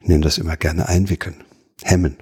ich 0.01 0.09
nenne 0.09 0.25
das 0.25 0.39
immer 0.39 0.57
gerne 0.57 0.89
einwickeln, 0.89 1.45
hemmen. 1.83 2.17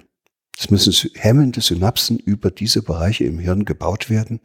Es 0.59 0.71
müssen 0.71 0.91
hemmende 1.13 1.61
Synapsen 1.61 2.17
über 2.17 2.49
diese 2.49 2.81
Bereiche 2.81 3.25
im 3.25 3.37
Hirn 3.37 3.63
gebaut 3.63 4.09
werden, 4.09 4.39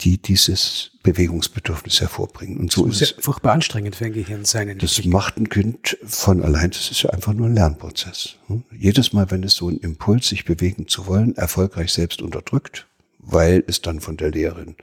die 0.00 0.22
dieses 0.22 0.92
Bewegungsbedürfnis 1.02 2.00
hervorbringen. 2.00 2.58
Und 2.58 2.70
so 2.70 2.86
das 2.86 3.00
ist 3.00 3.16
ja 3.16 3.22
furchtbar 3.22 3.52
anstrengend 3.52 3.96
für 3.96 4.04
ein 4.04 4.12
Gehirn 4.12 4.44
sein. 4.44 4.78
Das 4.78 5.04
macht 5.04 5.38
ein 5.38 5.48
Kind 5.48 5.98
von 6.04 6.44
allein, 6.44 6.70
das 6.70 6.92
ist 6.92 7.02
ja 7.02 7.10
einfach 7.10 7.32
nur 7.32 7.48
ein 7.48 7.54
Lernprozess. 7.54 8.36
Hm? 8.46 8.62
Jedes 8.78 9.12
Mal, 9.12 9.32
wenn 9.32 9.42
es 9.42 9.54
so 9.54 9.66
einen 9.66 9.78
Impuls, 9.78 10.28
sich 10.28 10.44
bewegen 10.44 10.86
zu 10.86 11.08
wollen, 11.08 11.34
erfolgreich 11.34 11.92
selbst 11.92 12.22
unterdrückt, 12.22 12.86
weil 13.22 13.64
es 13.66 13.80
dann 13.80 14.00
von 14.00 14.16
der 14.16 14.30
Lehrerin 14.30 14.76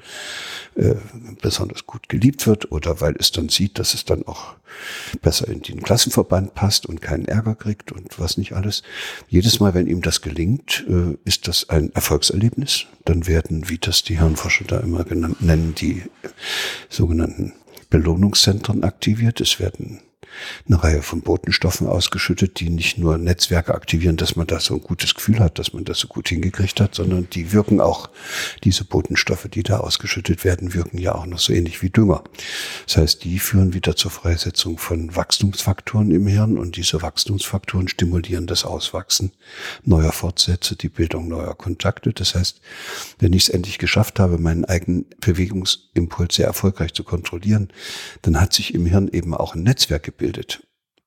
äh, 0.75 0.95
besonders 1.41 1.85
gut 1.85 2.09
geliebt 2.09 2.47
wird 2.47 2.71
oder 2.71 3.01
weil 3.01 3.15
es 3.19 3.31
dann 3.31 3.49
sieht, 3.49 3.77
dass 3.77 3.93
es 3.93 4.05
dann 4.05 4.25
auch 4.25 4.55
besser 5.21 5.47
in 5.49 5.61
den 5.61 5.83
Klassenverband 5.83 6.55
passt 6.55 6.85
und 6.85 7.01
keinen 7.01 7.25
Ärger 7.25 7.55
kriegt 7.55 7.91
und 7.91 8.17
was 8.17 8.37
nicht 8.37 8.53
alles. 8.53 8.83
Jedes 9.27 9.59
Mal, 9.59 9.73
wenn 9.73 9.87
ihm 9.87 10.01
das 10.01 10.21
gelingt, 10.21 10.85
äh, 10.87 11.17
ist 11.25 11.47
das 11.47 11.69
ein 11.69 11.93
Erfolgserlebnis. 11.93 12.85
Dann 13.05 13.27
werden, 13.27 13.69
wie 13.69 13.77
das 13.77 14.03
die 14.03 14.17
Hirnforscher 14.17 14.65
da 14.65 14.79
immer 14.79 15.03
genannt, 15.03 15.41
nennen, 15.41 15.75
die 15.75 16.03
sogenannten 16.87 17.53
Belohnungszentren 17.89 18.83
aktiviert. 18.83 19.41
Es 19.41 19.59
werden 19.59 19.99
eine 20.67 20.83
Reihe 20.83 21.01
von 21.01 21.21
Botenstoffen 21.21 21.87
ausgeschüttet, 21.87 22.59
die 22.59 22.69
nicht 22.69 22.97
nur 22.97 23.17
Netzwerke 23.17 23.73
aktivieren, 23.73 24.17
dass 24.17 24.35
man 24.35 24.47
da 24.47 24.59
so 24.59 24.75
ein 24.75 24.81
gutes 24.81 25.15
Gefühl 25.15 25.39
hat, 25.39 25.59
dass 25.59 25.73
man 25.73 25.85
das 25.85 25.99
so 25.99 26.07
gut 26.07 26.29
hingekriegt 26.29 26.79
hat, 26.79 26.95
sondern 26.95 27.29
die 27.29 27.51
wirken 27.51 27.81
auch, 27.81 28.09
diese 28.63 28.83
Botenstoffe, 28.83 29.47
die 29.47 29.63
da 29.63 29.79
ausgeschüttet 29.79 30.43
werden, 30.43 30.73
wirken 30.73 30.97
ja 30.97 31.15
auch 31.15 31.25
noch 31.25 31.39
so 31.39 31.53
ähnlich 31.53 31.81
wie 31.81 31.89
Dünger. 31.89 32.23
Das 32.85 32.97
heißt, 32.97 33.23
die 33.23 33.39
führen 33.39 33.73
wieder 33.73 33.95
zur 33.95 34.11
Freisetzung 34.11 34.77
von 34.77 35.15
Wachstumsfaktoren 35.15 36.11
im 36.11 36.27
Hirn 36.27 36.57
und 36.57 36.75
diese 36.75 37.01
Wachstumsfaktoren 37.01 37.87
stimulieren 37.87 38.47
das 38.47 38.65
Auswachsen 38.65 39.31
neuer 39.83 40.11
Fortsätze, 40.11 40.75
die 40.75 40.89
Bildung 40.89 41.27
neuer 41.27 41.55
Kontakte. 41.55 42.13
Das 42.13 42.35
heißt, 42.35 42.61
wenn 43.19 43.33
ich 43.33 43.43
es 43.43 43.49
endlich 43.49 43.77
geschafft 43.77 44.19
habe, 44.19 44.37
meinen 44.37 44.65
eigenen 44.65 45.05
Bewegungsimpuls 45.21 46.35
sehr 46.35 46.47
erfolgreich 46.47 46.93
zu 46.93 47.03
kontrollieren, 47.03 47.69
dann 48.21 48.39
hat 48.39 48.53
sich 48.53 48.73
im 48.73 48.85
Hirn 48.85 49.07
eben 49.07 49.33
auch 49.33 49.55
ein 49.55 49.63
Netzwerk 49.63 50.03
gebildet, 50.03 50.28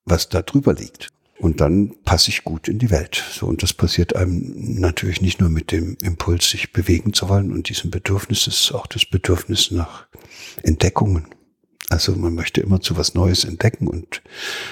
was 0.05 0.29
da 0.29 0.41
drüber 0.41 0.73
liegt. 0.73 1.09
Und 1.39 1.59
dann 1.59 1.95
passe 2.05 2.29
ich 2.29 2.43
gut 2.43 2.67
in 2.67 2.79
die 2.79 2.89
Welt. 2.89 3.21
So, 3.31 3.47
und 3.47 3.63
das 3.63 3.73
passiert 3.73 4.15
einem 4.15 4.79
natürlich 4.79 5.21
nicht 5.21 5.41
nur 5.41 5.49
mit 5.49 5.71
dem 5.71 5.97
Impuls, 6.01 6.49
sich 6.49 6.71
bewegen 6.71 7.13
zu 7.13 7.27
wollen 7.27 7.51
und 7.51 7.69
diesem 7.69 7.91
Bedürfnis, 7.91 8.47
es 8.47 8.61
ist 8.61 8.71
auch 8.71 8.87
das 8.87 9.05
Bedürfnis 9.05 9.71
nach 9.71 10.07
Entdeckungen. 10.61 11.27
Also 11.89 12.15
man 12.15 12.33
möchte 12.33 12.61
immer 12.61 12.81
zu 12.81 12.97
was 12.97 13.13
Neues 13.13 13.43
entdecken 13.43 13.87
und 13.87 14.23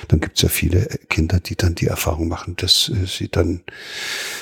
dann 0.07 0.21
gibt 0.21 0.37
es 0.37 0.43
ja 0.43 0.49
viele 0.49 0.87
Kinder, 1.09 1.39
die 1.39 1.55
dann 1.55 1.75
die 1.75 1.87
Erfahrung 1.87 2.27
machen, 2.27 2.55
dass 2.55 2.89
äh, 2.89 3.05
sie 3.05 3.29
dann 3.29 3.63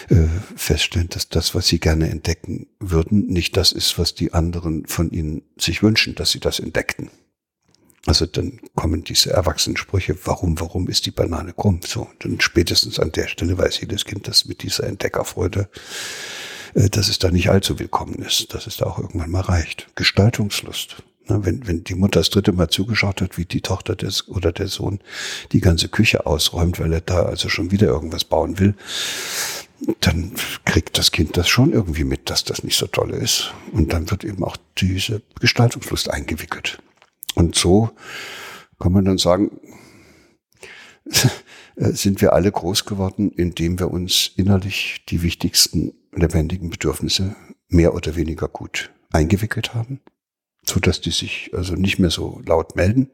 äh, 0.10 0.28
feststellen, 0.56 1.10
dass 1.10 1.30
das, 1.30 1.56
was 1.56 1.68
sie 1.68 1.80
gerne 1.80 2.10
entdecken 2.10 2.68
würden, 2.80 3.26
nicht 3.26 3.58
das 3.58 3.72
ist, 3.72 3.98
was 3.98 4.16
die 4.16 4.34
anderen 4.34 4.86
von 4.86 5.10
ihnen 5.12 5.42
sich 5.58 5.84
wünschen, 5.84 6.16
dass 6.16 6.32
sie 6.32 6.40
das 6.40 6.60
entdeckten. 6.60 7.10
Also 8.06 8.26
dann 8.26 8.60
kommen 8.76 9.04
diese 9.04 9.32
Erwachsenensprüche, 9.32 10.18
warum, 10.24 10.60
warum 10.60 10.88
ist 10.88 11.06
die 11.06 11.12
Banane 11.12 11.54
krumm? 11.54 11.82
So, 11.86 12.08
dann 12.20 12.40
spätestens 12.40 13.00
an 13.00 13.12
der 13.12 13.28
Stelle 13.28 13.58
weiß 13.58 13.82
jedes 13.82 14.06
Kind, 14.06 14.28
dass 14.28 14.46
mit 14.46 14.64
dieser 14.64 14.86
Entdeckerfreude, 14.86 15.70
äh, 16.76 16.90
dass 16.90 17.10
es 17.10 17.20
da 17.20 17.30
nicht 17.30 17.50
allzu 17.50 17.78
willkommen 17.80 18.16
ist, 18.16 18.54
dass 18.54 18.68
es 18.68 18.78
da 18.78 18.86
auch 18.86 19.00
irgendwann 19.00 19.32
mal 19.32 19.42
reicht. 19.42 19.88
Gestaltungslust. 19.96 21.04
Wenn, 21.28 21.68
wenn 21.68 21.84
die 21.84 21.94
Mutter 21.94 22.22
das 22.22 22.32
dritte 22.32 22.54
Mal 22.54 22.70
zugeschaut 22.70 23.22
hat, 23.22 23.38
wie 23.38 23.46
die 23.46 23.62
Tochter 23.62 23.96
des 23.96 24.28
oder 24.30 24.52
der 24.52 24.68
Sohn 24.68 25.00
die 25.52 25.62
ganze 25.62 25.88
Küche 25.88 26.26
ausräumt, 26.26 26.80
weil 26.80 26.92
er 26.92 27.02
da 27.02 27.24
also 27.24 27.50
schon 27.50 27.70
wieder 27.70 27.86
irgendwas 27.86 28.24
bauen 28.24 28.58
will, 28.58 28.74
dann 30.02 30.32
kriegt 30.66 30.98
das 30.98 31.12
Kind 31.12 31.38
das 31.38 31.48
schon 31.48 31.72
irgendwie 31.72 32.04
mit, 32.04 32.32
dass 32.32 32.46
das 32.46 32.64
nicht 32.64 32.78
so 32.78 32.88
toll 32.88 33.12
ist. 33.12 33.54
Und 33.72 33.94
dann 33.94 34.10
wird 34.10 34.24
eben 34.24 34.44
auch 34.44 34.58
diese 34.78 35.22
Gestaltungslust 35.40 36.10
eingewickelt. 36.10 36.80
Und 37.40 37.56
so 37.56 37.90
kann 38.80 38.92
man 38.92 39.06
dann 39.06 39.18
sagen, 39.18 39.62
sind 41.78 42.20
wir 42.20 42.34
alle 42.34 42.52
groß 42.52 42.84
geworden, 42.84 43.32
indem 43.32 43.80
wir 43.80 43.92
uns 43.92 44.32
innerlich 44.36 45.06
die 45.08 45.22
wichtigsten 45.22 45.94
lebendigen 46.12 46.70
Bedürfnisse 46.70 47.38
mehr 47.70 47.94
oder 47.96 48.18
weniger 48.18 48.50
gut 48.50 48.92
eingewickelt 49.14 49.74
haben, 49.74 50.02
so 50.66 50.82
dass 50.82 51.00
die 51.00 51.12
sich 51.12 51.52
also 51.54 51.76
nicht 51.76 51.98
mehr 51.98 52.10
so 52.10 52.42
laut 52.46 52.76
melden. 52.76 53.10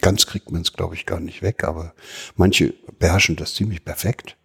Ganz 0.00 0.24
kriegt 0.24 0.50
man 0.50 0.62
es, 0.62 0.72
glaube 0.72 0.94
ich, 0.94 1.04
gar 1.04 1.20
nicht 1.20 1.42
weg, 1.42 1.64
aber 1.64 1.92
manche 2.36 2.72
beherrschen 2.98 3.36
das 3.36 3.54
ziemlich 3.54 3.84
perfekt. 3.84 4.38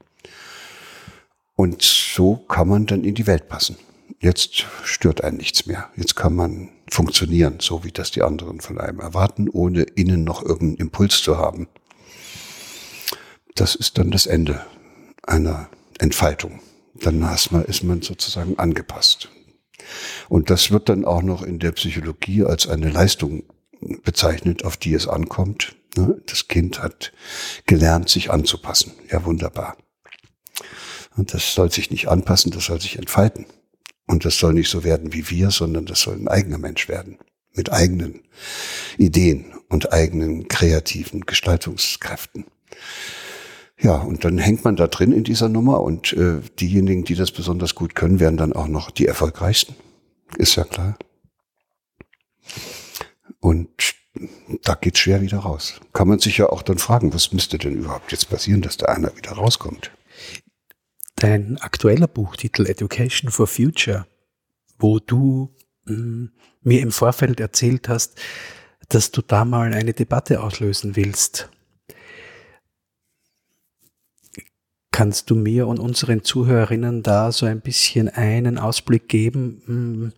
Und 1.56 1.82
so 1.82 2.36
kann 2.36 2.68
man 2.68 2.88
dann 2.88 3.06
in 3.06 3.16
die 3.16 3.28
Welt 3.28 3.48
passen. 3.48 3.78
Jetzt 4.20 4.66
stört 4.84 5.24
einen 5.24 5.38
nichts 5.38 5.66
mehr. 5.66 5.90
Jetzt 5.96 6.16
kann 6.16 6.36
man 6.36 6.70
funktionieren, 6.90 7.58
so 7.60 7.84
wie 7.84 7.92
das 7.92 8.12
die 8.12 8.22
anderen 8.22 8.62
von 8.62 8.80
einem 8.80 9.00
erwarten, 9.00 9.50
ohne 9.50 9.82
innen 9.82 10.24
noch 10.24 10.44
irgendeinen 10.44 10.88
Impuls 10.88 11.22
zu 11.22 11.38
haben. 11.38 11.68
Das 13.56 13.76
ist 13.76 13.98
dann 13.98 14.12
das 14.12 14.26
Ende 14.26 14.66
einer 15.24 15.70
Entfaltung. 16.00 16.62
Dann 16.94 17.22
ist 17.68 17.84
man 17.84 18.02
sozusagen 18.02 18.58
angepasst. 18.58 19.30
Und 20.30 20.50
das 20.50 20.72
wird 20.72 20.90
dann 20.90 21.06
auch 21.06 21.22
noch 21.22 21.42
in 21.42 21.60
der 21.60 21.72
Psychologie 21.74 22.44
als 22.44 22.68
eine 22.68 22.90
Leistung 22.90 23.44
bezeichnet, 24.04 24.64
auf 24.64 24.78
die 24.78 24.94
es 24.94 25.08
ankommt. 25.08 25.76
Ne? 25.96 26.22
Das 26.26 26.48
Kind 26.48 26.82
hat 26.82 27.12
gelernt, 27.66 28.10
sich 28.10 28.32
anzupassen. 28.32 28.94
Ja, 29.12 29.26
wunderbar. 29.26 29.78
Und 31.16 31.34
das 31.34 31.54
soll 31.54 31.72
sich 31.72 31.92
nicht 31.92 32.08
anpassen, 32.08 32.52
das 32.52 32.66
soll 32.66 32.82
sich 32.82 32.98
entfalten. 32.98 33.46
Und 34.06 34.26
das 34.26 34.38
soll 34.38 34.54
nicht 34.54 34.70
so 34.70 34.84
werden 34.84 35.14
wie 35.14 35.30
wir, 35.30 35.52
sondern 35.52 35.86
das 35.86 36.02
soll 36.02 36.16
ein 36.16 36.28
eigener 36.28 36.58
Mensch 36.58 36.90
werden. 36.90 37.18
Mit 37.56 37.72
eigenen 37.72 38.22
Ideen 38.98 39.54
und 39.70 39.94
eigenen 39.94 40.48
kreativen 40.48 41.22
Gestaltungskräften. 41.22 42.46
Ja, 43.80 43.96
und 43.98 44.24
dann 44.24 44.38
hängt 44.38 44.64
man 44.64 44.76
da 44.76 44.88
drin 44.88 45.12
in 45.12 45.24
dieser 45.24 45.50
Nummer 45.50 45.82
und 45.82 46.14
äh, 46.14 46.42
diejenigen, 46.60 47.04
die 47.04 47.16
das 47.16 47.32
besonders 47.32 47.76
gut 47.76 47.96
können, 47.96 48.20
werden 48.20 48.38
dann 48.38 48.54
auch 48.54 48.68
noch 48.68 48.92
die 48.92 49.06
erfolgreichsten. 49.06 49.76
Ist 50.38 50.56
ja 50.56 50.64
klar. 50.64 50.98
Und 53.40 53.70
da 54.64 54.76
geht's 54.76 55.00
schwer 55.00 55.22
wieder 55.22 55.40
raus. 55.40 55.82
Kann 55.92 56.08
man 56.08 56.20
sich 56.20 56.38
ja 56.38 56.48
auch 56.48 56.62
dann 56.62 56.78
fragen, 56.78 57.14
was 57.14 57.34
müsste 57.34 57.58
denn 57.58 57.74
überhaupt 57.74 58.12
jetzt 58.12 58.30
passieren, 58.30 58.62
dass 58.62 58.78
da 58.78 58.88
einer 58.88 59.16
wieder 59.18 59.32
rauskommt? 59.32 59.92
Dein 61.16 61.58
aktueller 61.58 62.08
Buchtitel 62.08 62.66
Education 62.66 63.32
for 63.32 63.48
Future, 63.48 64.06
wo 64.78 65.00
du 65.00 65.54
mh, 65.86 65.96
hm, 65.96 66.32
mir 66.62 66.82
im 66.82 66.92
Vorfeld 66.92 67.40
erzählt 67.40 67.90
hast, 67.90 68.20
dass 68.90 69.12
du 69.12 69.22
da 69.22 69.46
mal 69.46 69.74
eine 69.74 69.94
Debatte 69.94 70.42
auslösen 70.42 70.96
willst. 70.96 71.50
Kannst 74.92 75.30
du 75.30 75.36
mir 75.36 75.68
und 75.68 75.80
unseren 75.80 76.24
Zuhörerinnen 76.24 77.02
da 77.02 77.32
so 77.32 77.46
ein 77.46 77.62
bisschen 77.62 78.10
einen 78.10 78.60
Ausblick 78.60 79.10
geben, 79.10 79.64
hm, 79.66 80.14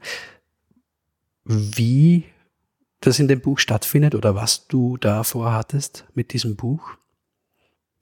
wie 1.45 2.25
das 2.99 3.19
in 3.19 3.27
dem 3.27 3.39
Buch 3.39 3.59
stattfindet 3.59 4.15
oder 4.15 4.35
was 4.35 4.67
du 4.67 4.97
da 4.97 5.23
vorhattest 5.23 6.05
mit 6.13 6.33
diesem 6.33 6.55
Buch? 6.55 6.97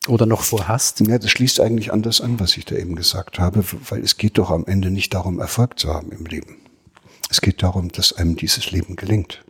Oder 0.08 0.26
noch 0.26 0.44
vorhast? 0.44 1.00
Ja, 1.08 1.18
das 1.18 1.32
schließt 1.32 1.62
eigentlich 1.62 1.94
an 1.94 2.02
das 2.02 2.20
an, 2.20 2.40
was 2.40 2.58
ich 2.58 2.66
da 2.66 2.76
eben 2.76 2.96
gesagt 2.96 3.40
habe, 3.40 3.64
weil 3.90 4.04
es 4.04 4.18
geht 4.18 4.38
doch 4.38 4.50
am 4.50 4.66
Ende 4.66 4.92
nicht 4.92 5.14
darum, 5.14 5.40
Erfolg 5.40 5.80
zu 5.80 5.94
haben 5.94 6.12
im 6.12 6.26
Leben. 6.26 6.58
Es 7.30 7.40
geht 7.40 7.64
darum, 7.64 7.90
dass 7.90 8.14
einem 8.14 8.36
dieses 8.36 8.72
Leben 8.72 8.96
gelingt. 8.96 9.46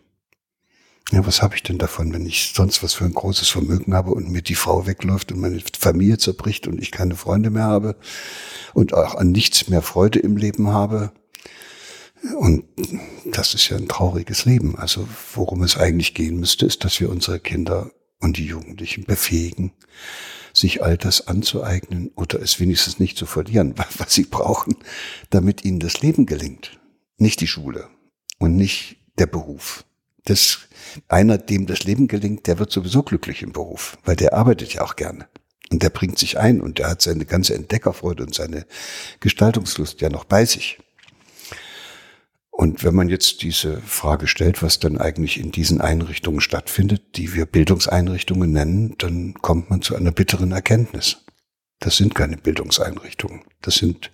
Ja, 1.10 1.26
was 1.26 1.42
habe 1.42 1.54
ich 1.54 1.62
denn 1.62 1.78
davon, 1.78 2.14
wenn 2.14 2.24
ich 2.24 2.52
sonst 2.54 2.82
was 2.82 2.94
für 2.94 3.04
ein 3.04 3.12
großes 3.12 3.48
Vermögen 3.48 3.94
habe 3.94 4.12
und 4.12 4.30
mir 4.30 4.42
die 4.42 4.54
Frau 4.54 4.86
wegläuft 4.86 5.32
und 5.32 5.40
meine 5.40 5.60
Familie 5.78 6.18
zerbricht 6.18 6.66
und 6.66 6.80
ich 6.80 6.92
keine 6.92 7.14
Freunde 7.14 7.50
mehr 7.50 7.64
habe 7.64 7.96
und 8.72 8.94
auch 8.94 9.16
an 9.16 9.30
nichts 9.32 9.68
mehr 9.68 9.82
Freude 9.82 10.20
im 10.20 10.36
Leben 10.36 10.68
habe? 10.68 11.12
Und 12.38 12.64
das 13.26 13.52
ist 13.52 13.68
ja 13.68 13.76
ein 13.76 13.88
trauriges 13.88 14.46
Leben. 14.46 14.76
Also 14.78 15.06
worum 15.34 15.62
es 15.62 15.76
eigentlich 15.76 16.14
gehen 16.14 16.40
müsste, 16.40 16.64
ist, 16.64 16.84
dass 16.84 16.98
wir 17.00 17.10
unsere 17.10 17.38
Kinder 17.38 17.90
und 18.20 18.38
die 18.38 18.46
Jugendlichen 18.46 19.04
befähigen, 19.04 19.72
sich 20.54 20.82
all 20.82 20.96
das 20.96 21.26
anzueignen 21.26 22.10
oder 22.14 22.40
es 22.40 22.60
wenigstens 22.60 22.98
nicht 22.98 23.18
zu 23.18 23.26
verlieren, 23.26 23.74
was 23.98 24.14
sie 24.14 24.24
brauchen, 24.24 24.76
damit 25.30 25.64
ihnen 25.64 25.80
das 25.80 26.00
Leben 26.00 26.26
gelingt. 26.26 26.80
Nicht 27.18 27.40
die 27.40 27.46
Schule 27.46 27.88
und 28.38 28.56
nicht 28.56 28.96
der 29.18 29.26
Beruf. 29.26 29.84
Das, 30.24 30.60
einer, 31.08 31.36
dem 31.36 31.66
das 31.66 31.84
Leben 31.84 32.08
gelingt, 32.08 32.46
der 32.46 32.58
wird 32.58 32.72
sowieso 32.72 33.02
glücklich 33.02 33.42
im 33.42 33.52
Beruf, 33.52 33.98
weil 34.04 34.16
der 34.16 34.32
arbeitet 34.32 34.72
ja 34.72 34.82
auch 34.82 34.96
gerne. 34.96 35.28
Und 35.70 35.82
der 35.82 35.90
bringt 35.90 36.18
sich 36.18 36.38
ein 36.38 36.60
und 36.60 36.78
der 36.78 36.88
hat 36.88 37.02
seine 37.02 37.26
ganze 37.26 37.54
Entdeckerfreude 37.54 38.22
und 38.22 38.34
seine 38.34 38.66
Gestaltungslust 39.20 40.00
ja 40.00 40.08
noch 40.08 40.24
bei 40.24 40.44
sich. 40.44 40.78
Und 42.56 42.84
wenn 42.84 42.94
man 42.94 43.08
jetzt 43.08 43.42
diese 43.42 43.80
Frage 43.80 44.28
stellt, 44.28 44.62
was 44.62 44.78
dann 44.78 44.96
eigentlich 44.96 45.40
in 45.40 45.50
diesen 45.50 45.80
Einrichtungen 45.80 46.40
stattfindet, 46.40 47.16
die 47.16 47.34
wir 47.34 47.46
Bildungseinrichtungen 47.46 48.52
nennen, 48.52 48.94
dann 48.98 49.34
kommt 49.42 49.70
man 49.70 49.82
zu 49.82 49.96
einer 49.96 50.12
bitteren 50.12 50.52
Erkenntnis. 50.52 51.24
Das 51.80 51.96
sind 51.96 52.14
keine 52.14 52.36
Bildungseinrichtungen. 52.36 53.42
Das 53.60 53.74
sind 53.74 54.12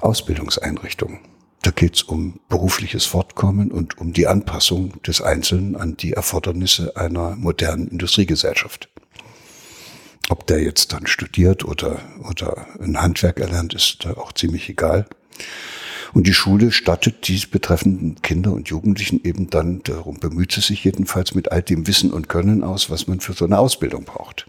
Ausbildungseinrichtungen. 0.00 1.20
Da 1.60 1.70
geht 1.72 1.96
es 1.96 2.02
um 2.02 2.40
berufliches 2.48 3.04
Fortkommen 3.04 3.70
und 3.70 3.98
um 3.98 4.14
die 4.14 4.26
Anpassung 4.26 5.02
des 5.02 5.20
Einzelnen 5.20 5.76
an 5.76 5.98
die 5.98 6.14
Erfordernisse 6.14 6.96
einer 6.96 7.36
modernen 7.36 7.86
Industriegesellschaft. 7.86 8.88
Ob 10.30 10.46
der 10.46 10.62
jetzt 10.62 10.94
dann 10.94 11.06
studiert 11.06 11.66
oder, 11.66 12.00
oder 12.26 12.66
ein 12.80 12.98
Handwerk 12.98 13.40
erlernt, 13.40 13.74
ist 13.74 14.06
da 14.06 14.14
auch 14.14 14.32
ziemlich 14.32 14.70
egal. 14.70 15.06
Und 16.14 16.26
die 16.26 16.34
Schule 16.34 16.72
stattet 16.72 17.26
dies 17.28 17.46
betreffenden 17.46 18.20
Kinder 18.20 18.52
und 18.52 18.68
Jugendlichen 18.68 19.24
eben 19.24 19.48
dann, 19.48 19.82
darum 19.82 20.18
bemüht 20.20 20.52
sie 20.52 20.60
sich 20.60 20.84
jedenfalls 20.84 21.34
mit 21.34 21.50
all 21.50 21.62
dem 21.62 21.86
Wissen 21.86 22.12
und 22.12 22.28
Können 22.28 22.62
aus, 22.62 22.90
was 22.90 23.06
man 23.06 23.20
für 23.20 23.32
so 23.32 23.46
eine 23.46 23.58
Ausbildung 23.58 24.04
braucht. 24.04 24.46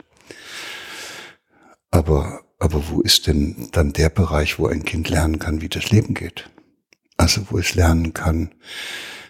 Aber, 1.89 2.41
aber 2.59 2.89
wo 2.89 3.01
ist 3.01 3.27
denn 3.27 3.69
dann 3.71 3.93
der 3.93 4.09
Bereich, 4.09 4.59
wo 4.59 4.67
ein 4.67 4.83
Kind 4.83 5.09
lernen 5.09 5.39
kann, 5.39 5.61
wie 5.61 5.69
das 5.69 5.89
Leben 5.89 6.15
geht? 6.15 6.49
Also 7.15 7.45
wo 7.49 7.57
es 7.57 7.75
lernen 7.75 8.13
kann, 8.13 8.49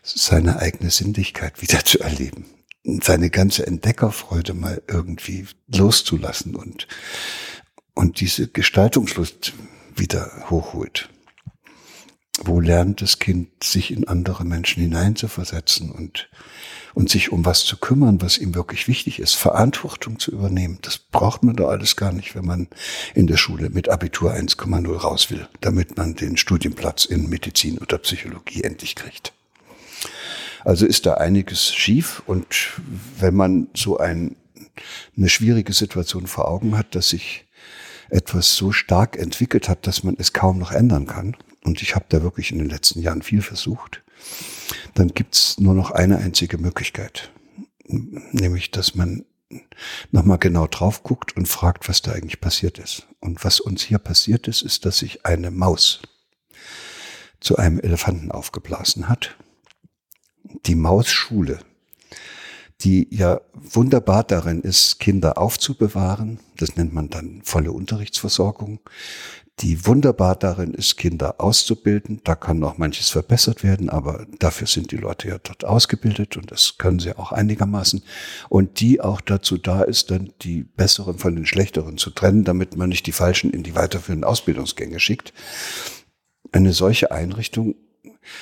seine 0.01 0.59
eigene 0.59 0.89
Sinnlichkeit 0.89 1.61
wieder 1.61 1.86
zu 1.86 1.99
erleben, 1.99 2.45
seine 2.84 3.29
ganze 3.29 3.67
Entdeckerfreude 3.67 4.53
mal 4.53 4.81
irgendwie 4.88 5.45
loszulassen 5.67 6.55
und, 6.55 6.88
und 7.93 8.19
diese 8.21 8.47
Gestaltungslust 8.47 9.53
wieder 9.95 10.49
hochholt. 10.49 11.09
Wo 12.41 12.59
lernt 12.59 13.01
das 13.01 13.19
Kind, 13.19 13.63
sich 13.63 13.91
in 13.91 14.07
andere 14.07 14.43
Menschen 14.43 14.81
hineinzuversetzen 14.81 15.91
und 15.91 16.29
und 16.93 17.09
sich 17.09 17.31
um 17.31 17.45
was 17.45 17.65
zu 17.65 17.77
kümmern, 17.77 18.21
was 18.21 18.38
ihm 18.38 18.55
wirklich 18.55 18.88
wichtig 18.88 19.19
ist, 19.19 19.34
Verantwortung 19.34 20.19
zu 20.19 20.31
übernehmen. 20.31 20.79
Das 20.81 20.99
braucht 20.99 21.43
man 21.43 21.55
doch 21.55 21.69
alles 21.69 21.95
gar 21.95 22.11
nicht, 22.11 22.36
wenn 22.36 22.45
man 22.45 22.67
in 23.15 23.27
der 23.27 23.38
Schule 23.38 23.69
mit 23.69 23.89
Abitur 23.89 24.34
1,0 24.34 24.95
raus 24.97 25.31
will, 25.31 25.47
damit 25.61 25.97
man 25.97 26.15
den 26.15 26.38
Studienplatz 26.38 27.05
in 27.05 27.29
Medizin 27.29 27.79
oder 27.79 27.97
Psychologie 27.97 28.63
endlich 28.63 28.95
kriegt. 28.95 29.34
Also 30.63 30.86
ist 30.86 31.05
da 31.05 31.15
einiges 31.15 31.73
schief 31.73 32.21
und 32.25 32.45
wenn 33.19 33.36
man 33.36 33.67
so 33.73 33.97
ein, 33.97 34.36
eine 35.17 35.29
schwierige 35.29 35.73
Situation 35.73 36.27
vor 36.27 36.47
Augen 36.47 36.77
hat, 36.77 36.95
dass 36.95 37.09
sich 37.09 37.45
etwas 38.09 38.55
so 38.55 38.71
stark 38.71 39.17
entwickelt 39.17 39.67
hat, 39.67 39.88
dass 39.88 40.03
man 40.03 40.15
es 40.17 40.31
kaum 40.31 40.59
noch 40.59 40.71
ändern 40.71 41.07
kann, 41.07 41.36
und 41.64 41.82
ich 41.82 41.95
habe 41.95 42.05
da 42.09 42.22
wirklich 42.22 42.51
in 42.51 42.59
den 42.59 42.70
letzten 42.70 43.01
Jahren 43.01 43.22
viel 43.22 43.41
versucht, 43.41 44.03
dann 44.93 45.09
gibt's 45.09 45.59
nur 45.59 45.74
noch 45.74 45.91
eine 45.91 46.18
einzige 46.18 46.57
Möglichkeit, 46.57 47.32
nämlich 47.88 48.72
dass 48.72 48.95
man 48.95 49.26
nochmal 50.11 50.38
genau 50.38 50.68
drauf 50.68 51.03
guckt 51.03 51.36
und 51.36 51.47
fragt, 51.47 51.88
was 51.88 52.01
da 52.01 52.14
eigentlich 52.14 52.41
passiert 52.41 52.80
ist. 52.80 53.07
Und 53.20 53.43
was 53.43 53.59
uns 53.59 53.84
hier 53.84 53.99
passiert 53.99 54.47
ist, 54.47 54.61
ist, 54.61 54.86
dass 54.86 54.99
sich 54.99 55.26
eine 55.26 55.51
Maus 55.51 56.01
zu 57.39 57.57
einem 57.57 57.80
Elefanten 57.80 58.32
aufgeblasen 58.32 59.09
hat. 59.09 59.36
Die 60.66 60.76
Mausschule, 60.76 61.59
die 62.84 63.07
ja 63.11 63.41
wunderbar 63.53 64.23
darin 64.23 64.61
ist, 64.61 64.99
Kinder 64.99 65.38
aufzubewahren, 65.38 66.39
das 66.57 66.75
nennt 66.75 66.93
man 66.93 67.09
dann 67.09 67.41
volle 67.43 67.71
Unterrichtsversorgung, 67.71 68.79
die 69.59 69.86
wunderbar 69.86 70.36
darin 70.36 70.73
ist, 70.73 70.97
Kinder 70.97 71.36
auszubilden. 71.39 72.21
Da 72.23 72.34
kann 72.34 72.57
noch 72.57 72.79
manches 72.79 73.09
verbessert 73.09 73.63
werden, 73.63 73.89
aber 73.89 74.25
dafür 74.39 74.65
sind 74.65 74.91
die 74.91 74.97
Leute 74.97 75.27
ja 75.27 75.38
dort 75.38 75.63
ausgebildet 75.63 76.38
und 76.38 76.51
das 76.51 76.77
können 76.79 76.99
sie 76.99 77.15
auch 77.15 77.31
einigermaßen. 77.31 78.03
Und 78.49 78.79
die 78.79 78.99
auch 78.99 79.21
dazu 79.21 79.57
da 79.57 79.84
ist, 79.84 80.09
dann 80.09 80.34
die 80.41 80.63
Besseren 80.63 81.19
von 81.19 81.36
den 81.36 81.45
Schlechteren 81.45 81.97
zu 81.97 82.09
trennen, 82.09 82.43
damit 82.43 82.75
man 82.75 82.89
nicht 82.89 83.05
die 83.05 83.11
Falschen 83.11 83.51
in 83.51 83.61
die 83.61 83.75
weiterführenden 83.75 84.27
Ausbildungsgänge 84.27 84.99
schickt. 84.99 85.34
Eine 86.51 86.73
solche 86.73 87.11
Einrichtung 87.11 87.75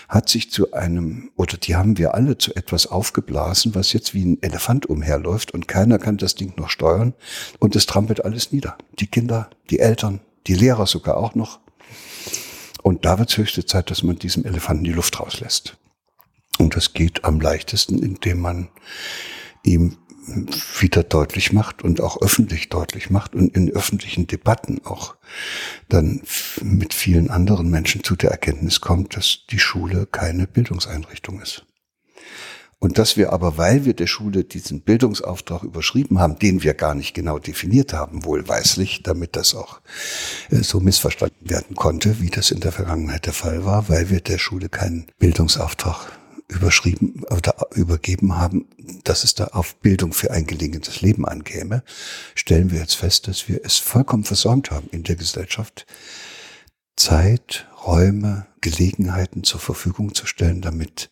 hat 0.09 0.29
sich 0.29 0.51
zu 0.51 0.73
einem, 0.73 1.31
oder 1.35 1.57
die 1.57 1.75
haben 1.75 1.97
wir 1.97 2.13
alle 2.13 2.37
zu 2.37 2.55
etwas 2.55 2.87
aufgeblasen, 2.87 3.75
was 3.75 3.93
jetzt 3.93 4.13
wie 4.13 4.25
ein 4.25 4.41
Elefant 4.41 4.85
umherläuft 4.85 5.51
und 5.51 5.67
keiner 5.67 5.99
kann 5.99 6.17
das 6.17 6.35
Ding 6.35 6.53
noch 6.57 6.69
steuern 6.69 7.13
und 7.59 7.75
es 7.75 7.85
trampelt 7.85 8.23
alles 8.25 8.51
nieder. 8.51 8.77
Die 8.99 9.07
Kinder, 9.07 9.49
die 9.69 9.79
Eltern, 9.79 10.21
die 10.47 10.55
Lehrer 10.55 10.87
sogar 10.87 11.17
auch 11.17 11.35
noch. 11.35 11.59
Und 12.83 13.05
da 13.05 13.19
wird 13.19 13.29
es 13.29 13.37
höchste 13.37 13.65
Zeit, 13.65 13.91
dass 13.91 14.03
man 14.03 14.17
diesem 14.17 14.45
Elefanten 14.45 14.83
die 14.83 14.93
Luft 14.93 15.19
rauslässt. 15.19 15.77
Und 16.57 16.75
das 16.75 16.93
geht 16.93 17.23
am 17.25 17.39
leichtesten, 17.39 18.01
indem 18.01 18.39
man 18.39 18.69
ihm 19.63 19.97
wieder 20.79 21.03
deutlich 21.03 21.53
macht 21.53 21.83
und 21.83 22.01
auch 22.01 22.21
öffentlich 22.21 22.69
deutlich 22.69 23.09
macht 23.09 23.35
und 23.35 23.55
in 23.55 23.69
öffentlichen 23.71 24.27
Debatten 24.27 24.81
auch 24.85 25.15
dann 25.89 26.21
mit 26.61 26.93
vielen 26.93 27.29
anderen 27.29 27.69
Menschen 27.69 28.03
zu 28.03 28.15
der 28.15 28.31
Erkenntnis 28.31 28.81
kommt, 28.81 29.15
dass 29.15 29.39
die 29.49 29.59
Schule 29.59 30.05
keine 30.05 30.47
Bildungseinrichtung 30.47 31.41
ist. 31.41 31.65
Und 32.83 32.97
dass 32.97 33.15
wir 33.15 33.31
aber, 33.31 33.59
weil 33.59 33.85
wir 33.85 33.93
der 33.93 34.07
Schule 34.07 34.43
diesen 34.43 34.81
Bildungsauftrag 34.81 35.61
überschrieben 35.61 36.19
haben, 36.19 36.39
den 36.39 36.63
wir 36.63 36.73
gar 36.73 36.95
nicht 36.95 37.13
genau 37.13 37.37
definiert 37.37 37.93
haben, 37.93 38.25
wohlweislich, 38.25 39.03
damit 39.03 39.35
das 39.35 39.53
auch 39.53 39.81
äh, 40.49 40.63
so 40.63 40.79
missverstanden 40.79 41.47
werden 41.47 41.75
konnte, 41.75 42.19
wie 42.21 42.31
das 42.31 42.49
in 42.49 42.59
der 42.59 42.71
Vergangenheit 42.71 43.27
der 43.27 43.33
Fall 43.33 43.65
war, 43.65 43.87
weil 43.87 44.09
wir 44.09 44.19
der 44.19 44.39
Schule 44.39 44.67
keinen 44.67 45.05
Bildungsauftrag 45.19 46.20
überschrieben 46.51 47.23
oder 47.29 47.55
übergeben 47.73 48.35
haben, 48.35 48.67
dass 49.03 49.23
es 49.23 49.33
da 49.33 49.45
auf 49.45 49.75
Bildung 49.77 50.13
für 50.13 50.31
ein 50.31 50.45
gelingendes 50.45 51.01
Leben 51.01 51.25
ankäme, 51.25 51.83
stellen 52.35 52.71
wir 52.71 52.79
jetzt 52.79 52.95
fest, 52.95 53.27
dass 53.27 53.47
wir 53.47 53.61
es 53.63 53.77
vollkommen 53.77 54.23
versäumt 54.23 54.69
haben 54.69 54.89
in 54.91 55.03
der 55.03 55.15
Gesellschaft, 55.15 55.85
Zeit, 56.95 57.67
Räume, 57.85 58.47
Gelegenheiten 58.59 59.43
zur 59.43 59.59
Verfügung 59.59 60.13
zu 60.13 60.25
stellen, 60.25 60.61
damit 60.61 61.09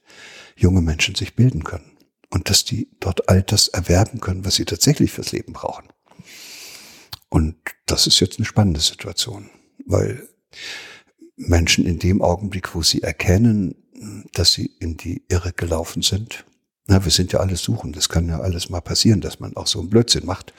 junge 0.55 0.81
Menschen 0.81 1.15
sich 1.15 1.35
bilden 1.35 1.63
können 1.63 1.97
und 2.29 2.49
dass 2.49 2.65
die 2.65 2.89
dort 2.99 3.29
all 3.29 3.41
das 3.41 3.69
erwerben 3.69 4.19
können, 4.19 4.45
was 4.45 4.55
sie 4.55 4.65
tatsächlich 4.65 5.11
fürs 5.11 5.31
Leben 5.31 5.53
brauchen. 5.53 5.87
Und 7.29 7.55
das 7.85 8.07
ist 8.07 8.19
jetzt 8.19 8.37
eine 8.37 8.45
spannende 8.45 8.81
Situation, 8.81 9.49
weil 9.85 10.27
Menschen 11.37 11.85
in 11.85 11.97
dem 11.97 12.21
Augenblick, 12.21 12.75
wo 12.75 12.83
sie 12.83 13.01
erkennen, 13.01 13.75
dass 14.33 14.53
sie 14.53 14.71
in 14.79 14.97
die 14.97 15.23
Irre 15.29 15.53
gelaufen 15.53 16.01
sind, 16.01 16.45
na, 16.87 17.03
wir 17.03 17.11
sind 17.11 17.33
ja 17.33 17.39
alle 17.39 17.55
suchen, 17.55 17.91
das 17.91 18.09
kann 18.09 18.27
ja 18.27 18.39
alles 18.39 18.69
mal 18.69 18.81
passieren, 18.81 19.21
dass 19.21 19.39
man 19.39 19.55
auch 19.55 19.67
so 19.67 19.79
einen 19.79 19.89
Blödsinn 19.89 20.25
macht. 20.25 20.53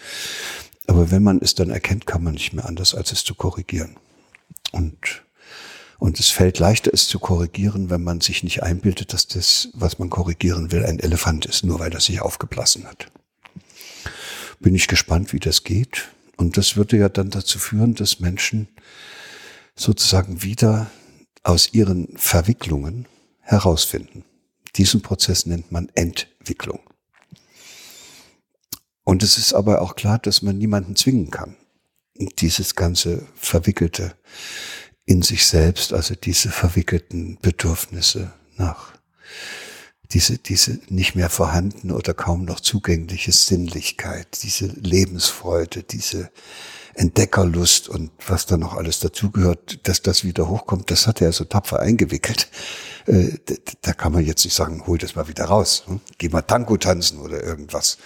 Aber 0.86 1.11
wenn 1.11 1.24
man 1.24 1.41
es 1.43 1.57
dann 1.57 1.70
erkennt, 1.70 2.07
kann 2.07 2.22
man 2.22 2.34
nicht 2.34 2.53
mehr 2.53 2.66
anders, 2.66 2.95
als 2.95 3.11
es 3.11 3.24
zu 3.24 3.34
korrigieren. 3.34 3.97
Und 4.70 5.22
und 6.01 6.18
es 6.18 6.30
fällt 6.30 6.59
leichter, 6.59 6.93
es 6.95 7.09
zu 7.09 7.18
korrigieren, 7.18 7.91
wenn 7.91 8.03
man 8.03 8.22
sich 8.22 8.43
nicht 8.43 8.62
einbildet, 8.62 9.12
dass 9.12 9.28
das, 9.28 9.68
was 9.74 9.99
man 9.99 10.09
korrigieren 10.09 10.72
will, 10.72 10.84
ein 10.86 10.99
Elefant 10.99 11.45
ist, 11.45 11.62
nur 11.62 11.78
weil 11.78 11.93
er 11.93 12.01
sich 12.01 12.22
aufgeblasen 12.22 12.86
hat. 12.86 13.12
Bin 14.61 14.74
ich 14.74 14.88
gespannt, 14.88 15.34
wie 15.34 15.41
das 15.41 15.62
geht. 15.62 16.09
Und 16.38 16.57
das 16.57 16.76
würde 16.76 16.97
ja 16.97 17.11
dann 17.11 17.28
dazu 17.28 17.59
führen, 17.59 17.95
dass 17.95 18.18
Menschen 18.18 18.68
sozusagen 19.76 20.43
wieder 20.43 20.91
aus 21.43 21.74
ihren 21.74 22.09
Verwicklungen 22.16 23.07
herausfinden. 23.41 24.24
Diesen 24.76 25.03
Prozess 25.03 25.47
nennt 25.47 25.72
man 25.72 25.88
Entwicklung. 25.95 26.80
Und 29.05 29.22
es 29.22 29.38
ist 29.38 29.55
aber 29.55 29.82
auch 29.82 29.97
klar, 29.97 30.18
dass 30.18 30.43
man 30.43 30.59
niemanden 30.59 30.95
zwingen 30.95 31.30
kann, 31.30 31.57
dieses 32.38 32.76
ganze 32.76 33.26
verwickelte 33.34 34.14
in 35.05 35.22
sich 35.22 35.47
selbst, 35.47 35.93
also 35.93 36.14
diese 36.14 36.51
verwickelten 36.51 37.38
Bedürfnisse 37.41 38.32
nach 38.57 38.93
diese, 40.12 40.38
diese 40.38 40.80
nicht 40.88 41.14
mehr 41.14 41.30
vorhandene 41.30 41.95
oder 41.95 42.14
kaum 42.14 42.45
noch 42.45 42.61
zugängliche 42.61 43.32
Sinnlichkeit, 43.32 44.43
diese 44.43 44.66
Lebensfreude, 44.66 45.82
diese 45.82 46.30
Entdeckerlust 46.95 47.88
und 47.88 48.11
was 48.26 48.47
da 48.47 48.57
noch 48.57 48.74
alles 48.74 49.01
dazugehört, 49.01 49.86
dass 49.88 50.03
das 50.03 50.24
wieder 50.24 50.49
hochkommt, 50.49 50.91
das 50.91 51.07
hat 51.07 51.20
er 51.20 51.32
so 51.32 51.45
tapfer 51.45 51.80
eingewickelt. 51.80 52.49
Äh, 53.07 53.38
da 53.82 53.93
kann 53.93 54.12
man 54.12 54.24
jetzt 54.24 54.45
nicht 54.45 54.55
sagen, 54.55 54.86
hol 54.86 54.99
das 54.99 55.14
mal 55.14 55.28
wieder 55.28 55.45
raus, 55.45 55.84
hm? 55.86 56.01
geh 56.18 56.28
mal 56.28 56.43
Tango 56.43 56.76
tanzen 56.76 57.18
oder 57.20 57.43
irgendwas. 57.43 57.99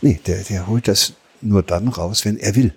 Nee, 0.00 0.20
der, 0.26 0.42
der 0.44 0.66
holt 0.66 0.88
das 0.88 1.14
nur 1.40 1.62
dann 1.62 1.88
raus, 1.88 2.24
wenn 2.24 2.36
er 2.36 2.54
will. 2.54 2.74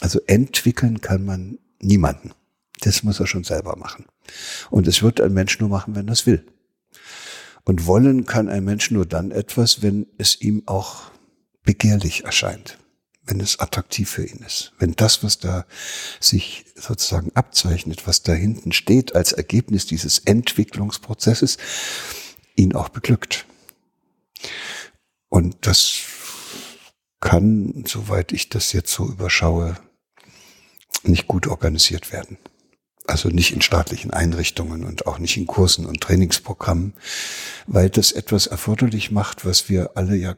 Also 0.00 0.20
entwickeln 0.26 1.00
kann 1.00 1.24
man 1.24 1.58
niemanden. 1.80 2.32
Das 2.80 3.02
muss 3.02 3.20
er 3.20 3.26
schon 3.26 3.44
selber 3.44 3.76
machen. 3.76 4.06
Und 4.70 4.86
es 4.86 5.02
wird 5.02 5.20
ein 5.20 5.32
Mensch 5.32 5.58
nur 5.58 5.68
machen, 5.68 5.94
wenn 5.96 6.08
er 6.08 6.12
es 6.12 6.26
will. 6.26 6.46
Und 7.64 7.86
wollen 7.86 8.24
kann 8.24 8.48
ein 8.48 8.64
Mensch 8.64 8.90
nur 8.90 9.04
dann 9.04 9.30
etwas, 9.30 9.82
wenn 9.82 10.06
es 10.16 10.40
ihm 10.40 10.62
auch 10.66 11.10
begehrlich 11.64 12.24
erscheint, 12.24 12.78
wenn 13.28 13.40
es 13.40 13.60
attraktiv 13.60 14.08
für 14.08 14.24
ihn 14.24 14.38
ist, 14.38 14.72
wenn 14.78 14.92
das, 14.92 15.22
was 15.22 15.38
da 15.38 15.66
sich 16.20 16.64
sozusagen 16.74 17.30
abzeichnet, 17.34 18.06
was 18.06 18.22
da 18.22 18.32
hinten 18.32 18.72
steht 18.72 19.14
als 19.14 19.32
Ergebnis 19.32 19.86
dieses 19.86 20.18
Entwicklungsprozesses, 20.20 21.58
ihn 22.56 22.74
auch 22.74 22.88
beglückt. 22.88 23.46
Und 25.28 25.56
das 25.66 25.98
kann, 27.20 27.84
soweit 27.86 28.32
ich 28.32 28.48
das 28.48 28.72
jetzt 28.72 28.92
so 28.92 29.06
überschaue, 29.06 29.76
nicht 31.02 31.28
gut 31.28 31.46
organisiert 31.46 32.12
werden. 32.12 32.38
Also 33.06 33.28
nicht 33.28 33.52
in 33.52 33.62
staatlichen 33.62 34.10
Einrichtungen 34.10 34.84
und 34.84 35.06
auch 35.06 35.18
nicht 35.18 35.36
in 35.36 35.46
Kursen 35.46 35.86
und 35.86 36.00
Trainingsprogrammen, 36.00 36.94
weil 37.66 37.88
das 37.88 38.12
etwas 38.12 38.46
erforderlich 38.46 39.10
macht, 39.10 39.44
was 39.44 39.68
wir 39.68 39.96
alle 39.96 40.14
ja 40.16 40.34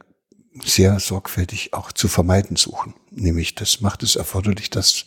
sehr 0.64 0.98
sorgfältig 0.98 1.74
auch 1.74 1.92
zu 1.92 2.08
vermeiden 2.08 2.56
suchen. 2.56 2.94
Nämlich 3.10 3.54
das 3.54 3.80
macht 3.80 4.02
es 4.02 4.16
erforderlich, 4.16 4.70
dass 4.70 5.06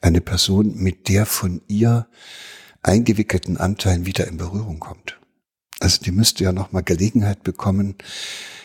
eine 0.00 0.20
Person 0.20 0.74
mit 0.76 1.08
der 1.08 1.26
von 1.26 1.62
ihr 1.68 2.08
eingewickelten 2.82 3.56
Anteilen 3.58 4.06
wieder 4.06 4.26
in 4.26 4.38
Berührung 4.38 4.80
kommt. 4.80 5.18
Also 5.78 6.02
die 6.02 6.10
müsste 6.10 6.44
ja 6.44 6.52
nochmal 6.52 6.82
Gelegenheit 6.82 7.42
bekommen, 7.42 7.96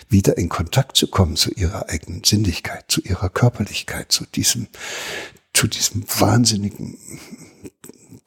wieder 0.09 0.38
in 0.38 0.49
Kontakt 0.49 0.97
zu 0.97 1.07
kommen 1.07 1.36
zu 1.36 1.51
ihrer 1.51 1.89
eigenen 1.89 2.24
Sinnlichkeit, 2.24 2.86
zu 2.88 3.01
ihrer 3.01 3.30
Körperlichkeit, 3.30 4.11
zu 4.11 4.26
diesem, 4.26 4.68
zu 5.53 5.68
diesem 5.68 6.03
wahnsinnigen 6.20 6.97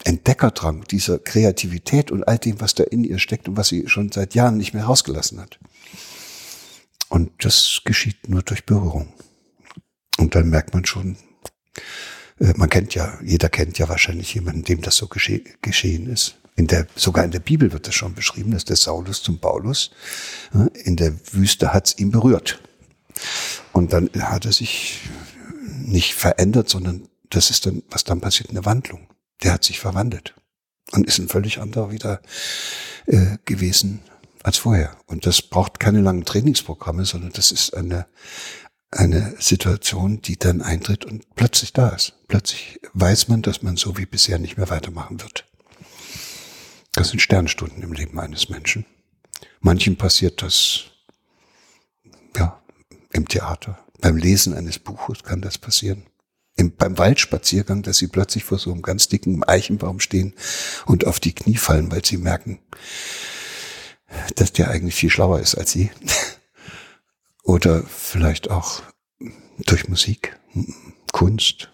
Entdeckerdrang, 0.04 0.84
dieser 0.84 1.18
Kreativität 1.18 2.10
und 2.10 2.26
all 2.26 2.38
dem, 2.38 2.60
was 2.60 2.74
da 2.74 2.84
in 2.84 3.04
ihr 3.04 3.18
steckt 3.18 3.48
und 3.48 3.56
was 3.56 3.68
sie 3.68 3.88
schon 3.88 4.12
seit 4.12 4.34
Jahren 4.34 4.56
nicht 4.56 4.74
mehr 4.74 4.84
rausgelassen 4.84 5.40
hat. 5.40 5.58
Und 7.10 7.44
das 7.44 7.82
geschieht 7.84 8.28
nur 8.28 8.42
durch 8.42 8.64
Berührung. 8.64 9.12
Und 10.16 10.34
dann 10.34 10.48
merkt 10.48 10.72
man 10.74 10.86
schon, 10.86 11.16
äh, 12.38 12.54
man 12.56 12.70
kennt 12.70 12.94
ja, 12.94 13.18
jeder 13.22 13.48
kennt 13.48 13.78
ja 13.78 13.88
wahrscheinlich 13.88 14.32
jemanden, 14.32 14.62
dem 14.62 14.80
das 14.80 14.96
so 14.96 15.08
gesche 15.08 15.42
geschehen 15.60 16.06
ist. 16.06 16.36
In 16.56 16.68
der, 16.68 16.86
sogar 16.94 17.24
in 17.24 17.30
der 17.32 17.40
Bibel 17.40 17.72
wird 17.72 17.88
das 17.88 17.94
schon 17.94 18.14
beschrieben, 18.14 18.52
dass 18.52 18.64
der 18.64 18.76
Saulus 18.76 19.22
zum 19.22 19.40
Paulus 19.40 19.90
in 20.84 20.96
der 20.96 21.14
Wüste 21.32 21.72
hat's 21.72 21.98
ihn 21.98 22.10
berührt. 22.10 22.60
Und 23.72 23.92
dann 23.92 24.10
hat 24.18 24.44
er 24.44 24.52
sich 24.52 25.00
nicht 25.66 26.14
verändert, 26.14 26.68
sondern 26.68 27.08
das 27.30 27.50
ist 27.50 27.66
dann, 27.66 27.82
was 27.90 28.04
dann 28.04 28.20
passiert, 28.20 28.50
eine 28.50 28.64
Wandlung. 28.64 29.08
Der 29.42 29.52
hat 29.52 29.64
sich 29.64 29.80
verwandelt 29.80 30.34
und 30.92 31.06
ist 31.06 31.18
ein 31.18 31.28
völlig 31.28 31.60
anderer 31.60 31.90
wieder 31.90 32.20
äh, 33.06 33.38
gewesen 33.46 34.00
als 34.42 34.58
vorher. 34.58 34.96
Und 35.06 35.26
das 35.26 35.42
braucht 35.42 35.80
keine 35.80 36.00
langen 36.00 36.24
Trainingsprogramme, 36.24 37.04
sondern 37.04 37.32
das 37.32 37.52
ist 37.52 37.74
eine, 37.74 38.06
eine 38.90 39.34
Situation, 39.38 40.20
die 40.22 40.38
dann 40.38 40.62
eintritt 40.62 41.04
und 41.04 41.34
plötzlich 41.34 41.72
da 41.72 41.90
ist. 41.90 42.14
Plötzlich 42.28 42.80
weiß 42.94 43.28
man, 43.28 43.42
dass 43.42 43.62
man 43.62 43.76
so 43.76 43.98
wie 43.98 44.06
bisher 44.06 44.38
nicht 44.38 44.56
mehr 44.56 44.70
weitermachen 44.70 45.20
wird. 45.20 45.46
Das 46.92 47.10
sind 47.10 47.20
Sternstunden 47.20 47.82
im 47.82 47.92
Leben 47.92 48.18
eines 48.18 48.48
Menschen. 48.48 48.84
Manchen 49.60 49.96
passiert 49.96 50.42
das, 50.42 50.84
ja, 52.36 52.60
im 53.12 53.28
Theater. 53.28 53.78
Beim 54.00 54.16
Lesen 54.16 54.54
eines 54.54 54.78
Buches 54.78 55.22
kann 55.22 55.40
das 55.40 55.58
passieren. 55.58 56.04
Im, 56.56 56.74
beim 56.74 56.98
Waldspaziergang, 56.98 57.82
dass 57.82 57.98
sie 57.98 58.08
plötzlich 58.08 58.44
vor 58.44 58.58
so 58.58 58.72
einem 58.72 58.82
ganz 58.82 59.08
dicken 59.08 59.44
Eichenbaum 59.44 60.00
stehen 60.00 60.34
und 60.86 61.06
auf 61.06 61.20
die 61.20 61.34
Knie 61.34 61.56
fallen, 61.56 61.92
weil 61.92 62.04
sie 62.04 62.16
merken, 62.16 62.58
dass 64.36 64.52
der 64.52 64.70
eigentlich 64.70 64.94
viel 64.94 65.10
schlauer 65.10 65.40
ist 65.40 65.54
als 65.56 65.72
sie. 65.72 65.90
Oder 67.42 67.82
vielleicht 67.84 68.50
auch 68.50 68.82
durch 69.66 69.88
Musik, 69.88 70.38
Kunst, 71.12 71.70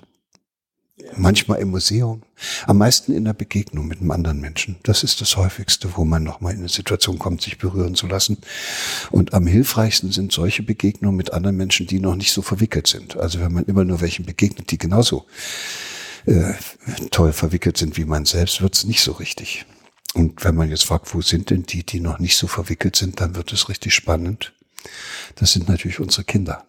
manchmal 1.17 1.61
im 1.61 1.71
Museum, 1.71 2.23
am 2.67 2.79
meisten 2.79 3.13
in 3.13 3.25
der 3.25 3.33
Begegnung 3.33 3.87
mit 3.87 4.01
einem 4.01 4.11
anderen 4.11 4.41
Menschen. 4.41 4.77
Das 4.83 5.03
ist 5.03 5.21
das 5.21 5.37
häufigste, 5.37 5.97
wo 5.97 6.05
man 6.05 6.23
nochmal 6.23 6.53
in 6.53 6.61
eine 6.61 6.69
Situation 6.69 7.19
kommt, 7.19 7.43
sich 7.43 7.59
berühren 7.59 7.95
zu 7.95 8.07
lassen. 8.07 8.39
Und 9.11 9.35
am 9.35 9.47
hilfreichsten 9.47 10.13
sind 10.13 10.33
solche 10.33 10.63
Begegnungen 10.63 11.17
mit 11.17 11.33
anderen 11.33 11.57
Menschen, 11.57 11.87
die 11.87 12.01
noch 12.01 12.17
nicht 12.17 12.33
so 12.33 12.43
verwickelt 12.43 12.87
sind. 12.87 13.17
Also 13.17 13.41
wenn 13.41 13.53
man 13.53 13.65
immer 13.65 13.85
nur 13.85 14.01
welchen 14.01 14.25
begegnet, 14.25 14.71
die 14.71 14.79
genauso 14.79 15.27
äh, 16.27 16.55
toll 17.11 17.33
verwickelt 17.33 17.77
sind 17.77 17.97
wie 17.97 18.05
man 18.05 18.25
selbst, 18.25 18.61
wird's 18.61 18.85
nicht 18.85 19.03
so 19.03 19.13
richtig. 19.13 19.67
Und 20.17 20.45
wenn 20.45 20.55
man 20.55 20.71
jetzt 20.71 20.85
fragt, 20.85 21.15
wo 21.15 21.21
sind 21.21 21.51
denn 21.51 21.65
die, 21.65 21.85
die 21.85 22.01
noch 22.01 22.19
nicht 22.19 22.37
so 22.37 22.47
verwickelt 22.47 22.97
sind, 22.97 23.21
dann 23.21 23.35
wird 23.35 23.53
es 23.53 23.69
richtig 23.69 23.95
spannend. 23.95 24.55
Das 25.35 25.53
sind 25.53 25.69
natürlich 25.69 26.01
unsere 26.01 26.25
Kinder 26.25 26.67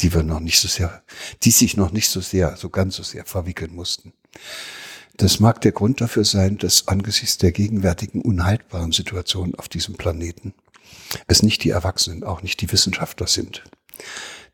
die 0.00 0.14
wir 0.14 0.22
noch 0.22 0.40
nicht 0.40 0.60
so 0.60 0.68
sehr, 0.68 1.02
die 1.42 1.50
sich 1.50 1.76
noch 1.76 1.92
nicht 1.92 2.08
so 2.08 2.20
sehr, 2.20 2.56
so 2.56 2.70
ganz 2.70 2.96
so 2.96 3.02
sehr 3.02 3.24
verwickeln 3.24 3.74
mussten. 3.74 4.12
Das 5.16 5.40
mag 5.40 5.60
der 5.60 5.72
Grund 5.72 6.00
dafür 6.00 6.24
sein, 6.24 6.56
dass 6.56 6.88
angesichts 6.88 7.38
der 7.38 7.52
gegenwärtigen 7.52 8.22
unhaltbaren 8.22 8.92
Situation 8.92 9.54
auf 9.54 9.68
diesem 9.68 9.96
Planeten 9.96 10.54
es 11.26 11.42
nicht 11.42 11.64
die 11.64 11.70
Erwachsenen, 11.70 12.24
auch 12.24 12.42
nicht 12.42 12.60
die 12.60 12.72
Wissenschaftler 12.72 13.26
sind, 13.26 13.64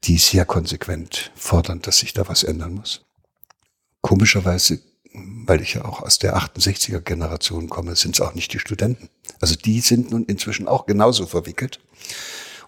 die 0.04 0.18
sehr 0.18 0.44
konsequent 0.44 1.30
fordern, 1.36 1.80
dass 1.82 1.98
sich 1.98 2.12
da 2.12 2.26
was 2.28 2.42
ändern 2.42 2.74
muss. 2.74 3.04
Komischerweise, 4.00 4.80
weil 5.46 5.60
ich 5.60 5.74
ja 5.74 5.84
auch 5.84 6.02
aus 6.02 6.18
der 6.18 6.36
68er 6.36 7.00
Generation 7.00 7.68
komme, 7.68 7.96
sind 7.96 8.14
es 8.14 8.20
auch 8.20 8.34
nicht 8.34 8.52
die 8.52 8.58
Studenten. 8.58 9.08
Also 9.40 9.54
die 9.54 9.80
sind 9.80 10.10
nun 10.10 10.24
inzwischen 10.24 10.68
auch 10.68 10.86
genauso 10.86 11.26
verwickelt 11.26 11.80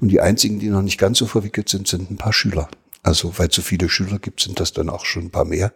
und 0.00 0.08
die 0.08 0.20
einzigen, 0.20 0.58
die 0.58 0.68
noch 0.68 0.82
nicht 0.82 0.98
ganz 0.98 1.18
so 1.18 1.26
verwickelt 1.26 1.68
sind, 1.68 1.88
sind 1.88 2.10
ein 2.10 2.16
paar 2.16 2.32
Schüler. 2.32 2.68
Also 3.02 3.38
weil 3.38 3.48
es 3.48 3.56
so 3.56 3.62
viele 3.62 3.88
Schüler 3.88 4.18
gibt, 4.18 4.40
sind 4.40 4.60
das 4.60 4.72
dann 4.72 4.90
auch 4.90 5.04
schon 5.04 5.26
ein 5.26 5.30
paar 5.30 5.44
mehr. 5.44 5.72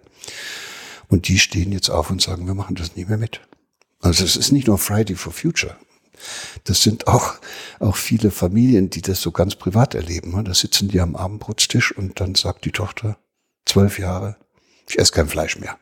Und 1.09 1.29
die 1.29 1.39
stehen 1.39 1.73
jetzt 1.73 1.91
auf 1.91 2.11
und 2.11 2.23
sagen, 2.23 2.47
wir 2.47 2.55
machen 2.55 2.77
das 2.77 2.97
nicht 2.97 3.09
mehr 3.09 3.18
mit. 3.18 3.41
Also 4.01 4.25
es 4.25 4.37
ist 4.37 4.53
nicht 4.53 4.66
nur 4.66 4.79
Friday 4.79 5.16
for 5.16 5.33
Future. 5.33 5.77
Das 6.64 6.83
sind 6.83 7.09
auch, 7.09 7.35
auch 7.81 7.97
viele 7.97 8.31
Familien, 8.31 8.91
die 8.91 9.03
das 9.03 9.20
so 9.20 9.33
ganz 9.33 9.57
privat 9.57 9.95
erleben. 9.95 10.45
Da 10.45 10.55
sitzen 10.55 10.89
die 10.89 11.01
am 11.01 11.16
Abendbrotstisch 11.16 11.93
und 11.93 12.20
dann 12.20 12.35
sagt 12.35 12.64
die 12.64 12.73
Tochter, 12.73 13.18
zwölf 13.66 13.99
Jahre, 13.99 14.37
ich 14.89 14.99
esse 14.99 15.12
kein 15.12 15.29
Fleisch 15.29 15.59
mehr. 15.59 15.79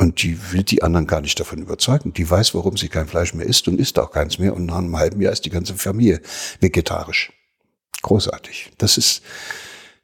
Und 0.00 0.22
die 0.22 0.52
will 0.52 0.62
die 0.62 0.82
anderen 0.82 1.06
gar 1.06 1.20
nicht 1.20 1.38
davon 1.38 1.60
überzeugen. 1.60 2.14
Die 2.14 2.28
weiß, 2.28 2.54
warum 2.54 2.78
sie 2.78 2.88
kein 2.88 3.06
Fleisch 3.06 3.34
mehr 3.34 3.44
isst 3.44 3.68
und 3.68 3.78
isst 3.78 3.98
auch 3.98 4.10
keins 4.10 4.38
mehr. 4.38 4.54
Und 4.54 4.64
nach 4.64 4.78
einem 4.78 4.96
halben 4.96 5.20
Jahr 5.20 5.30
ist 5.30 5.44
die 5.44 5.50
ganze 5.50 5.74
Familie 5.74 6.22
vegetarisch. 6.58 7.34
Großartig. 8.00 8.72
Das 8.78 8.96
ist, 8.96 9.20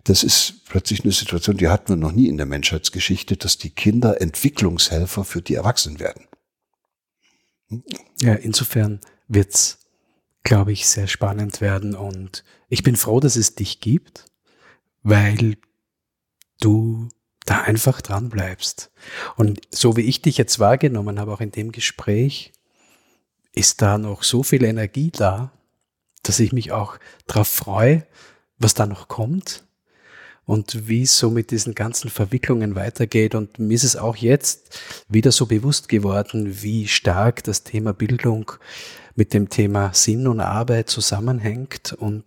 das 0.05 0.22
ist 0.22 0.66
plötzlich 0.66 1.03
eine 1.03 1.14
Situation, 1.14 1.57
die 1.57 1.68
hatten 1.68 1.88
wir 1.88 1.97
noch 1.97 2.12
nie 2.12 2.28
in 2.28 2.36
der 2.36 2.44
Menschheitsgeschichte, 2.44 3.38
dass 3.38 3.57
die 3.57 3.70
Kinder 3.70 4.20
Entwicklungshelfer 4.20 5.24
für 5.24 5.40
die 5.40 5.55
Erwachsenen 5.55 5.99
werden. 5.99 6.26
Ja, 8.20 8.34
insofern 8.34 9.01
wird's, 9.28 9.78
glaube 10.42 10.72
ich, 10.72 10.86
sehr 10.86 11.07
spannend 11.07 11.62
werden. 11.62 11.94
Und 11.94 12.44
ich 12.68 12.82
bin 12.82 12.97
froh, 12.97 13.18
dass 13.18 13.36
es 13.36 13.55
dich 13.55 13.80
gibt, 13.80 14.26
weil 15.03 15.57
du 16.61 17.09
da 17.47 17.62
einfach 17.62 18.03
dran 18.03 18.28
bleibst. 18.28 18.90
Und 19.36 19.62
so 19.70 19.97
wie 19.97 20.03
ich 20.03 20.20
dich 20.20 20.36
jetzt 20.36 20.59
wahrgenommen 20.59 21.18
habe, 21.18 21.32
auch 21.32 21.40
in 21.40 21.53
dem 21.53 21.72
Gespräch, 21.72 22.53
ist 23.55 23.80
da 23.80 23.97
noch 23.97 24.22
so 24.22 24.42
viel 24.42 24.64
Energie 24.64 25.11
da, 25.11 25.51
dass 26.22 26.40
ich 26.40 26.53
mich 26.53 26.72
auch 26.72 26.99
darauf 27.26 27.49
freue, 27.49 28.07
was 28.59 28.74
da 28.74 28.84
noch 28.86 29.09
kommt 29.09 29.64
und 30.44 30.88
wie 30.88 31.03
es 31.03 31.18
so 31.18 31.30
mit 31.30 31.51
diesen 31.51 31.74
ganzen 31.74 32.11
Verwicklungen 32.11 32.74
weitergeht. 32.74 33.34
Und 33.34 33.59
mir 33.59 33.74
ist 33.74 33.84
es 33.84 33.97
auch 33.97 34.16
jetzt 34.16 34.78
wieder 35.09 35.32
so 35.32 35.47
bewusst 35.47 35.88
geworden, 35.88 36.62
wie 36.62 36.86
stark 36.86 37.44
das 37.44 37.64
Thema 37.64 37.92
Bildung 37.92 38.53
mit 39.14 39.32
dem 39.32 39.49
Thema 39.49 39.92
Sinn 39.94 40.26
und 40.26 40.40
Arbeit 40.40 40.90
zusammenhängt. 40.90 41.94
Und 41.94 42.24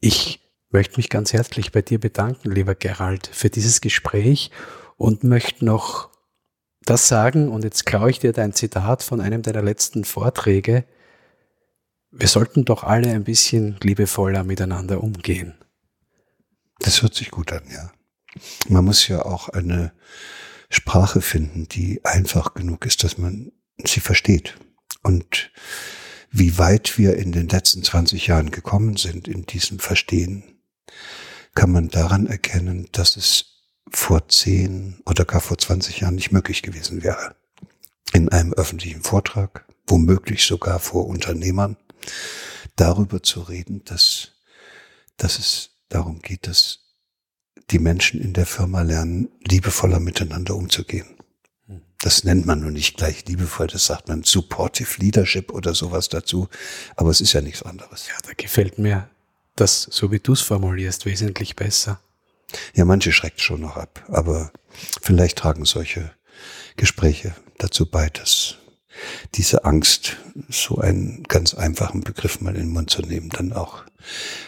ich 0.00 0.40
möchte 0.70 0.96
mich 0.96 1.08
ganz 1.08 1.32
herzlich 1.32 1.72
bei 1.72 1.82
dir 1.82 1.98
bedanken, 1.98 2.50
lieber 2.50 2.74
Gerald, 2.74 3.28
für 3.32 3.50
dieses 3.50 3.80
Gespräch 3.80 4.50
und 4.96 5.24
möchte 5.24 5.64
noch 5.64 6.10
das 6.82 7.08
sagen, 7.08 7.48
und 7.48 7.64
jetzt 7.64 7.86
klaue 7.86 8.10
ich 8.10 8.18
dir 8.18 8.32
dein 8.32 8.52
Zitat 8.52 9.02
von 9.02 9.20
einem 9.20 9.42
deiner 9.42 9.62
letzten 9.62 10.04
Vorträge. 10.04 10.84
Wir 12.10 12.28
sollten 12.28 12.64
doch 12.64 12.84
alle 12.84 13.10
ein 13.10 13.24
bisschen 13.24 13.76
liebevoller 13.82 14.44
miteinander 14.44 15.02
umgehen. 15.02 15.54
Das 16.78 17.02
hört 17.02 17.14
sich 17.14 17.30
gut 17.30 17.52
an, 17.52 17.62
ja. 17.70 17.92
Man 18.68 18.84
muss 18.84 19.06
ja 19.08 19.24
auch 19.24 19.48
eine 19.48 19.92
Sprache 20.70 21.20
finden, 21.20 21.68
die 21.68 22.00
einfach 22.04 22.54
genug 22.54 22.86
ist, 22.86 23.04
dass 23.04 23.18
man 23.18 23.52
sie 23.84 24.00
versteht. 24.00 24.56
Und 25.02 25.50
wie 26.30 26.58
weit 26.58 26.96
wir 26.96 27.16
in 27.16 27.32
den 27.32 27.48
letzten 27.48 27.82
20 27.82 28.28
Jahren 28.28 28.50
gekommen 28.50 28.96
sind 28.96 29.26
in 29.26 29.46
diesem 29.46 29.80
Verstehen, 29.80 30.59
kann 31.54 31.72
man 31.72 31.88
daran 31.88 32.26
erkennen, 32.26 32.88
dass 32.92 33.16
es 33.16 33.46
vor 33.90 34.28
10 34.28 35.02
oder 35.06 35.24
gar 35.24 35.40
vor 35.40 35.58
20 35.58 36.00
Jahren 36.00 36.14
nicht 36.14 36.32
möglich 36.32 36.62
gewesen 36.62 37.02
wäre. 37.02 37.34
In 38.12 38.28
einem 38.28 38.52
öffentlichen 38.52 39.02
Vortrag, 39.02 39.64
womöglich 39.86 40.44
sogar 40.44 40.78
vor 40.78 41.06
Unternehmern, 41.06 41.76
darüber 42.76 43.22
zu 43.22 43.40
reden, 43.40 43.84
dass, 43.84 44.32
dass 45.16 45.38
es 45.38 45.70
darum 45.88 46.20
geht, 46.20 46.46
dass 46.46 46.80
die 47.70 47.78
Menschen 47.78 48.20
in 48.20 48.32
der 48.32 48.46
Firma 48.46 48.82
lernen, 48.82 49.28
liebevoller 49.46 50.00
miteinander 50.00 50.56
umzugehen. 50.56 51.16
Das 52.02 52.24
nennt 52.24 52.46
man 52.46 52.60
nur 52.60 52.70
nicht 52.70 52.96
gleich 52.96 53.26
liebevoll, 53.26 53.66
das 53.66 53.86
sagt 53.86 54.08
man 54.08 54.22
Supportive 54.22 55.00
Leadership 55.00 55.52
oder 55.52 55.74
sowas 55.74 56.08
dazu, 56.08 56.48
aber 56.96 57.10
es 57.10 57.20
ist 57.20 57.34
ja 57.34 57.42
nichts 57.42 57.62
anderes. 57.62 58.08
Ja, 58.08 58.14
da 58.24 58.32
gefällt 58.34 58.78
mir 58.78 59.10
das, 59.56 59.82
so 59.90 60.10
wie 60.12 60.20
du 60.20 60.32
es 60.32 60.40
formulierst, 60.40 61.06
wesentlich 61.06 61.56
besser. 61.56 62.00
Ja, 62.74 62.84
manche 62.84 63.12
schreckt 63.12 63.40
schon 63.40 63.60
noch 63.60 63.76
ab, 63.76 64.04
aber 64.08 64.50
Vielleicht 65.02 65.38
tragen 65.38 65.64
solche 65.64 66.10
Gespräche 66.76 67.34
dazu 67.58 67.86
bei, 67.86 68.08
dass 68.10 68.56
diese 69.34 69.64
Angst, 69.64 70.16
so 70.48 70.78
einen 70.78 71.22
ganz 71.24 71.54
einfachen 71.54 72.00
Begriff 72.00 72.40
mal 72.40 72.54
in 72.54 72.62
den 72.62 72.72
Mund 72.72 72.90
zu 72.90 73.02
nehmen, 73.02 73.30
dann 73.30 73.52
auch 73.52 73.84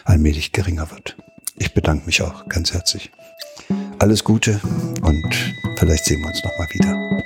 allmählich 0.04 0.52
geringer 0.52 0.90
wird. 0.90 1.16
Ich 1.56 1.74
bedanke 1.74 2.06
mich 2.06 2.22
auch 2.22 2.48
ganz 2.48 2.72
herzlich. 2.72 3.10
Alles 3.98 4.24
Gute 4.24 4.60
und 5.02 5.54
vielleicht 5.76 6.04
sehen 6.04 6.20
wir 6.20 6.28
uns 6.28 6.42
nochmal 6.42 6.68
wieder. 6.72 7.21